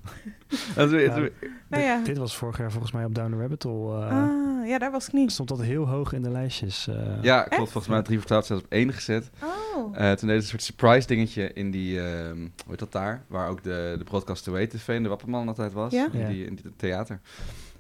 Dat 0.76 0.90
Nou 0.92 1.30
ja. 1.70 1.96
Dit, 1.98 2.06
dit 2.06 2.18
was 2.18 2.36
vorig 2.38 2.58
jaar 2.58 2.72
volgens 2.72 2.92
mij 2.92 3.06
op 3.06 3.16
Down 3.16 3.32
the 3.32 3.38
Rabbit 3.38 3.64
Hole. 3.64 4.06
eh, 4.06 4.12
Ah, 4.12 4.68
ja, 4.68 4.78
daar 4.78 4.92
was 4.92 5.08
ik 5.08 5.14
niet. 5.14 5.32
Stond 5.32 5.50
dat 5.50 5.62
heel 5.62 5.88
hoog 5.88 6.14
in 6.14 6.22
de 6.24 6.30
lijstjes. 6.30 6.88
eh. 6.88 6.96
ja, 7.22 7.38
klopt. 7.42 7.52
Echt? 7.62 7.72
Volgens 7.72 7.88
mij 7.88 8.02
3 8.02 8.18
voor 8.18 8.28
12 8.28 8.46
zelfs 8.46 8.64
op 8.64 8.72
één 8.72 8.94
gezet. 8.94 9.30
Oh. 9.44 9.98
Eh, 9.98 10.12
toen 10.12 10.28
deden 10.28 10.28
ze 10.28 10.34
een 10.34 10.42
soort 10.44 10.64
surprise 10.64 11.08
dingetje 11.08 11.54
in 11.54 11.72
die, 11.72 12.02
ehm, 12.02 12.38
hoe 12.40 12.50
heet 12.70 12.80
dat 12.80 12.92
daar? 12.92 13.24
Waar 13.28 13.50
ook 13.50 13.64
de, 13.64 13.96
de 13.98 14.04
broadcast 14.04 14.44
to 14.44 14.66
TV 14.68 14.88
en 14.88 15.04
de 15.04 15.10
Wapperman 15.10 15.48
altijd 15.48 15.74
was. 15.74 15.92
Ja? 15.94 16.08
In, 16.12 16.20
Ja. 16.20 16.28
die, 16.28 16.46
in 16.46 16.56
die 16.56 16.74
theater. 16.76 17.20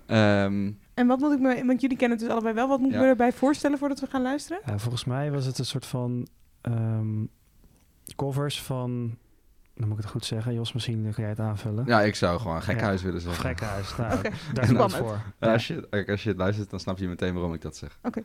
Ehm, 0.06 0.72
En 0.94 1.08
wat 1.08 1.20
moet 1.20 1.32
ik 1.34 1.40
me, 1.40 1.66
want 1.66 1.82
jullie 1.82 1.98
kennen 1.98 2.18
het 2.18 2.26
dus 2.28 2.36
allebei 2.36 2.56
wel, 2.56 2.68
wat 2.68 2.80
moet 2.80 2.94
ik 2.94 3.00
me 3.00 3.06
erbij 3.06 3.32
voorstellen 3.34 3.78
voordat 3.78 4.00
we 4.00 4.08
gaan 4.08 4.22
luisteren? 4.22 4.62
Ja, 4.66 4.78
volgens 4.78 5.06
mij 5.06 5.32
was 5.32 5.46
het 5.46 5.58
een 5.60 5.66
soort 5.66 5.86
van 5.86 6.28
ehm, 6.62 7.24
covers 8.16 8.62
van... 8.62 9.18
Dan 9.76 9.88
moet 9.88 9.98
ik 9.98 10.04
het 10.04 10.12
goed 10.12 10.26
zeggen. 10.26 10.54
Jos, 10.54 10.74
misschien 10.74 11.04
kan 11.04 11.14
jij 11.18 11.30
het 11.30 11.40
aanvullen. 11.40 11.86
ja, 11.86 12.02
ik 12.02 12.16
zou 12.16 12.40
gewoon 12.40 12.62
gek 12.62 12.80
Ja. 12.80 12.84
huis 12.86 13.02
willen 13.02 13.22
zeggen. 13.22 13.46
Gekhuis. 13.50 13.96
Nou, 13.98 14.14
Oké. 14.18 14.30
daar 14.54 14.64
is 14.64 14.70
het 14.78 14.94
voor. 14.96 15.22
Ja, 15.40 15.52
als, 15.54 15.68
je, 15.68 16.06
als 16.08 16.24
je 16.24 16.30
het 16.30 16.38
luistert, 16.38 16.70
dan 16.70 16.80
snap 16.80 16.98
je 16.98 17.08
meteen 17.08 17.34
waarom 17.34 17.54
ik 17.54 17.62
dat 17.62 17.76
zeg. 17.76 17.98
Oké. 18.02 18.24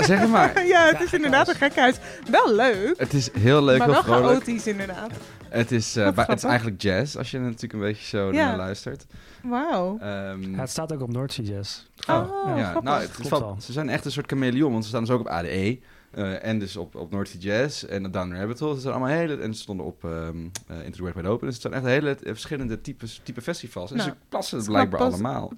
Ja, 0.00 0.06
zeg 0.06 0.20
het 0.20 0.30
maar. 0.30 0.66
ja, 0.66 0.86
het 0.86 0.98
Ja, 0.98 1.04
is 1.04 1.12
inderdaad 1.12 1.48
een 1.48 1.54
gekhuis. 1.54 1.94
gek 1.94 2.04
huis. 2.04 2.30
Wel 2.30 2.54
leuk, 2.54 2.94
Het 2.98 3.12
is 3.14 3.30
heel 3.38 3.62
leuk, 3.64 3.78
maar 3.78 3.86
heel 3.86 3.94
wel 4.04 4.04
vrolijk. 4.04 4.42
chaotisch 4.44 4.66
inderdaad. 4.66 5.10
Het 5.48 5.72
is, 5.72 5.96
eh, 5.96 6.10
bij- 6.12 6.24
het 6.28 6.38
is 6.38 6.44
eigenlijk 6.44 6.82
jazz, 6.82 7.16
als 7.16 7.30
je 7.30 7.36
er 7.36 7.42
natuurlijk 7.42 7.72
een 7.72 7.78
beetje 7.80 8.06
zo 8.06 8.32
Ja. 8.32 8.46
naar 8.48 8.56
luistert. 8.56 9.06
Wauw. 9.42 9.98
Ehm, 10.00 10.50
Ja, 10.54 10.58
het 10.60 10.70
staat 10.70 10.92
ook 10.92 11.00
op 11.00 11.12
Noordzee 11.12 11.44
Jazz. 11.44 11.82
Oh, 12.08 12.26
ja, 12.56 12.62
grappig. 12.62 12.82
nou, 12.82 13.00
het 13.00 13.08
is 13.10 13.14
Klopt 13.16 13.30
wel- 13.30 13.40
wel. 13.40 13.56
ze 13.60 13.72
zijn 13.72 13.88
echt 13.88 14.04
een 14.04 14.10
soort 14.12 14.26
chameleon, 14.30 14.70
want 14.72 14.82
ze 14.82 14.88
staan 14.88 15.04
dus 15.04 15.10
ook 15.14 15.20
op 15.20 15.28
ADE. 15.28 15.78
eh, 16.10 16.44
en 16.44 16.58
dus 16.58 16.76
op, 16.76 16.94
op 16.94 17.10
North 17.10 17.28
Sea 17.28 17.40
Jazz 17.40 17.82
en 17.84 18.10
Down 18.10 18.34
Rabbit 18.34 18.58
Hole. 18.58 18.74
Ze 18.74 18.80
zijn 18.80 18.94
allemaal 18.94 19.12
hele... 19.16 19.36
En 19.36 19.54
ze 19.54 19.60
stonden 19.60 19.86
op 19.86 20.04
ehm 20.04 20.36
eh, 20.66 20.84
Into 20.84 21.12
the 21.12 21.28
Open. 21.28 21.46
Dus 21.46 21.52
het 21.54 21.62
zijn 21.62 21.74
echt 21.74 21.84
hele 21.84 22.16
verschillende 22.22 22.80
types, 22.80 23.20
type 23.22 23.40
festivals. 23.42 23.90
En 23.90 23.96
Nou, 23.96 24.08
ze 24.10 24.16
plassen 24.28 24.56
het 24.56 24.66
het 24.66 24.74
blijkbaar 24.74 25.00
allemaal. 25.00 25.52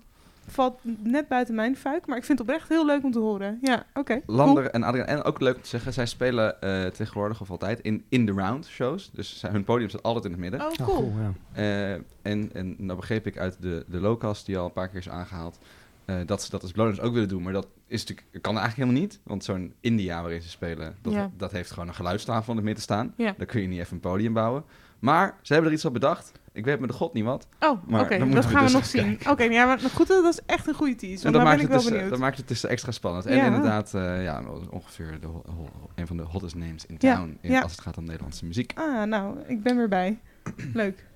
Valt 0.47 0.79
net 1.03 1.29
buiten 1.29 1.55
mijn 1.55 1.77
fuik, 1.77 2.07
maar 2.07 2.17
ik 2.17 2.25
vind 2.25 2.39
het 2.39 2.49
oprecht 2.49 2.69
heel 2.69 2.87
leuk 2.87 3.05
om 3.05 3.11
te 3.13 3.19
horen. 3.19 3.59
Ja, 3.61 3.87
oké. 3.95 4.21
Lander 4.27 4.71
en 4.71 4.83
Adriaan. 4.83 5.07
En 5.07 5.23
ook 5.23 5.41
leuk 5.41 5.55
om 5.57 5.63
te 5.63 5.69
zeggen, 5.69 5.93
zij 5.93 6.07
spelen 6.07 6.61
eh, 6.61 6.87
tegenwoordig 6.87 7.41
of 7.41 7.51
altijd 7.51 7.81
in 7.81 8.05
in 8.09 8.27
the 8.27 8.33
round 8.33 8.67
shows. 8.67 9.11
Dus 9.13 9.39
zij, 9.39 9.51
hun 9.51 9.65
podium 9.65 9.89
staat 9.89 10.03
altijd 10.03 10.25
in 10.25 10.31
het 10.31 10.41
midden. 10.41 10.61
cool. 10.61 10.71
Oh, 10.73 10.81
Oh, 10.81 10.87
cool. 10.87 11.11
cool, 11.13 11.23
ja. 11.23 11.33
Eh, 11.53 11.93
en, 12.33 12.51
en 12.53 12.75
nou 12.79 12.97
begreep 12.99 13.27
ik 13.27 13.39
uit 13.39 13.57
de, 13.61 13.85
de 13.89 14.01
lowcast 14.01 14.47
die 14.47 14.59
al 14.59 14.65
een 14.67 14.73
paar 14.73 14.89
keer 14.89 14.99
is 14.99 15.09
aangehaald, 15.09 15.59
eh, 16.05 16.17
dat 16.27 16.43
ze 16.43 16.51
dat 16.51 16.63
als 16.63 16.73
Bloners 16.73 17.01
ook 17.01 17.13
willen 17.13 17.29
doen. 17.29 17.43
Maar 17.43 17.53
dat 17.53 17.67
is 17.87 18.01
natuurlijk, 18.05 18.29
kan 18.43 18.59
eigenlijk 18.59 18.77
helemaal 18.89 19.01
niet. 19.09 19.21
Want 19.23 19.45
zo'n 19.45 19.75
India 19.81 20.21
waarin 20.23 20.43
ze 20.43 20.49
spelen, 20.49 20.97
dat, 21.03 21.13
Ja. 21.13 21.31
dat 21.37 21.53
heeft 21.53 21.71
gewoon 21.71 21.89
een 21.89 21.95
geluidstafel 21.95 22.51
in 22.51 22.57
het 22.57 22.65
midden 22.65 22.83
staan. 22.83 23.15
Ja. 23.17 23.35
Daar 23.37 23.47
kun 23.47 23.61
je 23.61 23.69
niet 23.69 23.79
even 23.81 23.95
een 23.95 24.01
podium 24.01 24.33
bouwen. 24.33 24.65
Maar 24.99 25.39
ze 25.43 25.53
hebben 25.53 25.71
er 25.71 25.77
iets 25.77 25.87
op 25.87 25.93
bedacht. 25.93 26.33
Ik 26.55 26.65
weet 26.65 26.81
met 26.81 26.89
de 26.91 26.95
god 26.95 27.13
niet 27.13 27.25
wat. 27.25 27.47
Oh, 27.61 27.71
oké, 27.71 27.81
Maar 27.91 28.09
dan 28.09 28.19
dat 28.19 28.29
moeten 28.29 28.37
we 28.51 28.57
gaan 28.57 28.57
we 28.59 28.63
dus 28.65 28.73
nog 28.73 28.87
zien. 28.87 29.19
Oké, 29.29 29.43
ja, 29.43 29.65
maar 29.67 29.79
goed, 29.81 30.07
dat 30.09 30.25
is 30.25 30.41
echt 30.47 30.67
een 30.69 30.75
goede 30.75 30.95
tease. 30.95 31.17
En 31.17 31.23
Want 31.23 31.35
dat 31.35 31.45
maakt, 31.45 31.57
ben 31.57 31.67
ik 31.67 31.73
het 31.73 31.73
wel 31.73 31.79
dus, 31.81 31.87
eh, 31.87 31.93
benieuwd. 31.93 32.11
dat 32.11 32.19
maakt 32.19 32.37
het 32.37 32.49
dus 32.49 32.65
extra 32.65 32.91
spannend. 32.93 33.27
En 33.27 33.37
Ja. 33.37 33.45
inderdaad, 33.47 33.95
eh, 33.95 34.23
ja, 34.25 34.43
ongeveer 34.71 35.21
de, 35.21 35.27
ho- 35.27 35.43
ho- 35.57 35.89
een 35.95 36.07
van 36.07 36.17
de 36.17 36.23
hottest 36.23 36.55
names 36.55 36.87
in 36.87 36.97
Ja, 36.99 37.15
town 37.17 37.39
in- 37.41 37.63
als 37.63 37.73
het 37.73 37.81
gaat 37.81 37.97
om 37.99 38.05
Nederlandse 38.05 38.45
muziek. 38.45 38.73
Ah, 38.75 39.03
nou, 39.07 39.39
ik 39.47 39.63
ben 39.63 39.77
weer 39.77 39.89
bij. 39.89 40.19
Leuk. 40.75 41.07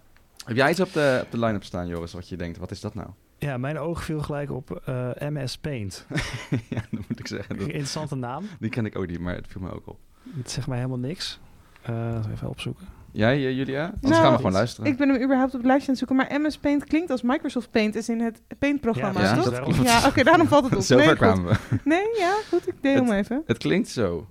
Heb 0.44 0.56
jij 0.56 0.70
iets 0.70 0.80
op 0.80 0.92
de, 0.92 1.20
op 1.24 1.30
de 1.30 1.38
line-up 1.38 1.64
staan, 1.64 1.86
Joris, 1.86 2.12
wat 2.12 2.28
je 2.28 2.36
denkt, 2.36 2.58
wat 2.58 2.70
is 2.70 2.80
dat 2.80 2.94
nou? 2.94 3.08
Ja, 3.38 3.56
mijn 3.58 3.78
oog 3.78 4.04
viel 4.04 4.20
gelijk 4.20 4.50
op 4.50 4.70
eh, 4.84 5.10
MS 5.18 5.58
Paint. 5.58 6.06
ja, 6.68 6.80
dat 6.90 7.00
moet 7.08 7.18
ik 7.18 7.26
zeggen. 7.26 7.56
Dat, 7.56 7.66
Interessante 7.66 8.14
naam. 8.14 8.44
die 8.60 8.70
ken 8.70 8.86
ik 8.86 8.98
ook 8.98 9.06
niet, 9.06 9.20
maar 9.20 9.34
het 9.34 9.46
viel 9.48 9.60
me 9.60 9.70
ook 9.74 9.86
op. 9.86 9.98
Het 10.36 10.50
zegt 10.50 10.66
mij 10.66 10.76
helemaal 10.76 10.98
niks. 10.98 11.40
Eh, 11.82 12.24
even 12.32 12.48
opzoeken. 12.48 12.86
Jij, 13.16 13.46
eh, 13.46 13.56
Julia? 13.56 13.84
Anders 13.84 14.00
Nou, 14.00 14.14
gaan 14.14 14.30
we 14.30 14.36
gewoon 14.36 14.52
luisteren. 14.52 14.90
Ik 14.90 14.96
ben 14.96 15.08
hem 15.08 15.22
überhaupt 15.22 15.52
op 15.54 15.58
het 15.58 15.66
lijstje 15.66 15.92
aan 15.92 15.98
het 15.98 16.08
zoeken, 16.08 16.16
maar 16.16 16.40
MS 16.40 16.58
Paint 16.58 16.84
klinkt 16.84 17.10
als 17.10 17.22
Microsoft 17.22 17.70
Paint 17.70 17.94
is 17.94 18.08
in 18.08 18.20
het 18.20 18.42
Paint-programma, 18.58 19.20
Ja, 19.20 19.34
toch? 19.34 19.44
dat 19.44 19.60
klopt. 19.60 19.82
Ja, 19.82 20.06
oké, 20.06 20.22
daarom 20.22 20.46
valt 20.48 20.64
het 20.64 20.74
op. 20.76 20.82
Zover 20.90 21.06
nee, 21.06 21.16
kwamen 21.16 21.44
we. 21.44 21.54
Nee, 21.84 22.04
ja, 22.18 22.34
goed, 22.48 22.68
ik 22.68 22.74
deel 22.80 22.94
hem 22.94 23.12
even. 23.12 23.42
Het 23.46 23.58
klinkt 23.58 23.88
zo. 23.88 24.26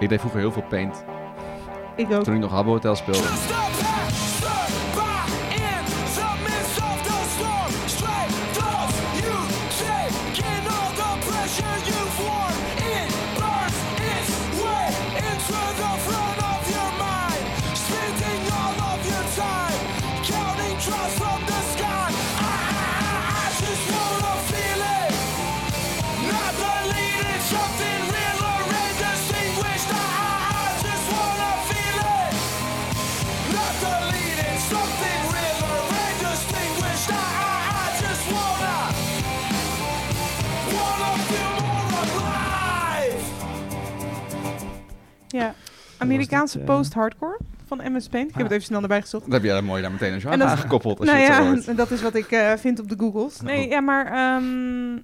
Ik 0.00 0.08
deed 0.08 0.18
vroeger 0.20 0.40
heel 0.40 0.52
veel 0.52 0.62
paint 0.68 1.04
Ik 1.96 2.12
ook. 2.12 2.24
toen 2.24 2.34
ik 2.34 2.40
nog 2.40 2.50
Habbo 2.50 2.70
Hotel 2.70 2.96
speelde. 2.96 3.28
Amerikaanse 45.98 46.58
eh? 46.58 46.64
post-hardcore 46.64 47.38
van 47.66 47.78
MS 47.92 48.08
Paint. 48.08 48.28
Ik 48.28 48.34
heb 48.34 48.42
Ah. 48.42 48.42
het 48.42 48.52
even 48.52 48.64
snel 48.64 48.82
erbij 48.82 49.00
gezocht. 49.00 49.24
Dan 49.24 49.32
heb 49.32 49.42
jij 49.42 49.54
dat 49.54 49.62
mooi 49.62 49.82
daar 49.82 49.92
meteen 49.92 50.08
een 50.08 50.14
En 50.14 50.20
genre 50.20 50.36
dat- 50.38 50.48
aangekoppeld 50.48 50.98
als 50.98 51.08
nou 51.08 51.18
je 51.20 51.24
het 51.26 51.64
zo 51.64 51.70
ja, 51.70 51.76
dat 51.82 51.90
is 51.90 52.02
wat 52.02 52.14
ik 52.14 52.30
eh, 52.30 52.52
vind 52.52 52.80
op 52.80 52.88
de 52.88 52.96
Googles. 52.98 53.40
Nee, 53.40 53.64
Oh. 53.64 53.70
ja, 53.70 53.80
maar 53.80 54.06
ehm, 54.06 54.98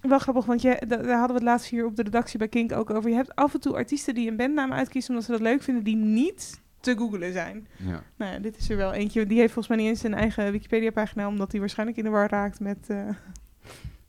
wel 0.00 0.18
grappig, 0.18 0.44
want 0.44 0.62
je, 0.62 0.82
da- 0.86 0.96
daar 0.96 1.18
hadden 1.18 1.26
we 1.28 1.32
het 1.34 1.42
laatst 1.42 1.66
hier 1.70 1.86
op 1.86 1.96
de 1.96 2.02
redactie 2.02 2.38
bij 2.38 2.48
Kink 2.48 2.72
ook 2.72 2.90
over. 2.90 3.10
Je 3.10 3.16
hebt 3.16 3.34
af 3.34 3.54
en 3.54 3.60
toe 3.60 3.74
artiesten 3.74 4.14
die 4.14 4.28
een 4.30 4.36
bandnaam 4.36 4.72
uitkiezen 4.72 5.10
omdat 5.10 5.24
ze 5.26 5.32
dat 5.32 5.40
leuk 5.40 5.62
vinden, 5.62 5.84
die 5.84 5.96
niet 5.96 6.60
te 6.80 6.96
googlen 6.96 7.32
zijn. 7.32 7.66
Ja. 7.76 8.02
Nou 8.16 8.32
ja, 8.32 8.38
dit 8.38 8.56
is 8.58 8.70
er 8.70 8.76
wel 8.76 8.92
eentje. 8.92 9.26
Die 9.26 9.38
heeft 9.38 9.52
volgens 9.52 9.74
mij 9.76 9.84
niet 9.84 9.92
eens 9.94 10.02
een 10.02 10.14
eigen 10.14 10.52
Wikipedia-pagina, 10.52 11.28
omdat 11.28 11.50
hij 11.50 11.60
waarschijnlijk 11.60 11.98
in 11.98 12.04
de 12.04 12.10
war 12.10 12.28
raakt 12.30 12.60
met... 12.60 12.78
eh, 12.88 12.96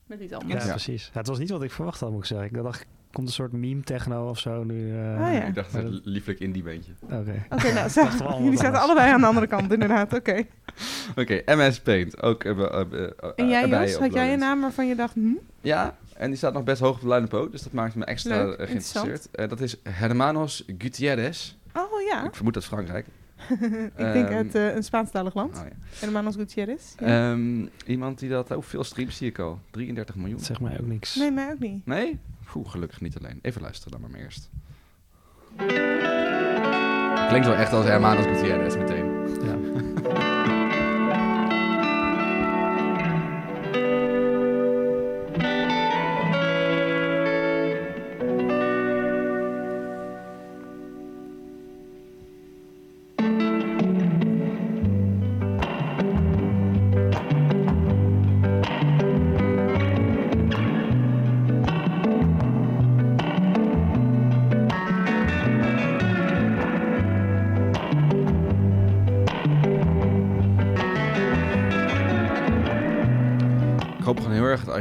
Met 0.07 0.19
iets 0.21 0.31
Ja, 0.31 0.38
anders. 0.38 0.63
Ja. 0.65 0.69
precies. 0.69 1.09
Ja, 1.13 1.19
het 1.19 1.27
was 1.27 1.39
niet 1.39 1.49
wat 1.49 1.63
ik 1.63 1.71
verwacht 1.71 1.99
had, 1.99 2.11
moet 2.11 2.19
ik 2.19 2.25
zeggen. 2.25 2.47
Ik 2.47 2.63
dacht, 2.63 2.86
komt 3.14 3.28
een 3.28 3.34
soort 3.34 3.51
meme-techno 3.51 4.30
of 4.30 4.39
zo 4.39 4.64
nu. 4.64 4.91
eh, 4.91 5.22
Ah, 5.26 5.34
ja. 5.34 5.43
Ik 5.43 5.55
dacht, 5.55 5.74
maar 5.74 5.84
het 5.84 5.91
dat- 5.91 6.01
lieflijk 6.03 6.39
indie 6.39 6.64
bandje. 6.64 6.91
Oké. 7.01 7.45
Oké, 7.49 7.74
nou, 7.74 7.89
allemaal 8.20 8.43
jullie 8.43 8.57
zaten 8.57 8.80
allebei 8.80 9.11
aan 9.11 9.22
de 9.22 9.28
andere 9.28 9.47
kant, 9.47 9.74
inderdaad. 9.74 10.14
Oké. 10.20 10.43
Oké, 11.16 11.41
MS 11.45 11.80
Paint. 11.82 12.22
Ook, 12.22 12.43
eh, 12.43 12.59
eh, 12.82 13.09
En 13.36 13.49
jij, 13.49 13.68
Jos, 13.68 13.95
had 13.97 14.14
jij 14.14 14.34
een 14.34 14.39
naam 14.39 14.61
waarvan 14.61 14.88
je 14.88 14.95
dacht, 14.95 15.14
hm? 15.14 15.28
Ja, 15.61 15.95
en 16.18 16.28
die 16.28 16.38
staat 16.38 16.53
nog 16.53 16.64
best 16.64 16.82
hoog 16.82 16.95
op 16.95 17.01
de 17.01 17.07
line-up 17.07 17.51
dus 17.51 17.61
dat 17.64 17.72
maakt 17.74 17.95
me 17.95 18.05
extra 18.05 18.43
Leuk, 18.45 18.55
geïnteresseerd. 18.55 19.28
Eh, 19.32 19.49
dat 19.49 19.59
is 19.61 19.76
Hermanos 19.84 20.64
Gutierrez. 20.78 21.55
Oh 21.76 22.01
ja, 22.11 22.26
Ik 22.26 22.36
vermoed 22.36 22.53
dat 22.53 22.66
Frankrijk. 22.66 23.05
ik 23.49 23.59
denk 24.14 24.28
Ehm, 24.28 24.34
uit 24.36 24.55
eh, 24.55 24.76
een 24.76 24.84
Spaanstalig 24.84 25.34
land. 25.34 25.57
Oh, 25.57 25.64
ja. 25.64 25.76
Hermanos 25.99 26.36
Gutierrez. 26.36 26.82
Ja. 26.99 27.32
Ehm, 27.32 27.66
iemand 27.86 28.20
die 28.20 28.30
dat... 28.30 28.51
Oh, 28.51 28.64
veel 28.64 28.84
streams 28.84 29.18
zie 29.18 29.28
ik 29.30 29.39
al. 29.39 29.59
33 29.72 30.16
miljoen. 30.16 30.38
Dat 30.38 30.45
zegt 30.45 30.59
mij 30.59 30.80
ook 30.80 30.88
niks. 30.88 31.16
nee, 31.16 31.32
mij 31.32 31.51
ook 31.51 31.59
niet. 31.59 31.86
Nee? 31.86 32.20
Oeh, 32.56 32.70
gelukkig 32.70 33.01
niet 33.01 33.18
alleen. 33.18 33.39
Even 33.41 33.62
luisteren 33.62 33.91
dan 33.91 34.01
maar, 34.01 34.10
maar 34.10 34.20
eerst. 34.20 34.49
Klinkt 37.28 37.47
wel 37.47 37.56
echt 37.56 37.74
als 37.74 37.86
Hermanos 37.86 38.26
Gutierrez 38.26 38.76
meteen. 38.76 39.12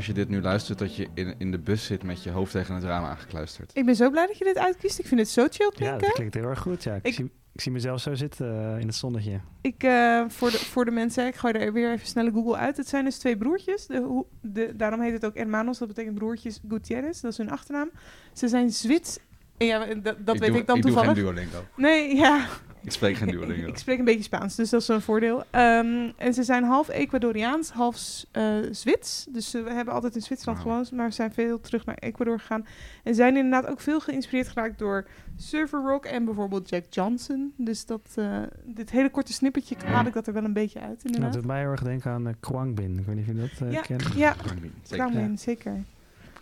Als 0.07 0.11
je 0.11 0.16
dit 0.16 0.28
nu 0.28 0.40
luistert, 0.40 0.78
dat 0.78 0.96
je 0.96 1.09
in, 1.14 1.34
in 1.38 1.50
de 1.50 1.59
bus 1.59 1.84
zit 1.84 2.03
met 2.03 2.22
je 2.22 2.30
hoofd 2.30 2.53
tegen 2.53 2.74
het 2.74 2.84
raam 2.84 3.05
aangekluisterd. 3.05 3.70
Ik 3.74 3.84
ben 3.86 3.96
zo 3.96 4.11
blij 4.11 4.26
dat 4.26 4.38
je 4.38 4.44
dit 4.44 4.59
uitkiest. 4.59 4.98
Ik 4.98 5.07
vind 5.07 5.20
het 5.20 5.28
zo 5.28 5.46
chill 5.50 5.66
Ja, 5.66 5.76
klinken. 5.76 5.98
dat 6.00 6.12
klinkt 6.12 6.34
heel 6.34 6.44
erg 6.48 6.59
goed. 6.59 6.82
Ja, 6.82 6.94
ik, 6.94 7.07
Ik- 7.07 7.14
zie, 7.14 7.30
ik 7.53 7.61
zie 7.61 7.72
mezelf 7.72 8.00
zo 8.00 8.14
zitten 8.14 8.46
eh, 8.74 8.80
in 8.80 8.86
het 8.86 8.94
zonnetje. 8.94 9.40
Ik, 9.61 9.82
eh, 9.82 10.24
voor, 10.28 10.50
de, 10.50 10.57
voor 10.59 10.84
de 10.84 10.90
mensen, 10.90 11.26
ik 11.26 11.34
gooi 11.34 11.55
er 11.55 11.72
weer 11.72 11.92
even 11.92 12.07
snelle 12.07 12.30
Google 12.30 12.57
uit. 12.57 12.76
Het 12.76 12.88
zijn 12.88 13.05
dus 13.05 13.18
twee 13.18 13.36
broertjes. 13.36 13.86
De, 13.86 13.98
hoe- 14.00 14.26
de, 14.40 14.72
daarom 14.76 15.00
heet 15.00 15.12
het 15.12 15.24
ook 15.24 15.34
Hermanos. 15.36 15.78
Dat 15.78 15.88
betekent 15.88 16.14
broertjes 16.14 16.61
Gutierrez. 16.68 17.20
Dat 17.20 17.30
is 17.32 17.38
hun 17.38 17.50
achternaam. 17.50 17.90
Ze 18.32 18.48
zijn 18.48 18.70
Zwits. 18.70 19.18
en 19.59 19.66
Ja, 19.66 19.78
dat, 19.94 20.16
dat 20.26 20.38
weet 20.38 20.48
doe, 20.50 20.59
ik 20.61 20.66
dan 20.66 20.76
ik 20.76 20.82
toevallig. 20.82 21.14
doe 21.14 21.24
geen 21.24 21.34
Duolingo. 21.34 21.64
Nee, 21.76 22.16
ja. 22.16 22.46
Ik 22.85 22.93
spreek 22.93 23.16
geen 23.16 23.28
Ik, 23.28 23.35
Duolingo. 23.39 23.66
ik 23.68 23.78
spreek 23.78 23.99
een 23.99 24.05
beetje 24.05 24.22
Spaans, 24.22 24.57
dus 24.57 24.70
dat 24.70 24.80
is 24.80 24.89
een 24.89 25.01
voordeel. 25.01 25.43
Ehm, 25.51 26.11
en 26.16 26.35
ze 26.35 26.43
zijn 26.43 26.64
half 26.64 26.89
Ecuadoriaans, 26.89 27.70
half 27.70 28.24
eh 28.30 28.45
Zwits. 28.70 29.26
Dus 29.30 29.51
ze 29.51 29.59
hebben 29.68 29.95
altijd 29.95 30.14
in 30.14 30.22
Zwitserland 30.22 30.61
gewoond, 30.61 30.93
maar 30.93 31.12
zijn 31.12 31.33
veel 31.33 31.61
terug 31.61 31.85
naar 31.87 31.97
Ecuador 31.99 32.39
gegaan. 32.41 32.66
En 33.03 33.14
zijn 33.14 33.37
inderdaad 33.37 33.70
ook 33.70 33.80
veel 33.80 34.01
geïnspireerd 34.01 34.49
geraakt 34.49 34.78
door 34.78 35.07
Surfer 35.37 35.80
Rock 35.83 36.05
en 36.05 36.24
bijvoorbeeld 36.24 36.68
Jack 36.68 36.85
Johnson. 36.91 37.53
Dus 37.57 37.87
dat, 37.87 38.09
eh, 38.14 38.39
dit 38.64 38.91
hele 38.91 39.11
korte 39.11 39.33
snippertje 39.33 39.76
haal 39.85 40.07
ik 40.07 40.12
dat 40.12 40.26
er 40.26 40.33
wel 40.33 40.45
een 40.45 40.53
beetje 40.53 40.78
uit, 40.80 40.89
Nou, 40.89 40.99
dat 41.03 41.07
inderdaad. 41.07 41.33
doet 41.33 41.47
mij 41.47 41.61
heel 41.61 41.70
erg 41.70 41.83
denken 41.83 42.11
aan 42.11 42.26
uh, 42.28 42.33
Kwangbin. 42.41 42.99
Ik 42.99 43.07
weet 43.07 43.16
niet 43.16 43.28
of 43.28 43.35
je 43.35 43.41
dat 43.41 43.68
eh, 43.68 43.72
Ja. 43.72 43.80
kent. 43.80 44.03
Ja, 44.14 44.35
Zeker. 44.35 45.07
Krauwmin, 45.07 45.39
zeker. 45.39 45.83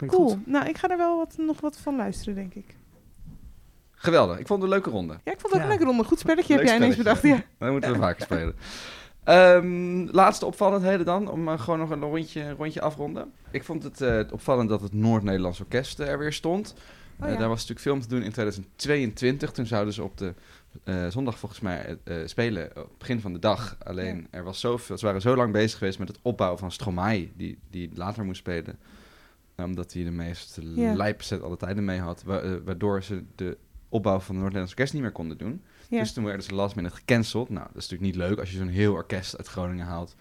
Cool. 0.07 0.28
goed. 0.28 0.47
Nou, 0.47 0.68
ik 0.68 0.78
ga 0.78 0.88
er 0.88 0.97
wel 0.97 1.16
wat, 1.16 1.34
nog 1.38 1.61
wat 1.61 1.76
van 1.78 1.97
luisteren, 1.97 2.34
denk 2.34 2.55
ik. 2.55 2.76
Geweldig. 4.03 4.38
Ik 4.38 4.46
vond 4.46 4.62
het 4.62 4.70
een 4.70 4.76
leuke 4.76 4.90
ronde. 4.90 5.12
Ja, 5.24 5.32
ik 5.32 5.40
vond 5.40 5.42
het 5.42 5.53
ook 5.53 5.59
Ja. 5.59 5.62
een 5.62 5.68
leuke 5.68 5.84
ronde. 5.84 6.05
Goed 6.05 6.18
spelletje 6.18 6.55
heb 6.55 6.64
jij 6.64 6.76
ineens 6.76 6.96
bedacht. 6.96 7.22
Ja. 7.22 7.42
Dat 7.59 7.70
moeten 7.70 7.92
we 7.92 7.98
vaker 7.98 8.22
spelen. 8.22 8.55
Ehm, 9.24 10.07
laatste 10.16 10.46
opvallendheden 10.46 11.07
dan, 11.07 11.30
om 11.30 11.48
eh, 11.48 11.61
gewoon 11.61 11.78
nog 11.78 11.90
een 11.90 12.01
rondje, 12.01 12.51
rondje 12.51 12.80
afronden. 12.80 13.32
Ik 13.51 13.64
vond 13.64 13.82
het 13.82 14.01
eh, 14.01 14.20
opvallend 14.32 14.68
dat 14.68 14.80
het 14.80 14.92
Noord-Nederlands 14.92 15.61
Orkest 15.61 16.01
eh, 16.01 16.09
er 16.09 16.18
weer 16.18 16.32
stond. 16.32 16.74
Oh, 17.20 17.26
Eh, 17.26 17.32
ja. 17.32 17.38
daar 17.38 17.48
was 17.48 17.57
natuurlijk 17.59 17.80
veel 17.80 17.92
om 17.92 18.01
te 18.01 18.09
doen 18.09 18.22
in 18.22 18.32
2022. 18.32 19.51
Toen 19.51 19.66
zouden 19.66 19.94
ze 19.94 20.03
op 20.03 20.16
de 20.18 20.34
eh, 20.84 21.07
zondag 21.09 21.38
volgens 21.38 21.61
mij 21.61 21.98
spelen, 22.24 22.66
op 22.68 22.74
het 22.76 22.98
begin 22.98 23.20
van 23.20 23.32
de 23.32 23.38
dag. 23.38 23.76
Alleen 23.84 24.26
er 24.30 24.44
was 24.44 24.61
zoveel, 24.61 24.98
ze 24.98 25.07
waren 25.07 25.20
zo 25.20 25.36
lang 25.36 25.53
bezig 25.53 25.78
geweest 25.78 25.98
met 25.98 26.09
het 26.09 26.18
opbouwen 26.22 26.59
van 26.59 26.72
Stromae, 26.72 27.30
die, 27.36 27.59
die 27.70 27.90
later 27.94 28.24
moest 28.24 28.38
spelen. 28.38 28.78
Omdat 29.57 29.92
hij 29.92 30.05
de 30.05 30.11
meest 30.11 30.59
Ja. 30.74 30.94
lijpe 30.94 31.24
set 31.24 31.42
alle 31.42 31.57
tijden 31.57 31.84
mee 31.84 31.98
had. 32.01 32.22
wa- 32.22 32.61
waardoor 32.64 33.03
ze 33.03 33.24
de 33.34 33.57
opbouw 33.91 34.12
van 34.18 34.20
het 34.20 34.28
Noord-Nederlands 34.34 34.70
Orkest 34.72 34.93
niet 34.93 35.03
meer 35.03 35.12
konden 35.12 35.38
doen. 35.38 35.62
Ja. 35.88 35.99
Dus 35.99 36.12
toen 36.12 36.24
werden 36.24 36.43
ze 36.45 36.55
last 36.55 36.76
minute 36.76 36.95
gecanceld. 36.95 37.49
Nou, 37.49 37.66
dat 37.72 37.76
is 37.82 37.88
natuurlijk 37.88 38.16
niet 38.16 38.28
leuk 38.28 38.38
als 38.38 38.51
je 38.51 38.57
zo'n 38.57 38.68
heel 38.68 38.93
orkest 38.93 39.36
uit 39.38 39.47
Groningen 39.49 39.86
haalt. 39.86 40.14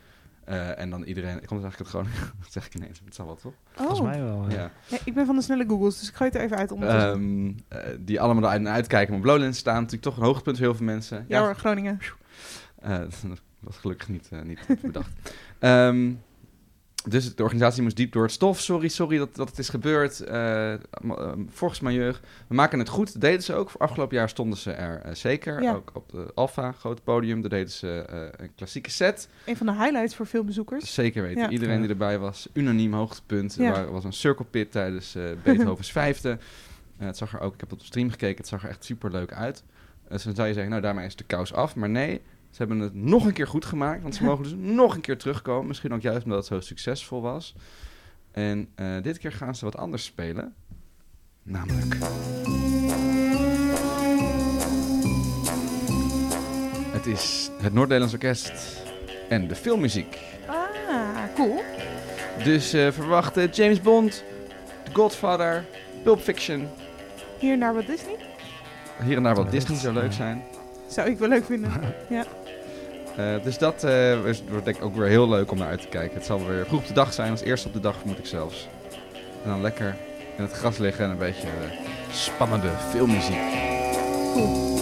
eh, 0.43 0.79
en 0.79 0.89
dan 0.89 1.03
iedereen... 1.03 1.41
Ik 1.41 1.45
kom 1.47 1.61
dus 1.61 1.65
eigenlijk 1.65 1.95
uit 1.95 2.05
Groningen. 2.05 2.33
dat 2.43 2.51
zeg 2.51 2.65
ik 2.65 2.75
ineens. 2.75 3.01
Het 3.05 3.15
zal 3.15 3.25
wel, 3.25 3.35
toch? 3.35 3.53
Volgens 3.73 3.99
Oh, 3.99 4.05
mij 4.05 4.21
wel. 4.23 4.49
ja. 4.49 4.71
Ik 5.05 5.13
ben 5.13 5.25
van 5.25 5.35
de 5.35 5.41
snelle 5.41 5.65
Googles, 5.67 5.99
dus 5.99 6.09
ik 6.09 6.15
gooi 6.15 6.29
het 6.29 6.39
er 6.39 6.45
even 6.45 6.57
uit 6.57 6.71
ondertussen. 6.71 7.11
Ehm, 7.69 7.79
eh, 7.79 7.95
die 7.99 8.21
allemaal 8.21 8.43
eruit 8.43 8.59
en 8.59 8.67
uitkijken. 8.69 9.09
Maar 9.11 9.19
op 9.19 9.25
Lowlands 9.25 9.57
staan 9.59 9.75
natuurlijk 9.75 10.03
toch 10.03 10.17
een 10.17 10.23
hoogtepunt 10.23 10.57
voor 10.57 10.65
heel 10.65 10.75
veel 10.75 10.85
mensen. 10.85 11.25
ja 11.27 11.39
hoor, 11.39 11.55
Groningen. 11.55 11.99
Eh, 12.79 12.97
dat 13.27 13.41
was 13.59 13.77
gelukkig 13.77 14.07
niet, 14.09 14.29
niet 14.43 14.59
bedacht. 14.81 15.09
Ehm, 15.59 16.11
dus 17.07 17.35
de 17.35 17.43
organisatie 17.43 17.81
moest 17.83 17.95
diep 17.95 18.11
door 18.11 18.23
het 18.23 18.31
stof. 18.31 18.59
Sorry, 18.59 18.87
sorry 18.87 19.17
dat, 19.17 19.35
dat 19.35 19.49
het 19.49 19.59
is 19.59 19.69
gebeurd. 19.69 20.19
Eh 20.19 20.73
uh, 21.03 21.31
volgens 21.49 21.79
majeur. 21.79 22.19
We 22.47 22.55
maken 22.55 22.79
het 22.79 22.89
goed. 22.89 23.11
Dat 23.13 23.21
deden 23.21 23.43
ze 23.43 23.53
ook. 23.53 23.71
Afgelopen 23.77 24.15
jaar 24.17 24.29
stonden 24.29 24.57
ze 24.59 24.71
er 24.71 25.01
eh, 25.01 25.13
zeker. 25.13 25.61
Ja. 25.61 25.73
Ook 25.73 25.91
op 25.93 26.09
de 26.11 26.31
Alfa, 26.35 26.71
grote 26.71 27.01
podium. 27.01 27.41
Daar 27.41 27.49
deden 27.49 27.71
ze 27.71 28.05
eh, 28.09 28.43
een 28.45 28.55
klassieke 28.55 28.89
set. 28.91 29.29
Een 29.45 29.57
van 29.57 29.65
de 29.65 29.73
highlights 29.73 30.15
voor 30.15 30.25
veel 30.27 30.43
bezoekers. 30.43 30.93
Zeker 30.93 31.21
weten. 31.23 31.41
Ja. 31.41 31.49
Iedereen 31.49 31.81
die 31.81 31.89
erbij 31.89 32.19
was. 32.19 32.49
Unaniem 32.53 32.93
hoogtepunt. 32.93 33.55
Ja. 33.55 33.65
Er 33.75 33.85
wa- 33.85 33.91
was 33.91 34.03
een 34.03 34.13
circle 34.13 34.45
pit 34.45 34.71
tijdens 34.71 35.15
eh 35.15 35.23
Beethovens 35.43 35.91
vijfde. 36.01 36.37
Eh, 36.97 37.05
het 37.07 37.17
zag 37.17 37.33
er 37.33 37.39
ook, 37.39 37.53
ik 37.53 37.59
heb 37.59 37.71
op 37.71 37.79
de 37.79 37.85
stream 37.85 38.09
gekeken, 38.09 38.37
het 38.37 38.47
zag 38.47 38.63
er 38.63 38.69
echt 38.69 38.83
super 38.85 39.11
leuk 39.11 39.33
uit. 39.33 39.63
Eh, 40.05 40.11
dus 40.11 40.23
dan 40.23 40.35
zou 40.35 40.47
je 40.47 40.53
zeggen, 40.53 40.71
nou 40.71 40.83
daarmee 40.83 41.05
is 41.05 41.15
de 41.15 41.23
kous 41.23 41.53
af. 41.53 41.75
Maar 41.75 41.89
nee, 41.89 42.21
ze 42.49 42.57
hebben 42.57 42.79
het 42.79 42.93
nog 42.93 43.25
een 43.25 43.33
keer 43.33 43.47
goed 43.47 43.65
gemaakt. 43.65 44.01
Want 44.01 44.15
ze 44.15 44.23
mogen 44.23 44.43
dus 44.43 44.53
nog 44.81 44.95
een 44.95 45.01
keer 45.01 45.17
terugkomen. 45.17 45.67
Misschien 45.67 45.93
ook 45.93 46.01
juist 46.01 46.23
omdat 46.23 46.37
het 46.37 46.47
zo 46.47 46.59
succesvol 46.59 47.21
was. 47.21 47.55
En 48.31 48.69
eh, 48.75 49.01
dit 49.01 49.17
keer 49.17 49.31
gaan 49.31 49.55
ze 49.55 49.65
wat 49.65 49.77
anders 49.77 50.03
spelen. 50.03 50.55
Namelijk... 51.43 51.97
Het 56.91 57.05
is 57.05 57.49
het 57.61 57.73
Noord-Nederlands 57.73 58.13
Orkest 58.13 58.81
en 59.29 59.47
de 59.47 59.55
filmmuziek. 59.55 60.19
Ah, 60.47 61.35
cool. 61.35 61.61
Dus 62.43 62.73
eh 62.73 62.91
verwacht 62.91 63.37
eh, 63.37 63.51
James 63.51 63.81
Bond, 63.81 64.23
The 64.83 64.93
Godfather, 64.93 65.65
Pulp 66.03 66.19
Fiction. 66.19 66.67
Hier 67.39 67.57
naar 67.57 67.73
wat 67.73 67.85
Disney. 67.85 68.15
Hier 69.03 69.17
en 69.17 69.23
daar 69.23 69.35
wat 69.35 69.45
Ja, 69.45 69.51
Disney 69.51 69.77
zou 69.77 69.93
leuk 69.93 70.03
ja. 70.03 70.11
zijn. 70.11 70.43
Zou 70.87 71.09
ik 71.09 71.17
wel 71.17 71.29
leuk 71.29 71.45
vinden. 71.45 71.71
Eh, 72.09 72.21
dus 73.43 73.57
dat 73.57 73.83
eh, 73.83 74.19
wordt 74.49 74.65
denk 74.65 74.77
ik 74.77 74.83
ook 74.83 74.95
weer 74.95 75.07
heel 75.07 75.29
leuk 75.29 75.51
om 75.51 75.57
naar 75.57 75.67
uit 75.67 75.81
te 75.81 75.87
kijken. 75.87 76.17
Het 76.17 76.25
zal 76.25 76.45
weer 76.47 76.65
vroeg 76.65 76.79
op 76.79 76.87
de 76.87 76.93
dag 76.93 77.13
zijn, 77.13 77.31
als 77.31 77.41
eerste 77.41 77.67
op 77.67 77.73
de 77.73 77.79
dag 77.79 77.97
vermoed 77.97 78.17
ik 78.17 78.25
zelfs. 78.25 78.67
En 79.43 79.49
dan 79.49 79.61
lekker 79.61 79.95
in 80.37 80.43
het 80.43 80.51
gras 80.51 80.77
liggen 80.77 81.05
en 81.05 81.11
een 81.11 81.17
beetje 81.17 81.47
eh, 81.47 82.11
spannende 82.11 82.71
filmmuziek. 82.89 83.41
Cool. 84.33 84.77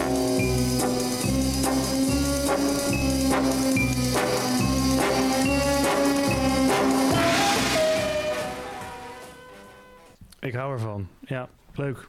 Ik 10.40 10.54
hou 10.54 10.72
ervan. 10.72 11.08
Ja, 11.22 11.48
leuk. 11.76 12.08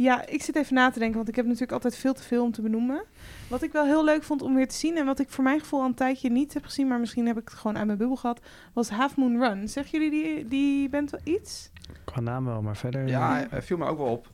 Ja, 0.00 0.26
ik 0.26 0.42
zit 0.42 0.56
even 0.56 0.74
na 0.74 0.90
te 0.90 0.98
denken, 0.98 1.16
want 1.16 1.28
ik 1.28 1.36
heb 1.36 1.44
natuurlijk 1.44 1.72
altijd 1.72 1.96
veel 1.96 2.12
te 2.12 2.22
veel 2.22 2.42
om 2.42 2.52
te 2.52 2.62
benoemen. 2.62 3.04
Wat 3.48 3.62
ik 3.62 3.72
wel 3.72 3.84
heel 3.84 4.04
leuk 4.04 4.22
vond 4.22 4.42
om 4.42 4.54
weer 4.54 4.68
te 4.68 4.74
zien, 4.74 4.96
en 4.96 5.06
wat 5.06 5.18
ik 5.18 5.28
voor 5.28 5.44
mijn 5.44 5.60
gevoel 5.60 5.80
al 5.80 5.86
een 5.86 5.94
tijdje 5.94 6.30
niet 6.30 6.54
heb 6.54 6.64
gezien, 6.64 6.88
maar 6.88 7.00
misschien 7.00 7.26
heb 7.26 7.38
ik 7.38 7.48
het 7.48 7.58
gewoon 7.58 7.76
uit 7.76 7.86
mijn 7.86 7.98
bubbel 7.98 8.16
gehad, 8.16 8.40
was 8.72 8.90
Half 8.90 9.16
Moon 9.16 9.38
Run. 9.38 9.68
Zeggen 9.68 10.00
jullie 10.00 10.22
die, 10.22 10.48
die 10.48 10.88
band 10.88 11.10
wel 11.10 11.20
iets? 11.24 11.70
Qua 12.04 12.20
naam 12.20 12.44
wel, 12.44 12.62
maar 12.62 12.76
verder... 12.76 13.08
Ja, 13.08 13.42
eh, 13.42 13.50
hij 13.50 13.62
viel 13.62 13.76
me 13.76 13.84
ook 13.86 13.98
wel 13.98 14.06
op. 14.06 14.30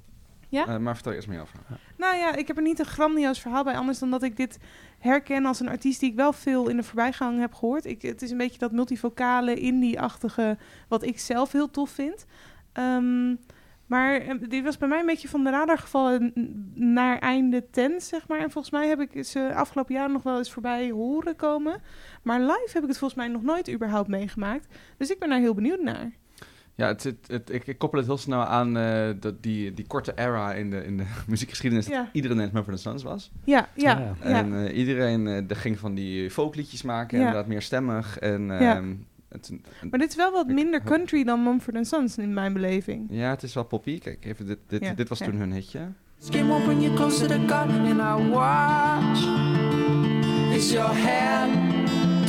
Ja? 0.48 0.66
Eh, 0.66 0.76
maar 0.76 0.94
vertel 0.94 1.12
eerst 1.12 1.28
meer 1.28 1.40
over. 1.40 1.58
Nou 1.96 2.16
ja, 2.16 2.34
ik 2.34 2.46
heb 2.46 2.56
er 2.56 2.62
niet 2.62 2.78
een 2.78 2.84
grandioos 2.84 3.40
verhaal 3.40 3.64
bij, 3.64 3.76
anders 3.76 3.98
dan 3.98 4.10
dat 4.10 4.22
ik 4.22 4.36
dit 4.36 4.58
herken 4.98 5.46
als 5.46 5.60
een 5.60 5.68
artiest 5.68 6.00
die 6.00 6.10
ik 6.10 6.16
wel 6.16 6.32
veel 6.32 6.68
in 6.68 6.76
de 6.76 6.82
voorbijgang 6.82 7.40
heb 7.40 7.54
gehoord. 7.54 7.84
Ik, 7.84 8.02
het 8.02 8.22
is 8.22 8.30
een 8.30 8.36
beetje 8.36 8.58
dat 8.58 8.72
multivocale, 8.72 9.54
indie-achtige, 9.54 10.58
wat 10.88 11.02
ik 11.02 11.18
zelf 11.18 11.52
heel 11.52 11.70
tof 11.70 11.90
vind. 11.90 12.26
Ehm, 12.72 13.34
maar 13.87 14.14
eh, 14.20 14.34
dit 14.49 14.64
was 14.64 14.78
bij 14.78 14.89
mij 14.89 15.01
een 15.01 15.07
beetje 15.07 15.28
van 15.28 15.45
de 15.45 15.51
radar 15.51 15.78
gevallen 15.78 16.32
naar 16.74 17.18
einde 17.18 17.64
10, 17.70 18.01
zeg 18.01 18.28
maar. 18.28 18.39
En 18.39 18.51
volgens 18.51 18.72
mij 18.72 18.89
heb 18.89 19.01
ik 19.01 19.24
ze 19.24 19.55
afgelopen 19.55 19.95
jaar 19.95 20.11
nog 20.11 20.22
wel 20.22 20.39
eens 20.39 20.53
voorbij 20.53 20.91
horen 20.91 21.37
komen. 21.37 21.80
Maar 22.22 22.41
live 22.41 22.70
heb 22.72 22.82
ik 22.82 22.89
het 22.89 22.99
volgens 22.99 23.20
mij 23.20 23.28
nog 23.28 23.43
nooit 23.43 23.72
überhaupt 23.72 24.09
meegemaakt. 24.09 24.66
Dus 24.97 25.11
ik 25.11 25.18
ben 25.18 25.28
daar 25.28 25.39
heel 25.41 25.55
benieuwd 25.55 25.82
naar. 25.82 26.11
Ja, 26.74 26.87
het, 26.87 27.03
het, 27.05 27.16
het- 27.26 27.51
ik, 27.53 27.66
ik 27.66 27.78
koppel 27.78 27.99
het 27.99 28.09
heel 28.09 28.16
snel 28.18 28.45
aan 28.45 28.76
eh, 28.76 29.09
dat 29.20 29.43
die, 29.43 29.74
die 29.74 29.87
korte 29.87 30.12
era 30.16 30.53
in 30.53 30.70
de, 30.70 30.84
in 30.84 30.97
de 30.97 31.05
muziekgeschiedenis. 31.28 31.87
Ja. 31.87 31.99
Dat 32.03 32.09
iedereen 32.12 32.37
net 32.37 32.53
Mumford 32.53 32.80
Sons 32.80 33.03
was. 33.03 33.30
Ja, 33.45 33.68
ja, 33.74 33.93
Ah, 33.93 34.30
ja. 34.30 34.37
En 34.39 34.66
eh, 34.66 34.76
iedereen 34.78 35.26
eh, 35.26 35.51
er 35.51 35.57
ging 35.57 35.78
van 35.78 35.95
die 35.95 36.30
folkliedjes 36.30 36.82
maken. 36.82 37.18
Ja. 37.18 37.24
Inderdaad 37.24 37.49
meer 37.49 37.62
stemmig. 37.62 38.18
En, 38.18 38.47
Ja. 38.47 38.82
Het, 39.37 39.51
Maar 39.91 39.99
dit 39.99 40.09
is 40.11 40.16
wel 40.16 40.32
wat 40.32 40.49
Ik- 40.49 40.55
minder 40.55 40.82
country 40.82 41.24
dan 41.24 41.43
Mumford 41.43 41.87
Sons 41.87 42.18
in 42.18 42.34
mijn 42.34 42.53
beleving. 42.53 43.07
ja, 43.11 43.30
het 43.30 43.43
is 43.43 43.55
wel 43.55 43.64
poppy. 43.64 43.99
Kijk, 43.99 44.24
even, 44.24 44.47
dit, 44.47 44.59
dit, 44.66 44.80
Ja, 44.82 44.95
dit 44.95 45.09
was 45.09 45.18
ja. 45.18 45.24
toen 45.24 45.34
hun 45.34 45.53
hitje. 45.53 45.80
Skin 46.18 46.47
won't 46.47 46.64
bring 46.64 46.82
you 46.82 46.95
closer 46.95 47.26
to 47.28 47.39
God, 47.39 47.51
and 47.51 48.01
I 48.01 48.30
watch 48.30 49.26
as 50.57 50.70
your 50.72 50.93
hand 50.95 51.74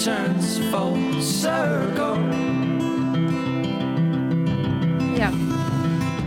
turns 0.04 0.58
full 0.58 1.22
circle. 1.22 2.16
Ja, 5.18 5.30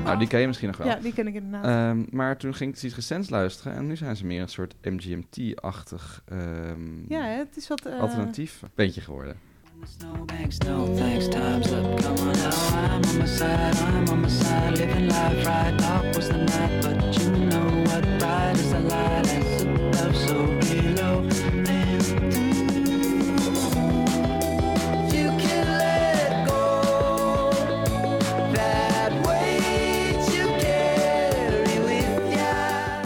Nou, 0.04 0.18
die 0.18 0.28
ken 0.28 0.40
je 0.40 0.46
misschien 0.46 0.68
nog 0.68 0.76
wel. 0.76 0.86
ja 0.86 0.94
die 0.96 1.12
ken 1.12 1.26
ik 1.26 1.34
inderdaad. 1.34 1.64
Ehm, 1.64 2.04
maar 2.10 2.36
toen 2.36 2.54
ging 2.54 2.76
ik 2.76 2.82
iets 2.82 2.94
recents 2.94 3.30
luisteren. 3.30 3.74
En 3.76 3.86
nu 3.86 3.96
zijn 3.96 4.16
ze 4.16 4.26
meer 4.26 4.42
een 4.42 4.48
soort 4.48 4.74
MGMT-achtig 4.82 6.22
ehm, 6.28 7.08
ja, 7.08 7.22
het 7.24 7.56
is 7.56 7.68
wat... 7.68 7.86
eh, 7.86 8.00
alternatief 8.00 8.62
bandje 8.74 9.00
geworden. 9.00 9.36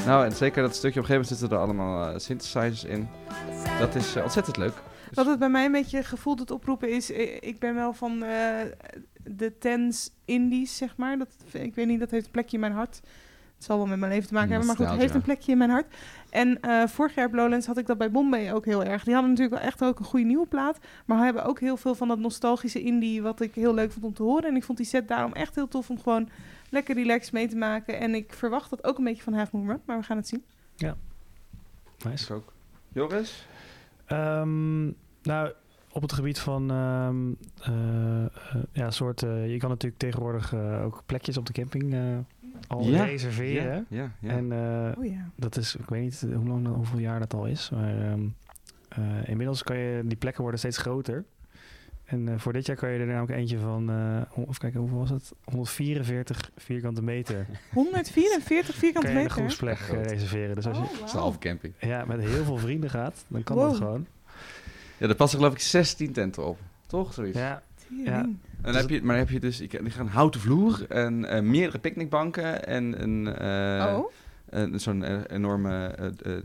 Nou, 0.06 0.24
en 0.24 0.32
zeker 0.32 0.62
dat 0.62 0.74
stukje 0.74 1.00
op 1.00 1.08
een 1.08 1.14
gegeven 1.14 1.36
moment 1.36 1.38
zitten 1.38 1.50
er 1.50 1.64
allemaal 1.64 2.08
eh, 2.08 2.18
synthesizers 2.18 2.84
in. 2.84 3.08
Dat 3.78 3.94
is 3.94 4.14
eh, 4.14 4.22
ontzettend 4.22 4.56
leuk. 4.56 4.74
Wat 5.14 5.26
het 5.26 5.38
bij 5.38 5.48
mij 5.48 5.64
een 5.64 5.72
beetje 5.72 6.02
gevoel 6.02 6.36
doet 6.36 6.50
oproepen 6.50 6.90
is... 6.90 7.12
eh, 7.12 7.36
Ik 7.40 7.58
ben 7.58 7.74
wel 7.74 7.92
van 7.92 8.22
eh, 8.22 8.60
de 9.24 9.58
tens 9.58 10.10
indies, 10.24 10.76
zeg 10.76 10.96
maar. 10.96 11.18
Dat, 11.18 11.28
ik 11.52 11.74
weet 11.74 11.86
niet, 11.86 12.00
dat 12.00 12.10
heeft 12.10 12.24
een 12.26 12.30
plekje 12.30 12.54
in 12.54 12.60
mijn 12.60 12.72
hart. 12.72 13.00
Het 13.54 13.64
zal 13.64 13.76
wel 13.76 13.86
met 13.86 13.98
mijn 13.98 14.12
leven 14.12 14.28
te 14.28 14.34
maken 14.34 14.48
hebben, 14.50 14.66
maar 14.68 14.76
goed, 14.76 14.88
het 14.88 14.98
heeft 15.00 15.14
een 15.14 15.22
plekje 15.22 15.52
in 15.52 15.58
mijn 15.58 15.70
hart. 15.70 15.94
En 16.30 16.60
eh, 16.60 16.86
vorig 16.86 17.14
jaar 17.14 17.26
op 17.26 17.34
Lowlands 17.34 17.66
had 17.66 17.78
ik 17.78 17.86
dat 17.86 17.98
bij 17.98 18.10
Bombay 18.10 18.52
ook 18.52 18.64
heel 18.64 18.84
erg. 18.84 19.04
Die 19.04 19.12
hadden 19.14 19.30
natuurlijk 19.32 19.56
wel 19.60 19.66
echt 19.68 19.84
ook 19.84 19.98
een 19.98 20.04
goede 20.04 20.24
nieuwe 20.26 20.46
plaat. 20.46 20.78
Maar 21.04 21.24
hebben 21.24 21.44
ook 21.44 21.60
heel 21.60 21.76
veel 21.76 21.94
van 21.94 22.08
dat 22.08 22.18
nostalgische 22.18 22.82
indie... 22.82 23.22
wat 23.22 23.40
ik 23.40 23.54
heel 23.54 23.74
leuk 23.74 23.92
vond 23.92 24.04
om 24.04 24.14
te 24.14 24.22
horen. 24.22 24.48
En 24.48 24.56
ik 24.56 24.64
vond 24.64 24.78
die 24.78 24.86
set 24.86 25.08
daarom 25.08 25.32
echt 25.32 25.54
heel 25.54 25.68
tof 25.68 25.90
om 25.90 26.00
gewoon 26.00 26.28
lekker 26.70 26.94
relaxed 26.94 27.32
mee 27.32 27.48
te 27.48 27.56
maken. 27.56 27.98
En 28.00 28.14
ik 28.14 28.32
verwacht 28.32 28.70
dat 28.70 28.84
ook 28.84 28.98
een 28.98 29.04
beetje 29.04 29.22
van 29.22 29.32
Half 29.34 29.52
Moon 29.52 29.66
Run, 29.66 29.80
maar 29.84 29.98
we 29.98 30.04
gaan 30.04 30.16
het 30.16 30.28
zien. 30.28 30.44
Nice. 32.04 32.24
Ik 32.24 32.30
ook. 32.30 32.52
Joris? 32.92 33.46
Ehm, 34.06 34.86
nou, 35.24 35.52
op 35.92 36.02
het 36.02 36.12
gebied 36.12 36.38
van 36.38 36.70
ehm 36.70 37.32
eh, 37.62 38.24
eh, 38.24 38.30
ja, 38.72 38.90
soort, 38.90 39.22
eh, 39.22 39.50
je 39.52 39.56
kan 39.58 39.68
natuurlijk 39.68 40.00
tegenwoordig 40.00 40.52
eh, 40.52 40.84
ook 40.84 41.02
plekjes 41.06 41.36
op 41.36 41.46
de 41.46 41.52
camping 41.52 41.94
eh, 41.94 42.00
al 42.66 42.82
Ja, 42.82 43.04
reserveren. 43.04 43.86
Ja, 43.88 44.10
ja. 44.20 44.30
En 44.30 44.52
eh, 44.52 44.98
Oh 44.98 45.04
ja. 45.04 45.28
dat 45.36 45.56
is, 45.56 45.76
ik 45.76 45.88
weet 45.88 46.02
niet 46.02 46.26
hoe 46.34 46.48
lang, 46.48 46.66
hoeveel 46.66 46.98
jaar 46.98 47.18
dat 47.18 47.34
al 47.34 47.46
is, 47.46 47.70
maar 47.70 48.00
ehm, 48.10 48.20
eh, 48.88 49.28
inmiddels 49.28 49.62
kan 49.62 49.76
je, 49.76 50.02
die 50.04 50.16
plekken 50.16 50.40
worden 50.42 50.60
steeds 50.60 50.78
groter. 50.78 51.24
En 52.04 52.28
eh, 52.28 52.34
voor 52.38 52.52
dit 52.52 52.66
jaar 52.66 52.76
kan 52.76 52.90
je 52.90 52.98
er 52.98 53.06
namelijk 53.06 53.32
eentje 53.38 53.58
van, 53.58 53.90
eh, 53.90 54.20
even 54.40 54.58
kijken, 54.58 54.80
hoeveel 54.80 54.98
was 54.98 55.10
het? 55.10 55.32
144 55.44 56.50
vierkante 56.56 57.02
meter. 57.02 57.46
144 57.72 58.74
vierkante 58.74 59.06
kan 59.06 59.16
je 59.16 59.22
een 59.22 59.22
meter. 59.24 59.30
groepsplek 59.42 59.78
eh, 59.78 60.04
reserveren. 60.04 60.54
Dus 60.54 60.66
als 60.66 60.76
je 60.76 60.82
Oh, 60.82 60.88
Dat 60.88 60.94
is 60.96 61.00
een 61.00 61.06
wauw. 61.12 61.22
halve 61.22 61.38
camping. 61.38 61.74
ja, 61.80 62.04
met 62.04 62.20
heel 62.20 62.44
veel 62.44 62.56
vrienden 62.58 62.90
gaat, 62.90 63.24
dan 63.28 63.42
kan 63.42 63.56
Wow. 63.56 63.68
dat 63.68 63.76
gewoon. 63.76 64.06
Ja, 64.98 65.06
daar 65.06 65.16
passen 65.16 65.38
geloof 65.38 65.54
ik 65.54 65.60
16 65.60 66.12
tenten 66.12 66.46
op. 66.46 66.58
Toch? 66.86 67.14
Zoiets. 67.14 67.38
Ja, 67.38 67.62
Tering. 67.88 68.06
Ja. 68.06 68.20
En 68.20 68.72
dan 68.72 68.74
heb 68.74 68.88
je, 68.88 69.02
maar 69.02 69.16
dan 69.16 69.24
heb 69.24 69.30
je 69.30 69.40
dus 69.40 69.60
ik, 69.60 69.70
die 69.70 69.90
gaan 69.90 70.06
een 70.06 70.12
houten 70.12 70.40
vloer 70.40 70.86
en 70.88 71.24
eh, 71.24 71.42
meerdere 71.42 71.78
picknickbanken 71.78 72.66
en 72.66 73.02
een, 73.02 73.36
eh, 73.36 73.98
oh, 73.98 74.78
zo'n 74.78 75.04
eh, 75.04 75.20
enorme, 75.26 75.94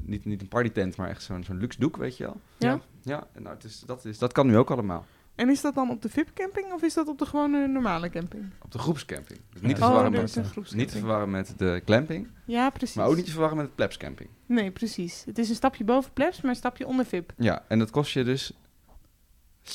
niet, 0.02 0.26
niet 0.26 0.42
een 0.42 0.48
partytent, 0.48 0.96
maar 0.96 1.10
echt 1.10 1.24
zo'n 1.24 1.44
zo'n 1.44 1.58
luxe 1.58 1.80
doek, 1.80 1.98
weet 1.98 2.18
je 2.18 2.24
wel. 2.24 2.38
ja. 2.58 2.80
Ja, 3.02 3.28
en 3.34 3.44
nou, 3.44 3.56
het 3.56 3.64
is, 3.64 3.84
dat, 3.86 4.06
is, 4.06 4.18
dat 4.18 4.32
kan 4.32 4.48
nu 4.48 4.58
ook 4.58 4.72
allemaal. 4.72 5.06
En 5.40 5.50
is 5.50 5.62
dat 5.62 5.76
dan 5.76 5.90
op 5.90 6.02
de 6.02 6.10
VIP-camping 6.10 6.72
of 6.74 6.82
is 6.82 6.94
dat 6.94 7.08
op 7.08 7.18
de 7.18 7.26
gewone 7.26 7.68
normale 7.68 8.10
camping? 8.10 8.46
Op 8.62 8.72
de 8.72 8.80
groepscamping. 8.80 9.40
Dus 9.54 9.62
niet, 9.62 9.76
te 9.76 9.82
Ja. 9.82 9.88
Oh, 9.88 9.94
verwarren 9.94 10.14
er 10.14 10.22
met, 10.22 10.74
niet 10.74 10.90
te 10.90 10.98
verwarren 10.98 11.30
met 11.32 11.54
de 11.58 11.82
glamping, 11.86 12.28
Ja, 12.46 12.70
precies. 12.70 12.96
maar 12.96 13.08
ook 13.08 13.16
niet 13.16 13.26
te 13.26 13.32
verwarren 13.32 13.58
met 13.58 13.66
de 13.68 13.72
plebscamping. 13.76 14.30
Nee, 14.46 14.72
precies. 14.72 15.24
Het 15.26 15.38
is 15.38 15.50
een 15.50 15.56
stapje 15.56 15.84
boven 15.84 16.14
plebs, 16.14 16.42
maar 16.42 16.52
een 16.52 16.58
stapje 16.58 16.88
onder 16.88 17.06
VIP. 17.06 17.34
Ja, 17.38 17.64
en 17.68 17.80
dat 17.80 17.90
kost 17.92 18.12
je 18.12 18.24
dus 18.24 18.52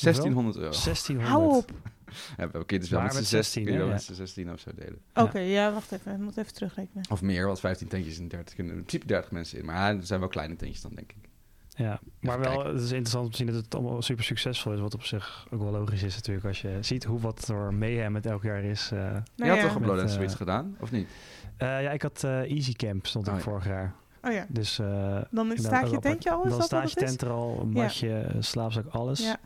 1600 0.01 0.55
euro. 0.55 0.69
1600. 0.71 1.29
Hou 1.29 1.55
op. 1.55 1.71
Ja, 2.37 2.49
we 2.51 2.65
keer 2.65 2.79
dus 2.79 2.89
wel 2.89 3.01
met 3.01 3.11
z'n 3.11 3.17
met 3.17 3.25
16, 3.27 3.63
16, 3.63 3.79
hè? 3.81 3.85
met 3.87 3.99
Ja. 3.99 4.13
z'n 4.13 4.13
16 4.13 4.51
of 4.51 4.59
zo 4.59 4.71
delen. 4.75 5.01
Ja. 5.13 5.23
Oké, 5.23 5.39
ja, 5.39 5.73
wacht 5.73 5.91
even. 5.91 6.11
Ik 6.13 6.17
moet 6.19 6.37
even 6.37 6.53
terugrekenen. 6.53 7.03
Of 7.09 7.21
meer, 7.21 7.45
want 7.45 7.59
15 7.59 7.87
tentjes 7.87 8.19
in 8.19 8.27
30 8.27 8.55
kunnen 8.55 8.73
in 8.73 8.79
principe 8.79 9.05
30 9.07 9.31
mensen 9.31 9.59
in. 9.59 9.65
Maar 9.65 9.95
er 9.95 10.05
zijn 10.05 10.19
wel 10.19 10.29
kleine 10.29 10.55
tentjes 10.55 10.81
dan, 10.81 10.91
denk 10.95 11.11
ik. 11.11 11.29
Ja, 11.77 11.99
maar 12.19 12.39
wel, 12.39 12.65
het 12.65 12.81
is 12.81 12.91
interessant 12.91 13.25
om 13.25 13.31
te 13.31 13.37
zien 13.37 13.47
dat 13.47 13.55
het 13.55 13.75
allemaal 13.75 14.01
super 14.01 14.23
succesvol 14.23 14.73
is. 14.73 14.79
Wat 14.79 14.93
op 14.93 15.03
zich 15.03 15.47
ook 15.51 15.61
wel 15.61 15.71
logisch 15.71 16.03
is 16.03 16.15
natuurlijk. 16.15 16.45
Als 16.47 16.61
je 16.61 16.77
ziet 16.81 17.03
hoe 17.03 17.19
wat 17.19 17.39
voor 17.45 17.73
mayhem 17.73 18.15
het 18.15 18.25
elk 18.25 18.43
jaar 18.43 18.63
is. 18.63 18.91
eh. 18.91 18.99
Nou 18.99 19.21
Je 19.35 19.47
had 19.47 19.55
ja. 19.57 19.61
toch 19.61 19.73
op 19.73 19.79
Met, 19.79 19.87
Lowlands 19.89 20.11
eh, 20.11 20.17
zoiets 20.17 20.35
gedaan, 20.35 20.75
of 20.79 20.91
niet? 20.91 21.07
Eh, 21.57 21.81
ja, 21.83 21.91
ik 21.91 22.01
had 22.01 22.23
eh, 22.23 22.39
Easy 22.51 22.73
Camp 22.73 23.05
stond 23.05 23.27
ik 23.27 23.33
Oh, 23.33 23.37
ja. 23.39 23.43
vorig 23.45 23.65
jaar. 23.65 23.93
Oh 24.23 24.31
ja. 24.31 24.45
Dus 24.49 24.79
eh, 24.79 25.21
Dan 25.31 25.51
staat 25.55 25.89
je 25.91 25.99
tentje 25.99 26.31
al, 26.31 26.43
is 26.43 26.49
dan 26.49 26.57
dat 26.57 26.67
staat 26.67 26.91
je 26.91 26.95
tent 26.99 27.21
er 27.21 27.29
al, 27.29 27.59
een 27.61 27.69
matje, 27.69 28.27
slaapzak, 28.39 28.85
alles. 28.87 29.19
Ja. 29.19 29.37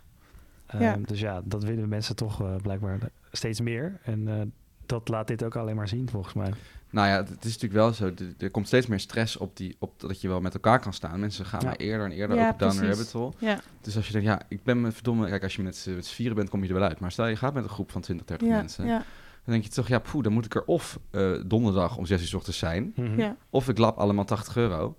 Ehm, 0.68 0.84
Ja. 0.84 0.98
Dus 1.06 1.20
ja, 1.20 1.42
dat 1.46 1.64
willen 1.64 1.90
mensen 1.90 2.16
toch 2.16 2.62
blijkbaar 2.62 2.98
steeds 3.32 3.62
meer. 3.62 4.00
En 4.04 4.28
eh, 4.28 4.42
dat 4.86 5.08
laat 5.08 5.28
dit 5.28 5.44
ook 5.44 5.56
alleen 5.56 5.76
maar 5.76 5.88
zien 5.88 6.10
volgens 6.10 6.34
mij. 6.34 6.54
Nou 6.92 7.08
ja, 7.08 7.16
het 7.18 7.46
is 7.46 7.58
natuurlijk 7.58 7.74
wel 7.74 7.94
zo. 7.94 8.12
Er 8.38 8.52
komt 8.52 8.68
steeds 8.68 8.88
meer 8.88 9.00
stress 9.00 9.38
op, 9.38 9.58
die, 9.58 9.76
op 9.80 10.00
dat 10.00 10.22
je 10.22 10.28
wel 10.28 10.42
met 10.42 10.54
elkaar 10.54 10.80
kan 10.80 10.94
staan. 10.94 11.20
Mensen 11.20 11.46
gaan 11.46 11.60
Ja. 11.60 11.66
maar 11.68 11.76
eerder 11.76 12.06
en 12.06 12.12
eerder 12.12 12.38
Ja, 12.38 12.50
ook 12.50 12.60
down 12.60 12.86
rabbit 12.86 13.12
hole. 13.12 13.34
Ja, 13.38 13.60
Dus 13.82 13.96
als 13.96 14.06
je 14.06 14.12
denkt, 14.12 14.28
ja, 14.28 14.42
ik 14.48 14.64
ben 14.64 14.82
me 14.82 14.92
verdomme... 14.92 15.28
Kijk, 15.28 15.44
als 15.44 15.56
je 15.56 15.62
met 15.64 15.76
z'n 15.76 15.94
met 15.96 16.06
z'n 16.06 16.14
vieren 16.14 16.36
bent, 16.36 16.50
kom 16.50 16.62
je 16.64 16.68
er 16.68 16.74
wel 16.80 16.88
uit. 16.88 17.00
Maar 17.00 17.12
stel 17.12 17.28
je 17.28 17.36
gaat 17.36 17.54
met 17.54 17.64
een 17.64 17.70
groep 17.70 17.92
van 17.92 18.02
20, 18.02 18.26
30 18.26 18.48
ja, 18.48 18.56
mensen. 18.56 18.86
ja, 18.86 18.98
Dan 18.98 19.54
denk 19.54 19.64
je 19.64 19.70
toch, 19.70 19.88
ja, 19.88 20.00
poeh, 20.00 20.24
dan 20.24 20.34
moet 20.34 20.46
ik 20.46 20.56
er 20.56 20.64
of 20.66 21.00
eh, 21.12 21.32
donderdag 21.46 21.98
om 21.98 22.06
6 22.06 22.22
uur 22.22 22.28
's 22.28 22.34
ochtends 22.34 22.58
zijn. 22.58 22.94
Mhm. 22.96 23.20
ja. 23.20 23.36
Of 23.50 23.70
ik 23.70 23.78
lap 23.78 23.98
allemaal 23.98 24.26
80 24.26 24.56
euro. 24.58 24.96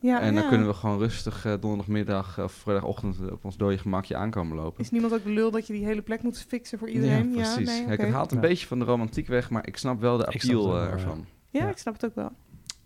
Ja 0.00 0.20
en 0.20 0.34
dan 0.34 0.42
ja. 0.42 0.48
kunnen 0.48 0.66
we 0.66 0.74
gewoon 0.74 0.98
rustig 0.98 1.44
eh, 1.44 1.52
donderdagmiddag 1.60 2.38
of 2.40 2.52
vrijdagochtend 2.52 3.16
eh, 3.20 3.32
op 3.32 3.44
ons 3.44 3.56
dode 3.56 3.78
gemakje 3.78 4.16
aankomen 4.16 4.56
lopen. 4.56 4.80
Is 4.80 4.90
niemand 4.90 5.12
ook 5.14 5.24
de 5.24 5.30
lul 5.30 5.50
dat 5.50 5.66
je 5.66 5.72
die 5.72 5.84
hele 5.84 6.02
plek 6.02 6.22
moet 6.22 6.44
fixen 6.48 6.78
voor 6.78 6.88
iedereen? 6.88 7.28
Ja, 7.34 7.34
precies. 7.34 7.66
nee, 7.66 7.84
Kijk, 7.84 7.98
oké. 7.98 8.02
het 8.06 8.14
haalt 8.14 8.30
een 8.32 8.40
Ja. 8.40 8.48
beetje 8.48 8.66
van 8.66 8.78
de 8.78 8.84
romantiek 8.84 9.26
weg, 9.26 9.50
maar 9.50 9.66
ik 9.66 9.76
snap 9.76 10.00
wel 10.00 10.16
de 10.16 10.26
appeal 10.26 10.66
eh, 10.66 10.72
wel, 10.82 10.90
ervan. 10.90 11.26
Ja, 11.50 11.62
Ja. 11.62 11.68
ik 11.70 11.78
snap 11.78 11.92
het 11.94 12.04
ook 12.04 12.14
wel. 12.14 12.30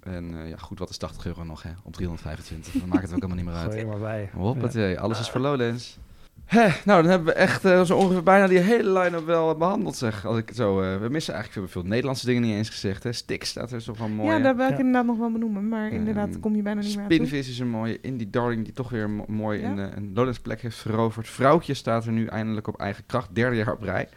En 0.00 0.34
eh, 0.42 0.48
ja, 0.48 0.56
goed, 0.56 0.78
wat 0.78 0.90
is 0.90 0.96
80 0.96 1.26
euro 1.26 1.44
nog, 1.44 1.62
hè? 1.62 1.70
Op 1.82 1.92
325. 1.92 2.72
Dan 2.72 2.88
maakt 2.88 3.02
het 3.02 3.10
ook 3.14 3.22
helemaal 3.22 3.36
niet 3.36 3.46
meer 3.46 3.54
uit. 3.62 3.70
Gooi 3.70 3.80
er 3.82 3.88
maar 3.88 3.98
bij. 3.98 4.30
Hoppatee, 4.32 5.00
alles 5.00 5.20
is 5.20 5.30
voor 5.30 5.40
Lowlands. 5.40 5.98
Hè, 6.44 6.68
nou, 6.84 7.02
dan 7.02 7.10
hebben 7.10 7.26
we 7.28 7.32
echt 7.32 7.64
eh, 7.64 7.82
zo 7.82 7.96
ongeveer 7.96 8.22
bijna 8.22 8.46
die 8.46 8.58
hele 8.58 8.98
line-up 9.00 9.24
wel 9.26 9.56
behandeld, 9.56 9.96
zeg. 9.96 10.26
Als 10.26 10.38
ik 10.38 10.48
het 10.48 10.56
zo, 10.56 10.80
eh, 10.80 10.96
we 11.00 11.08
missen 11.08 11.34
eigenlijk 11.34 11.68
veel, 11.68 11.80
veel 11.82 11.90
Nederlandse 11.90 12.26
dingen 12.26 12.42
niet 12.42 12.54
eens 12.54 12.68
gezegd, 12.68 13.02
hè. 13.02 13.12
Stix 13.12 13.48
staat 13.48 13.72
er 13.72 13.80
zo 13.80 13.94
van 13.94 14.12
mooi. 14.12 14.30
ja, 14.30 14.38
dat 14.38 14.56
wil 14.56 14.64
ik 14.64 14.70
Ja. 14.72 14.78
inderdaad 14.78 15.04
nog 15.06 15.18
wel 15.18 15.32
benoemen, 15.32 15.68
maar 15.68 15.86
Ehm, 15.86 15.94
inderdaad 15.94 16.40
kom 16.40 16.56
je 16.56 16.62
bijna 16.62 16.80
niet 16.80 16.94
meer 16.94 17.02
aan 17.02 17.08
toe. 17.08 17.16
Spinvis 17.26 17.48
is 17.48 17.58
een 17.58 17.68
mooie. 17.68 17.98
Indie 18.00 18.30
Darling 18.30 18.64
die 18.64 18.72
toch 18.72 18.88
weer 18.90 19.10
mo- 19.10 19.24
mooi 19.28 19.60
Ja. 19.60 19.70
een, 19.70 19.78
eh, 19.78 19.96
een 19.96 20.10
Lowlands 20.14 20.40
plek 20.40 20.60
heeft 20.60 20.76
veroverd. 20.76 21.28
Vrouwtje 21.28 21.74
staat 21.74 22.06
er 22.06 22.12
nu 22.12 22.26
eindelijk 22.26 22.66
op 22.68 22.78
eigen 22.80 23.06
kracht. 23.06 23.34
Derde 23.34 23.56
jaar 23.56 23.72
op 23.72 23.82
rij. 23.82 24.08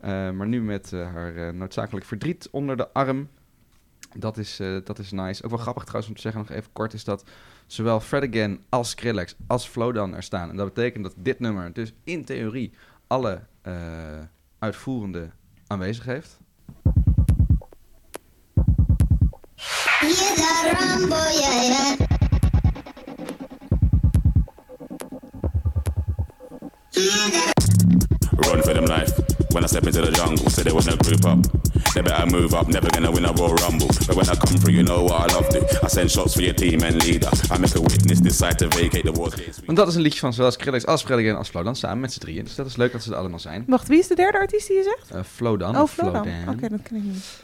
Eh, 0.00 0.30
maar 0.30 0.46
nu 0.46 0.62
met 0.62 0.92
eh, 0.92 1.12
haar 1.12 1.36
eh, 1.36 1.52
noodzakelijk 1.52 2.06
verdriet 2.06 2.48
onder 2.50 2.76
de 2.76 2.92
arm. 2.92 3.28
Dat 4.16 4.36
is, 4.38 4.60
eh, 4.60 4.76
dat 4.84 4.98
is 4.98 5.10
nice. 5.10 5.44
Ook 5.44 5.50
wel 5.50 5.58
grappig 5.58 5.82
trouwens 5.82 6.08
om 6.10 6.16
te 6.16 6.22
zeggen, 6.22 6.40
nog 6.40 6.50
even 6.50 6.70
kort, 6.72 6.92
is 6.92 7.04
dat 7.04 7.24
zowel 7.72 8.00
Fred 8.00 8.28
Again 8.28 8.64
als 8.68 8.90
Skrillex 8.90 9.36
als 9.46 9.66
Flowdan 9.66 10.14
er 10.14 10.22
staan. 10.22 10.50
En 10.50 10.56
dat 10.56 10.74
betekent 10.74 11.04
dat 11.04 11.14
dit 11.16 11.40
nummer 11.40 11.72
dus 11.72 11.92
in 12.04 12.24
theorie 12.24 12.72
alle 13.06 13.42
eh, 13.62 13.74
uitvoerende 14.58 15.30
aanwezig 15.66 16.04
heeft. 16.04 16.38
Run 28.30 28.62
for 28.62 28.74
them. 28.74 29.29
When 29.52 29.64
I 29.64 29.66
step 29.66 29.86
into 29.86 30.00
the 30.00 30.12
jungle, 30.12 30.48
said 30.50 30.64
there 30.64 30.74
was 30.74 30.86
no 30.86 30.96
group 30.96 31.24
up. 31.24 31.40
They 31.94 32.02
better 32.02 32.26
move 32.26 32.54
up, 32.54 32.68
never 32.68 32.88
gonna 32.90 33.10
win 33.10 33.24
a 33.24 33.32
Royal 33.32 33.54
Rumble. 33.54 33.88
But 34.06 34.14
when 34.16 34.28
I 34.28 34.36
come 34.36 34.58
through, 34.60 34.74
you 34.74 34.82
know 34.84 35.02
what 35.04 35.30
I 35.30 35.34
love 35.34 35.48
to. 35.48 35.60
I 35.84 35.88
send 35.88 36.10
shots 36.10 36.34
for 36.34 36.42
your 36.42 36.54
team 36.54 36.82
and 36.82 37.02
leader. 37.02 37.30
I 37.50 37.58
make 37.58 37.74
a 37.76 37.80
witness 37.80 38.20
decide 38.20 38.58
to 38.58 38.68
vacate 38.68 39.04
the 39.04 39.12
gates. 39.12 39.60
Want 39.64 39.78
dat 39.78 39.88
is 39.88 39.94
een 39.94 40.00
liedje 40.00 40.20
van 40.20 40.32
zowel 40.32 40.50
Skrillex 40.50 40.86
als 40.86 41.02
Freddy 41.02 41.30
als 41.30 41.48
Flowdan 41.48 41.76
samen 41.76 42.00
met 42.00 42.12
z'n 42.12 42.20
drieën. 42.20 42.44
Dus 42.44 42.54
dat 42.54 42.66
is 42.66 42.76
leuk 42.76 42.92
dat 42.92 43.02
ze 43.02 43.10
er 43.10 43.16
allemaal 43.16 43.38
zijn. 43.38 43.64
Wacht, 43.66 43.88
wie 43.88 43.98
is 43.98 44.06
de 44.06 44.14
derde 44.14 44.38
artiest 44.38 44.66
die 44.66 44.76
je 44.76 44.82
zegt? 44.82 45.14
Uh, 45.14 45.20
Flowdan. 45.34 45.76
oh, 45.76 45.82
of 45.82 45.92
Flowdan. 45.92 46.26
Oké, 46.48 46.68
dat 46.68 46.82
ken 46.82 46.96
ik 46.96 47.04
niet. 47.04 47.42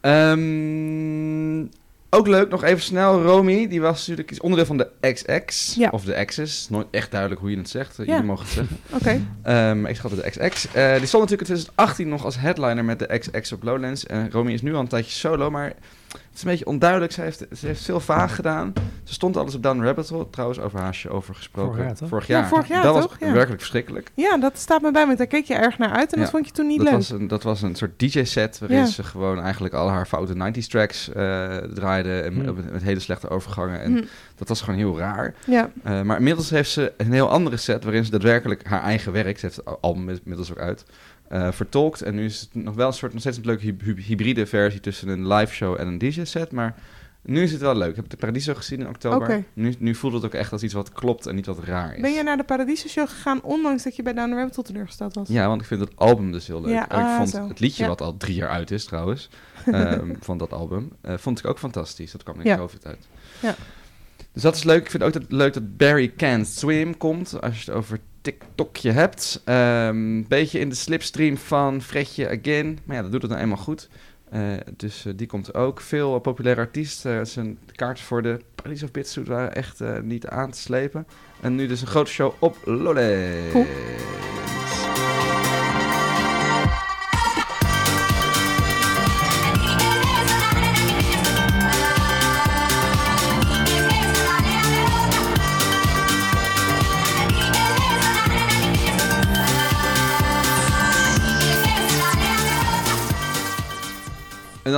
Ehm, 0.00 1.66
ook 2.10 2.26
leuk, 2.26 2.48
nog 2.50 2.62
even 2.62 2.82
snel. 2.82 3.22
Romy, 3.22 3.68
die 3.68 3.80
was 3.80 3.98
natuurlijk 3.98 4.30
is 4.30 4.40
onderdeel 4.40 4.66
van 4.66 4.76
de 4.76 4.90
XX. 5.00 5.74
Ja. 5.74 5.88
Of 5.92 6.04
de 6.04 6.24
X's. 6.24 6.68
Nooit 6.68 6.86
echt 6.90 7.10
duidelijk 7.10 7.40
hoe 7.40 7.50
je 7.50 7.56
het 7.56 7.68
zegt. 7.68 7.96
Ja. 7.96 8.04
Jullie 8.04 8.22
mogen 8.22 8.44
het 8.44 8.54
zeggen. 8.54 8.76
Oké. 9.00 9.20
Ehm, 9.42 9.86
ik 9.86 9.96
schat 9.96 10.10
het 10.10 10.22
de 10.22 10.30
XX. 10.30 10.66
Eh, 10.72 10.96
die 10.96 11.06
stond 11.06 11.22
natuurlijk 11.22 11.50
in 11.50 11.54
2018 11.54 12.08
nog 12.08 12.24
als 12.24 12.38
headliner 12.38 12.84
met 12.84 12.98
de 12.98 13.18
XX 13.18 13.52
op 13.52 13.62
Lowlands. 13.62 14.06
En 14.06 14.30
Romy 14.30 14.52
is 14.52 14.62
nu 14.62 14.74
al 14.74 14.80
een 14.80 14.88
tijdje 14.88 15.10
solo, 15.12 15.50
maar 15.50 15.72
het 16.08 16.20
is 16.34 16.42
een 16.42 16.48
beetje 16.48 16.66
onduidelijk. 16.66 17.12
Ze 17.12 17.20
heeft, 17.20 17.46
ze 17.58 17.66
heeft 17.66 17.84
veel 17.84 18.00
vaag 18.00 18.34
gedaan. 18.34 18.72
Ze 19.04 19.12
stond 19.14 19.36
alles 19.36 19.54
op 19.54 19.62
Down 19.62 19.82
Rabbit 19.82 20.08
Hole. 20.08 20.30
Trouwens, 20.30 20.60
over 20.60 20.80
haasje 20.80 21.08
over 21.10 21.34
gesproken. 21.34 21.72
Vorig 21.72 21.86
jaar, 21.86 21.96
toch? 21.96 22.08
Vorig 22.08 22.26
Ja, 22.26 22.46
vorig 22.48 22.68
jaar, 22.68 22.82
dat 22.82 23.00
toch? 23.00 23.10
was 23.18 23.28
Ja. 23.28 23.32
werkelijk 23.34 23.60
verschrikkelijk. 23.60 24.10
Ja, 24.14 24.36
dat 24.36 24.58
staat 24.58 24.82
me 24.82 24.90
bij, 24.90 25.06
want 25.06 25.18
daar 25.18 25.26
keek 25.26 25.44
je 25.44 25.54
erg 25.54 25.78
naar 25.78 25.90
uit 25.90 26.12
en 26.12 26.16
Ja, 26.18 26.22
dat 26.22 26.30
vond 26.30 26.46
je 26.46 26.52
toen 26.52 26.66
niet 26.66 26.76
Dat 26.76 26.86
leuk. 26.86 26.94
was, 26.96 27.10
een, 27.10 27.26
dat 27.28 27.42
was 27.42 27.62
een 27.62 27.74
soort 27.74 27.98
DJ-set 27.98 28.58
waarin 28.58 28.78
Ja. 28.78 28.84
ze 28.86 29.02
gewoon 29.02 29.40
eigenlijk 29.40 29.74
al 29.74 29.88
haar 29.88 30.06
foute 30.06 30.34
90s 30.34 30.66
tracks 30.68 31.08
eh, 31.12 31.56
draaide. 31.56 32.20
En 32.20 32.32
Hmm. 32.34 32.54
met, 32.54 32.72
met 32.72 32.82
hele 32.82 33.00
slechte 33.00 33.28
overgangen. 33.28 33.80
En 33.80 33.92
Hm, 33.96 34.04
dat 34.36 34.48
was 34.48 34.60
gewoon 34.60 34.78
heel 34.78 34.98
raar. 34.98 35.34
Ja, 35.46 35.70
Eh, 35.82 36.02
maar 36.02 36.16
inmiddels 36.16 36.50
heeft 36.50 36.70
ze 36.70 36.92
een 36.96 37.12
heel 37.12 37.30
andere 37.30 37.56
set 37.56 37.84
waarin 37.84 38.04
ze 38.04 38.10
daadwerkelijk 38.10 38.66
haar 38.66 38.82
eigen 38.82 39.12
werk, 39.12 39.38
ze 39.38 39.46
heeft 39.46 39.56
het 39.56 39.80
album 39.80 40.08
inmiddels 40.08 40.50
ook 40.50 40.58
uit, 40.58 40.84
eh, 41.28 41.52
vertolkt. 41.52 42.02
En 42.02 42.14
nu 42.14 42.24
is 42.24 42.40
het 42.40 42.64
nog 42.64 42.74
wel 42.74 42.86
een 42.86 42.92
soort, 42.92 43.12
nog 43.12 43.20
steeds 43.20 43.36
een 43.36 43.44
leuke 43.44 43.64
hy- 43.64 43.74
hy- 43.84 44.02
hybride 44.02 44.46
versie 44.46 44.80
tussen 44.80 45.08
een 45.08 45.28
live 45.28 45.54
show 45.54 45.80
en 45.80 45.86
een 45.86 45.98
DJ-set. 45.98 46.52
Maar 46.52 46.74
nu 47.22 47.42
is 47.42 47.52
het 47.52 47.60
wel 47.60 47.74
leuk. 47.76 47.90
Ik 47.90 47.96
heb 47.96 48.08
de 48.08 48.16
Paradiso 48.16 48.54
gezien 48.54 48.80
in 48.80 48.88
oktober. 48.88 49.44
Nu, 49.52 49.74
nu 49.78 49.94
voelt 49.94 50.12
het 50.14 50.24
ook 50.24 50.34
echt 50.34 50.52
als 50.52 50.62
iets 50.62 50.74
wat 50.74 50.92
klopt 50.92 51.26
en 51.26 51.34
niet 51.34 51.46
wat 51.46 51.58
raar 51.64 51.94
is. 51.94 52.00
ben 52.00 52.12
je 52.12 52.22
naar 52.22 52.36
de 52.36 52.44
Paradiso 52.44 52.88
Show 52.88 53.08
gegaan, 53.08 53.42
ondanks 53.42 53.82
dat 53.82 53.96
je 53.96 54.02
bij 54.02 54.12
Down 54.12 54.28
the 54.30 54.34
Rabbit 54.36 54.54
Hole 54.56 54.66
teleurgesteld 54.66 55.14
was? 55.14 55.28
Ja, 55.28 55.46
want 55.48 55.60
ik 55.60 55.66
vind 55.66 55.80
het 55.80 55.90
album 55.96 56.32
dus 56.32 56.46
heel 56.46 56.60
leuk. 56.60 56.70
Ja, 56.70 56.88
en 56.88 56.98
ik 56.98 57.04
ah, 57.06 57.16
vond 57.16 57.28
zo. 57.28 57.48
het 57.48 57.60
liedje, 57.60 57.82
Ja. 57.82 57.88
wat 57.88 58.00
al 58.00 58.16
drie 58.16 58.34
jaar 58.34 58.48
uit 58.50 58.70
is 58.70 58.84
trouwens, 58.84 59.28
ehm, 59.66 60.14
van 60.20 60.38
dat 60.38 60.52
album, 60.52 60.92
eh, 61.00 61.14
vond 61.16 61.38
ik 61.38 61.46
ook 61.46 61.58
fantastisch. 61.58 62.12
Dat 62.12 62.22
kwam 62.22 62.40
in 62.40 62.46
Ja. 62.46 62.56
COVID 62.56 62.86
uit. 62.86 63.08
Ja. 63.40 63.54
Dus 64.32 64.42
dat 64.42 64.56
is 64.56 64.64
leuk. 64.64 64.84
Ik 64.84 64.90
vind 64.90 65.02
ook 65.02 65.12
dat, 65.12 65.22
leuk 65.28 65.52
dat 65.54 65.76
Barry 65.76 66.12
Can't 66.16 66.46
Swim 66.46 66.96
komt, 66.96 67.40
als 67.40 67.54
je 67.64 67.70
het 67.70 67.78
over 67.80 67.98
TikTokje 68.20 68.90
hebt. 68.90 69.42
Een 69.44 70.26
beetje 70.28 70.58
in 70.58 70.68
de 70.68 70.74
slipstream 70.74 71.36
van 71.36 71.82
Fredje 71.82 72.38
Again. 72.38 72.78
Maar 72.84 72.96
ja, 72.96 73.02
dat 73.02 73.12
doet 73.12 73.22
het 73.22 73.30
nou 73.30 73.42
eenmaal 73.42 73.56
goed. 73.56 73.88
Eh, 74.30 74.40
dus 74.76 75.04
eh, 75.04 75.12
die 75.16 75.26
komt 75.26 75.54
ook. 75.54 75.80
Veel 75.80 76.18
populaire 76.18 76.60
artiesten. 76.60 77.26
zijn 77.26 77.58
kaarten 77.74 78.04
voor 78.04 78.22
de 78.22 78.40
Paradies 78.54 78.82
of 78.82 78.90
Bitsuit 78.90 79.28
waren 79.28 79.54
echt 79.54 79.80
eh, 79.80 79.98
niet 80.00 80.26
aan 80.26 80.50
te 80.50 80.58
slepen. 80.58 81.06
En 81.40 81.54
nu 81.54 81.66
dus 81.66 81.80
een 81.80 81.86
grote 81.86 82.10
show 82.10 82.32
op. 82.38 82.56
Cool. 83.52 83.66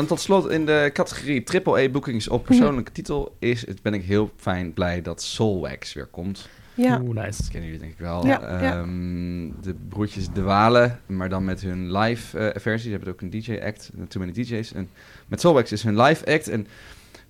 Dan 0.01 0.09
tot 0.09 0.20
slot 0.20 0.51
in 0.51 0.66
de 0.66 0.90
categorie 0.92 1.44
AAA 1.64 1.88
boekings 1.88 2.28
op 2.28 2.44
persoonlijke 2.44 2.92
titel 2.92 3.36
is 3.38 3.66
het 3.66 3.82
ben 3.82 3.94
ik 3.94 4.03
heel 4.03 4.30
fijn 4.36 4.72
blij 4.72 5.03
dat 5.03 5.22
Soulwax 5.22 5.92
weer 5.92 6.07
komt. 6.07 6.48
Ja, 6.74 7.01
Oeh, 7.03 7.14
nice. 7.24 7.42
Dat 7.42 7.48
kennen 7.51 7.64
jullie 7.70 7.80
denk 7.80 7.92
ik 7.92 7.98
wel. 7.98 8.26
Ja, 8.26 8.40
ja. 8.40 8.78
Ehm, 8.80 9.51
De 9.61 9.74
broertjes 9.88 10.28
De 10.32 10.42
Walen, 10.42 11.01
maar 11.07 11.28
dan 11.28 11.44
met 11.44 11.61
hun 11.61 11.92
live 11.96 12.38
eh, 12.38 12.61
versie. 12.61 12.90
Ze 12.90 12.96
hebben 12.96 13.09
ook 13.14 13.20
een 13.20 13.30
DJ-act, 13.30 13.90
Too 14.09 14.22
Many 14.24 14.32
DJ's. 14.32 14.72
En 14.72 14.88
met 15.26 15.40
Soulwax 15.40 15.72
is 15.72 15.82
hun 15.82 16.01
live 16.01 16.26
act. 16.26 16.48
En 16.48 16.66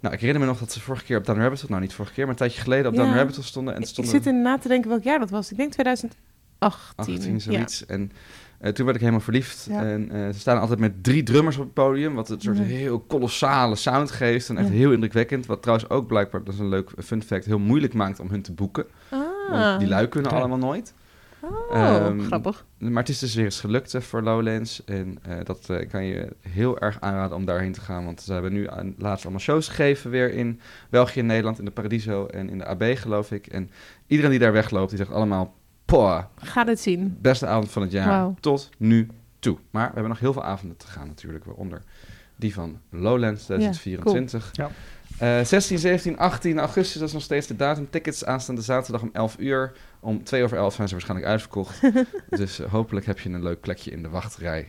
nou, 0.00 0.14
ik 0.14 0.20
herinner 0.20 0.44
me 0.44 0.50
nog 0.50 0.58
dat 0.60 0.72
ze 0.72 0.80
vorige 0.80 1.04
keer 1.04 1.16
op 1.18 1.24
Down 1.26 1.40
Rabbit 1.40 1.58
Hole, 1.60 1.70
nou 1.70 1.82
niet 1.82 1.92
vorige 1.92 2.14
keer, 2.14 2.22
maar 2.22 2.32
een 2.32 2.38
tijdje 2.38 2.60
geleden 2.60 2.86
op 2.86 2.94
Ja. 2.94 3.02
Down 3.02 3.14
Rabbit 3.16 3.34
Hole 3.34 3.46
stonden. 3.46 3.74
En 3.74 3.80
ik 3.80 3.86
stonden 3.86 4.12
zit 4.12 4.26
in 4.26 4.42
na 4.42 4.58
te 4.58 4.68
denken 4.68 4.90
welk 4.90 5.02
jaar 5.02 5.18
dat 5.18 5.30
was. 5.30 5.50
Ik 5.50 5.56
denk 5.56 5.72
2018. 5.72 6.18
18, 6.96 7.32
Ja. 7.32 7.38
zoiets. 7.38 7.86
En 7.86 8.12
eh, 8.60 8.72
toen 8.72 8.84
werd 8.84 8.96
ik 8.96 9.02
helemaal 9.02 9.24
verliefd. 9.24 9.66
Ja. 9.70 9.82
En 9.82 10.10
eh, 10.10 10.28
ze 10.32 10.38
staan 10.38 10.60
altijd 10.60 10.78
met 10.78 11.04
drie 11.04 11.22
drummers 11.22 11.56
op 11.56 11.62
het 11.64 11.74
podium, 11.74 12.14
wat 12.14 12.28
een 12.28 12.40
soort 12.40 12.56
Ja. 12.58 12.62
heel 12.62 12.98
kolossale 13.00 13.76
sound 13.76 14.10
geeft. 14.10 14.48
En 14.48 14.56
echt 14.56 14.68
Ja. 14.68 14.74
heel 14.74 14.92
indrukwekkend. 14.92 15.46
Wat 15.46 15.62
trouwens 15.62 15.90
ook 15.90 16.06
blijkbaar, 16.06 16.44
dat 16.44 16.54
is 16.54 16.60
een 16.60 16.68
leuk 16.68 16.90
fun 17.04 17.22
fact, 17.22 17.44
heel 17.44 17.58
moeilijk 17.58 17.94
maakt 17.94 18.20
om 18.20 18.28
hun 18.30 18.42
te 18.42 18.52
boeken. 18.52 18.84
Want 19.10 19.62
Ah. 19.62 19.78
die 19.78 19.88
lui 19.88 20.08
kunnen 20.08 20.30
allemaal 20.30 20.58
nooit. 20.58 20.94
Oh, 21.42 21.76
Ehm, 21.76 22.20
grappig. 22.20 22.64
Maar 22.78 22.96
het 23.02 23.08
is 23.08 23.18
dus 23.18 23.34
weer 23.34 23.44
eens 23.44 23.60
gelukt 23.60 23.94
eh, 23.94 24.00
voor 24.00 24.22
Lowlands. 24.22 24.84
En 24.84 25.18
eh, 25.22 25.36
dat 25.44 25.68
kan 25.90 26.04
je 26.04 26.28
heel 26.40 26.78
erg 26.78 27.00
aanraden 27.00 27.36
om 27.36 27.44
daarheen 27.44 27.72
te 27.72 27.80
gaan. 27.80 28.04
Want 28.04 28.20
ze 28.22 28.32
hebben 28.32 28.52
nu 28.52 28.68
aan, 28.68 28.94
laatst 28.98 29.24
allemaal 29.24 29.42
shows 29.42 29.68
gegeven 29.68 30.10
weer 30.10 30.32
in 30.34 30.60
België 30.90 31.20
en 31.20 31.26
Nederland. 31.26 31.58
In 31.58 31.64
de 31.64 31.70
Paradiso 31.70 32.26
en 32.26 32.50
in 32.50 32.58
de 32.58 32.66
AB 32.66 32.82
geloof 32.94 33.32
ik. 33.32 33.46
En 33.46 33.70
iedereen 34.06 34.30
die 34.30 34.40
daar 34.40 34.52
wegloopt, 34.52 34.88
die 34.88 34.98
zegt 34.98 35.10
allemaal... 35.12 35.54
Poh, 35.90 36.22
Ga 36.36 36.64
dit 36.64 36.80
zien. 36.80 37.18
beste 37.20 37.46
avond 37.46 37.70
van 37.70 37.82
het 37.82 37.92
jaar 37.92 38.30
tot 38.40 38.68
nu 38.78 39.08
toe. 39.38 39.58
Maar 39.70 39.86
we 39.86 39.92
hebben 39.92 40.08
nog 40.08 40.20
heel 40.20 40.32
veel 40.32 40.44
avonden 40.44 40.76
te 40.76 40.86
gaan 40.86 41.06
natuurlijk. 41.06 41.44
Waaronder 41.44 41.82
die 42.36 42.54
van 42.54 42.80
Lowlands 42.90 43.44
2024. 43.44 44.50
cool. 44.56 44.68
Eh, 45.18 45.44
16, 45.44 45.78
17, 45.78 46.18
18 46.18 46.58
augustus, 46.58 46.98
dat 46.98 47.08
is 47.08 47.14
nog 47.14 47.22
steeds 47.22 47.46
de 47.46 47.56
datum. 47.56 47.90
Tickets 47.90 48.24
aanstaande 48.24 48.62
zaterdag 48.62 49.02
om 49.02 49.10
11 49.12 49.36
uur. 49.38 49.72
Om 50.02 50.24
2 50.24 50.42
over 50.44 50.56
11 50.56 50.74
zijn 50.74 50.88
ze 50.88 50.94
waarschijnlijk 50.94 51.28
uitverkocht. 51.30 51.80
dus 52.30 52.58
eh, 52.60 52.70
hopelijk 52.72 53.06
heb 53.06 53.18
je 53.20 53.28
een 53.30 53.42
leuk 53.42 53.60
plekje 53.60 53.90
in 53.90 54.02
de 54.02 54.08
wachtrij. 54.08 54.66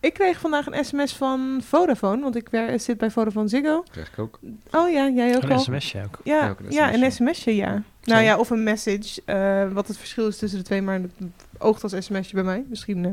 Ik 0.00 0.12
kreeg 0.14 0.38
vandaag 0.40 0.66
een 0.66 0.84
sms 0.84 1.16
van 1.16 1.60
Vodafone, 1.64 2.22
want 2.22 2.36
ik 2.36 2.48
wer- 2.50 2.80
zit 2.80 2.98
bij 2.98 3.10
Vodafone 3.10 3.48
Ziggo. 3.48 3.82
Krijg 3.90 4.08
ik 4.12 4.18
ook. 4.18 4.38
Oh 4.70 4.90
ja, 4.90 5.08
jij 5.08 5.36
ook 5.36 5.42
Een 5.42 5.52
al. 5.52 5.58
sms'je 5.58 6.02
ook. 6.04 6.18
Ja, 6.24 6.44
Ja, 6.44 6.50
ook 6.50 6.60
een 6.60 6.70
ja, 6.70 6.88
sms'je. 6.92 7.04
een 7.04 7.12
sms'je, 7.12 7.56
ja. 7.56 7.82
Nou 8.04 8.22
ja, 8.22 8.38
of 8.38 8.50
een 8.50 8.62
message. 8.62 9.22
eh, 9.24 9.72
wat 9.72 9.88
het 9.88 9.96
verschil 9.98 10.26
is 10.26 10.36
tussen 10.38 10.58
de 10.58 10.64
twee, 10.64 10.82
maar 10.82 11.00
het 11.00 11.10
oogt 11.58 11.82
als 11.82 11.94
sms'je 11.98 12.34
bij 12.34 12.42
mij. 12.44 12.64
Misschien 12.68 13.04
eh, 13.04 13.10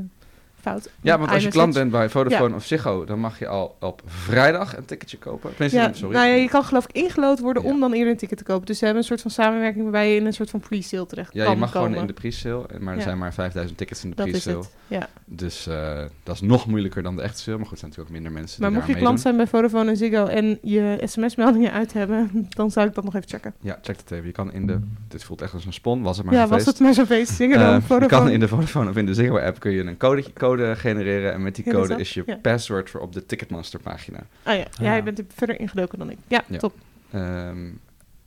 fout. 0.62 0.90
Ja, 1.02 1.18
want 1.20 1.32
als 1.32 1.44
je 1.44 1.50
klant 1.50 1.74
bent 1.74 1.92
bij 1.92 2.10
Vodafone 2.10 2.56
of 2.56 2.66
Ziggo, 2.66 3.06
dan 3.06 3.20
mag 3.20 3.40
je 3.40 3.48
al 3.48 3.76
op 3.80 4.02
vrijdag 4.06 4.78
een 4.78 4.86
ticketje 4.86 5.18
kopen. 5.18 5.52
Ja, 5.58 5.94
sorry. 5.94 6.16
nou 6.16 6.28
ja, 6.28 6.34
je 6.36 6.50
kan 6.50 6.64
geloof 6.64 6.86
ik 6.88 6.96
ingelood 6.96 7.40
worden 7.40 7.64
Ja. 7.64 7.70
om 7.70 7.80
dan 7.80 7.94
eerder 7.94 8.12
een 8.12 8.18
ticket 8.18 8.38
te 8.38 8.44
kopen. 8.44 8.66
Dus 8.66 8.78
ze 8.78 8.84
hebben 8.86 9.02
een 9.02 9.08
soort 9.08 9.22
van 9.22 9.32
samenwerking 9.32 9.84
waarbij 9.84 10.10
je 10.14 10.20
in 10.20 10.26
een 10.26 10.34
soort 10.34 10.50
van 10.50 10.60
pre-sale 10.60 11.06
terecht 11.06 11.34
ja, 11.34 11.44
kan 11.44 11.54
je 11.54 11.60
mag 11.60 11.72
komen. 11.72 11.88
gewoon 11.88 12.02
in 12.02 12.08
de 12.08 12.14
pre-sale, 12.22 12.66
maar 12.80 12.92
er 12.94 12.98
Ja. 13.00 13.04
zijn 13.06 13.18
maar 13.18 13.34
5000 13.34 13.78
tickets 13.78 14.04
in 14.04 14.10
de 14.10 14.16
Dat 14.16 14.26
is 14.28 14.32
pre-sale. 14.32 14.58
het, 14.58 14.70
ja. 14.88 15.08
Dus 15.26 15.68
eh, 15.68 16.00
dat 16.24 16.36
is 16.36 16.42
nog 16.42 16.66
moeilijker 16.68 17.04
dan 17.04 17.16
de 17.16 17.22
echte 17.22 17.42
sale. 17.42 17.58
Maar 17.58 17.66
goed, 17.66 17.74
er 17.74 17.80
zijn 17.80 17.90
natuurlijk 17.92 18.16
ook 18.18 18.22
minder 18.24 18.42
mensen 18.42 18.62
Maar 18.62 18.70
die 18.70 18.80
mocht 18.80 18.92
je 18.92 18.98
klant 19.00 19.20
zijn 19.22 19.36
bij 19.38 19.48
Vodafone 19.48 19.90
en 19.90 19.98
Ziggo 19.98 20.26
en 20.26 20.60
je 20.62 20.98
sms-meldingen 21.06 21.72
uit 21.72 21.94
hebben, 21.94 22.30
dan 22.50 22.72
zou 22.72 22.88
ik 22.88 22.94
dat 22.96 23.04
nog 23.04 23.16
even 23.16 23.30
checken. 23.30 23.54
Ja, 23.60 23.80
check 23.82 23.98
dat 23.98 24.12
even. 24.12 24.26
Je 24.26 24.32
kan 24.32 24.54
in 24.54 24.68
de... 24.68 24.80
Dit 25.08 25.24
voelt 25.24 25.42
echt 25.42 25.54
als 25.54 25.66
een 25.66 25.74
spon, 25.74 26.02
was 26.02 26.18
het 26.18 26.26
maar 26.26 26.36
ja, 26.36 26.42
was 26.48 26.50
feest. 26.56 26.66
het 26.66 26.80
maar 26.80 26.94
zo'n 26.94 27.06
feest. 27.06 27.32
Zingen 27.34 27.58
Eh, 27.58 27.64
dan 27.66 27.74
je 27.76 27.82
Vodafone. 27.82 28.08
kan 28.24 28.30
in 28.30 28.40
de 28.40 28.48
Vodafone 28.48 28.90
of 28.90 28.96
in 28.98 29.06
de 29.06 29.14
Ziggo 29.14 29.38
app 29.40 29.60
kun 29.60 29.72
je 29.72 29.84
een 29.84 29.98
code, 29.98 30.24
code 30.34 30.51
genereren. 30.58 31.34
En 31.34 31.44
met 31.44 31.56
die 31.56 31.66
Ja, 31.66 31.72
code 31.72 31.94
is 31.94 32.00
is 32.00 32.14
je 32.14 32.24
ja. 32.26 32.36
password 32.36 32.90
voor 32.90 33.02
op 33.02 33.14
de 33.14 33.26
Ticketmaster 33.26 33.80
pagina. 33.80 34.20
Ah 34.44 34.56
ja, 34.58 34.60
Ja. 34.60 34.84
jij 34.84 35.04
bent 35.04 35.20
er 35.20 35.26
verder 35.36 35.60
ingedoken 35.60 35.98
dan 36.00 36.10
ik. 36.10 36.18
Ja, 36.28 36.44
Ja. 36.48 36.58
top. 36.58 36.74
Ehm, 37.12 37.70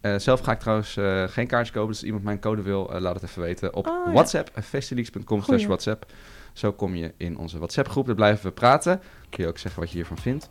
eh, 0.01 0.15
zelf 0.19 0.41
ga 0.41 0.53
ik 0.53 0.61
trouwens 0.61 0.97
eh, 0.97 1.25
geen 1.29 1.47
kaartjes 1.47 1.75
kopen. 1.75 1.89
Dus 1.89 1.97
als 1.97 2.07
iemand 2.07 2.25
mijn 2.25 2.41
code 2.41 2.63
wil, 2.63 2.93
eh, 2.95 3.01
laat 3.01 3.15
het 3.15 3.23
even 3.23 3.43
weten 3.43 3.75
op 3.75 3.87
Oh. 3.89 4.13
WhatsApp. 4.13 4.51
festileaks.com 4.63 5.43
slash. 5.43 5.65
WhatsApp. 5.65 6.07
Zo 6.53 6.73
kom 6.73 6.95
je 6.95 7.13
in 7.17 7.37
onze 7.39 7.57
WhatsApp 7.59 7.89
groep. 7.89 8.07
Daar 8.07 8.15
blijven 8.15 8.47
we 8.47 8.53
praten. 8.53 9.01
Kun 9.31 9.43
je 9.45 9.49
ook 9.51 9.59
zeggen 9.59 9.81
wat 9.81 9.91
je 9.91 9.97
hiervan 9.97 10.19
vindt. 10.19 10.49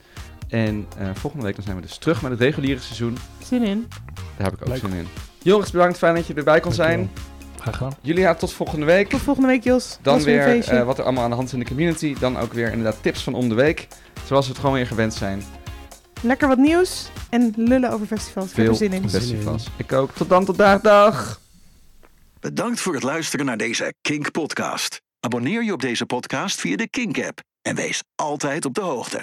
En 0.49 0.85
eh, 0.97 1.09
volgende 1.13 1.45
week 1.45 1.55
dan 1.55 1.63
zijn 1.63 1.75
we 1.75 1.81
dus 1.81 1.97
terug 1.97 2.21
met 2.21 2.31
het 2.31 2.39
reguliere 2.39 2.79
seizoen. 2.79 3.17
Zin 3.43 3.63
in. 3.63 3.87
Daar 4.37 4.45
heb 4.45 4.53
ik 4.53 4.61
ook 4.61 4.67
Leuk. 4.67 4.77
zin 4.77 4.93
in. 4.93 5.07
Joris, 5.41 5.71
bedankt. 5.71 5.97
Fijn 5.97 6.15
dat 6.15 6.27
je 6.27 6.33
erbij 6.33 6.59
kon 6.59 6.73
zijn. 6.73 7.09
Graag 7.63 7.77
gedaan. 7.77 7.93
Julia, 8.01 8.35
tot 8.35 8.53
volgende 8.53 8.85
week. 8.85 9.09
Tot 9.09 9.21
volgende 9.21 9.49
week, 9.49 9.63
Jos. 9.63 9.97
Dan 10.01 10.13
Was 10.13 10.23
weer 10.23 10.69
eh, 10.69 10.83
wat 10.85 10.97
er 10.97 11.03
allemaal 11.03 11.23
aan 11.23 11.29
de 11.29 11.35
hand 11.35 11.47
is 11.47 11.53
in 11.53 11.59
de 11.59 11.65
community. 11.65 12.15
Dan 12.19 12.37
ook 12.37 12.53
weer 12.53 12.71
inderdaad 12.71 13.03
tips 13.03 13.23
van 13.23 13.33
om 13.33 13.49
de 13.49 13.55
week. 13.55 13.87
Zoals 14.25 14.45
we 14.45 14.51
het 14.51 14.59
gewoon 14.61 14.75
weer 14.75 14.87
gewend 14.87 15.13
zijn. 15.13 15.43
Lekker 16.21 16.47
wat 16.47 16.57
nieuws 16.57 17.09
en 17.29 17.53
lullen 17.55 17.91
over 17.91 18.05
festivals. 18.05 18.49
Er 18.49 18.55
Veel 18.55 18.75
zin 18.75 18.93
in. 18.93 19.09
festivals. 19.09 19.67
Ik 19.77 19.91
ook. 19.93 20.11
Tot 20.11 20.29
dan, 20.29 20.45
tot 20.45 20.57
daar. 20.57 20.81
Dag. 20.81 21.41
Bedankt 22.39 22.79
voor 22.79 22.93
het 22.93 23.03
luisteren 23.03 23.45
naar 23.45 23.57
deze 23.57 23.93
Kink 24.01 24.31
podcast. 24.31 25.01
Abonneer 25.19 25.63
je 25.63 25.73
op 25.73 25.81
deze 25.81 26.05
podcast 26.05 26.59
via 26.59 26.75
de 26.75 26.89
Kink 26.89 27.23
app 27.25 27.39
en 27.61 27.75
wees 27.75 28.03
altijd 28.15 28.65
op 28.65 28.73
de 28.73 28.81
hoogte. 28.81 29.21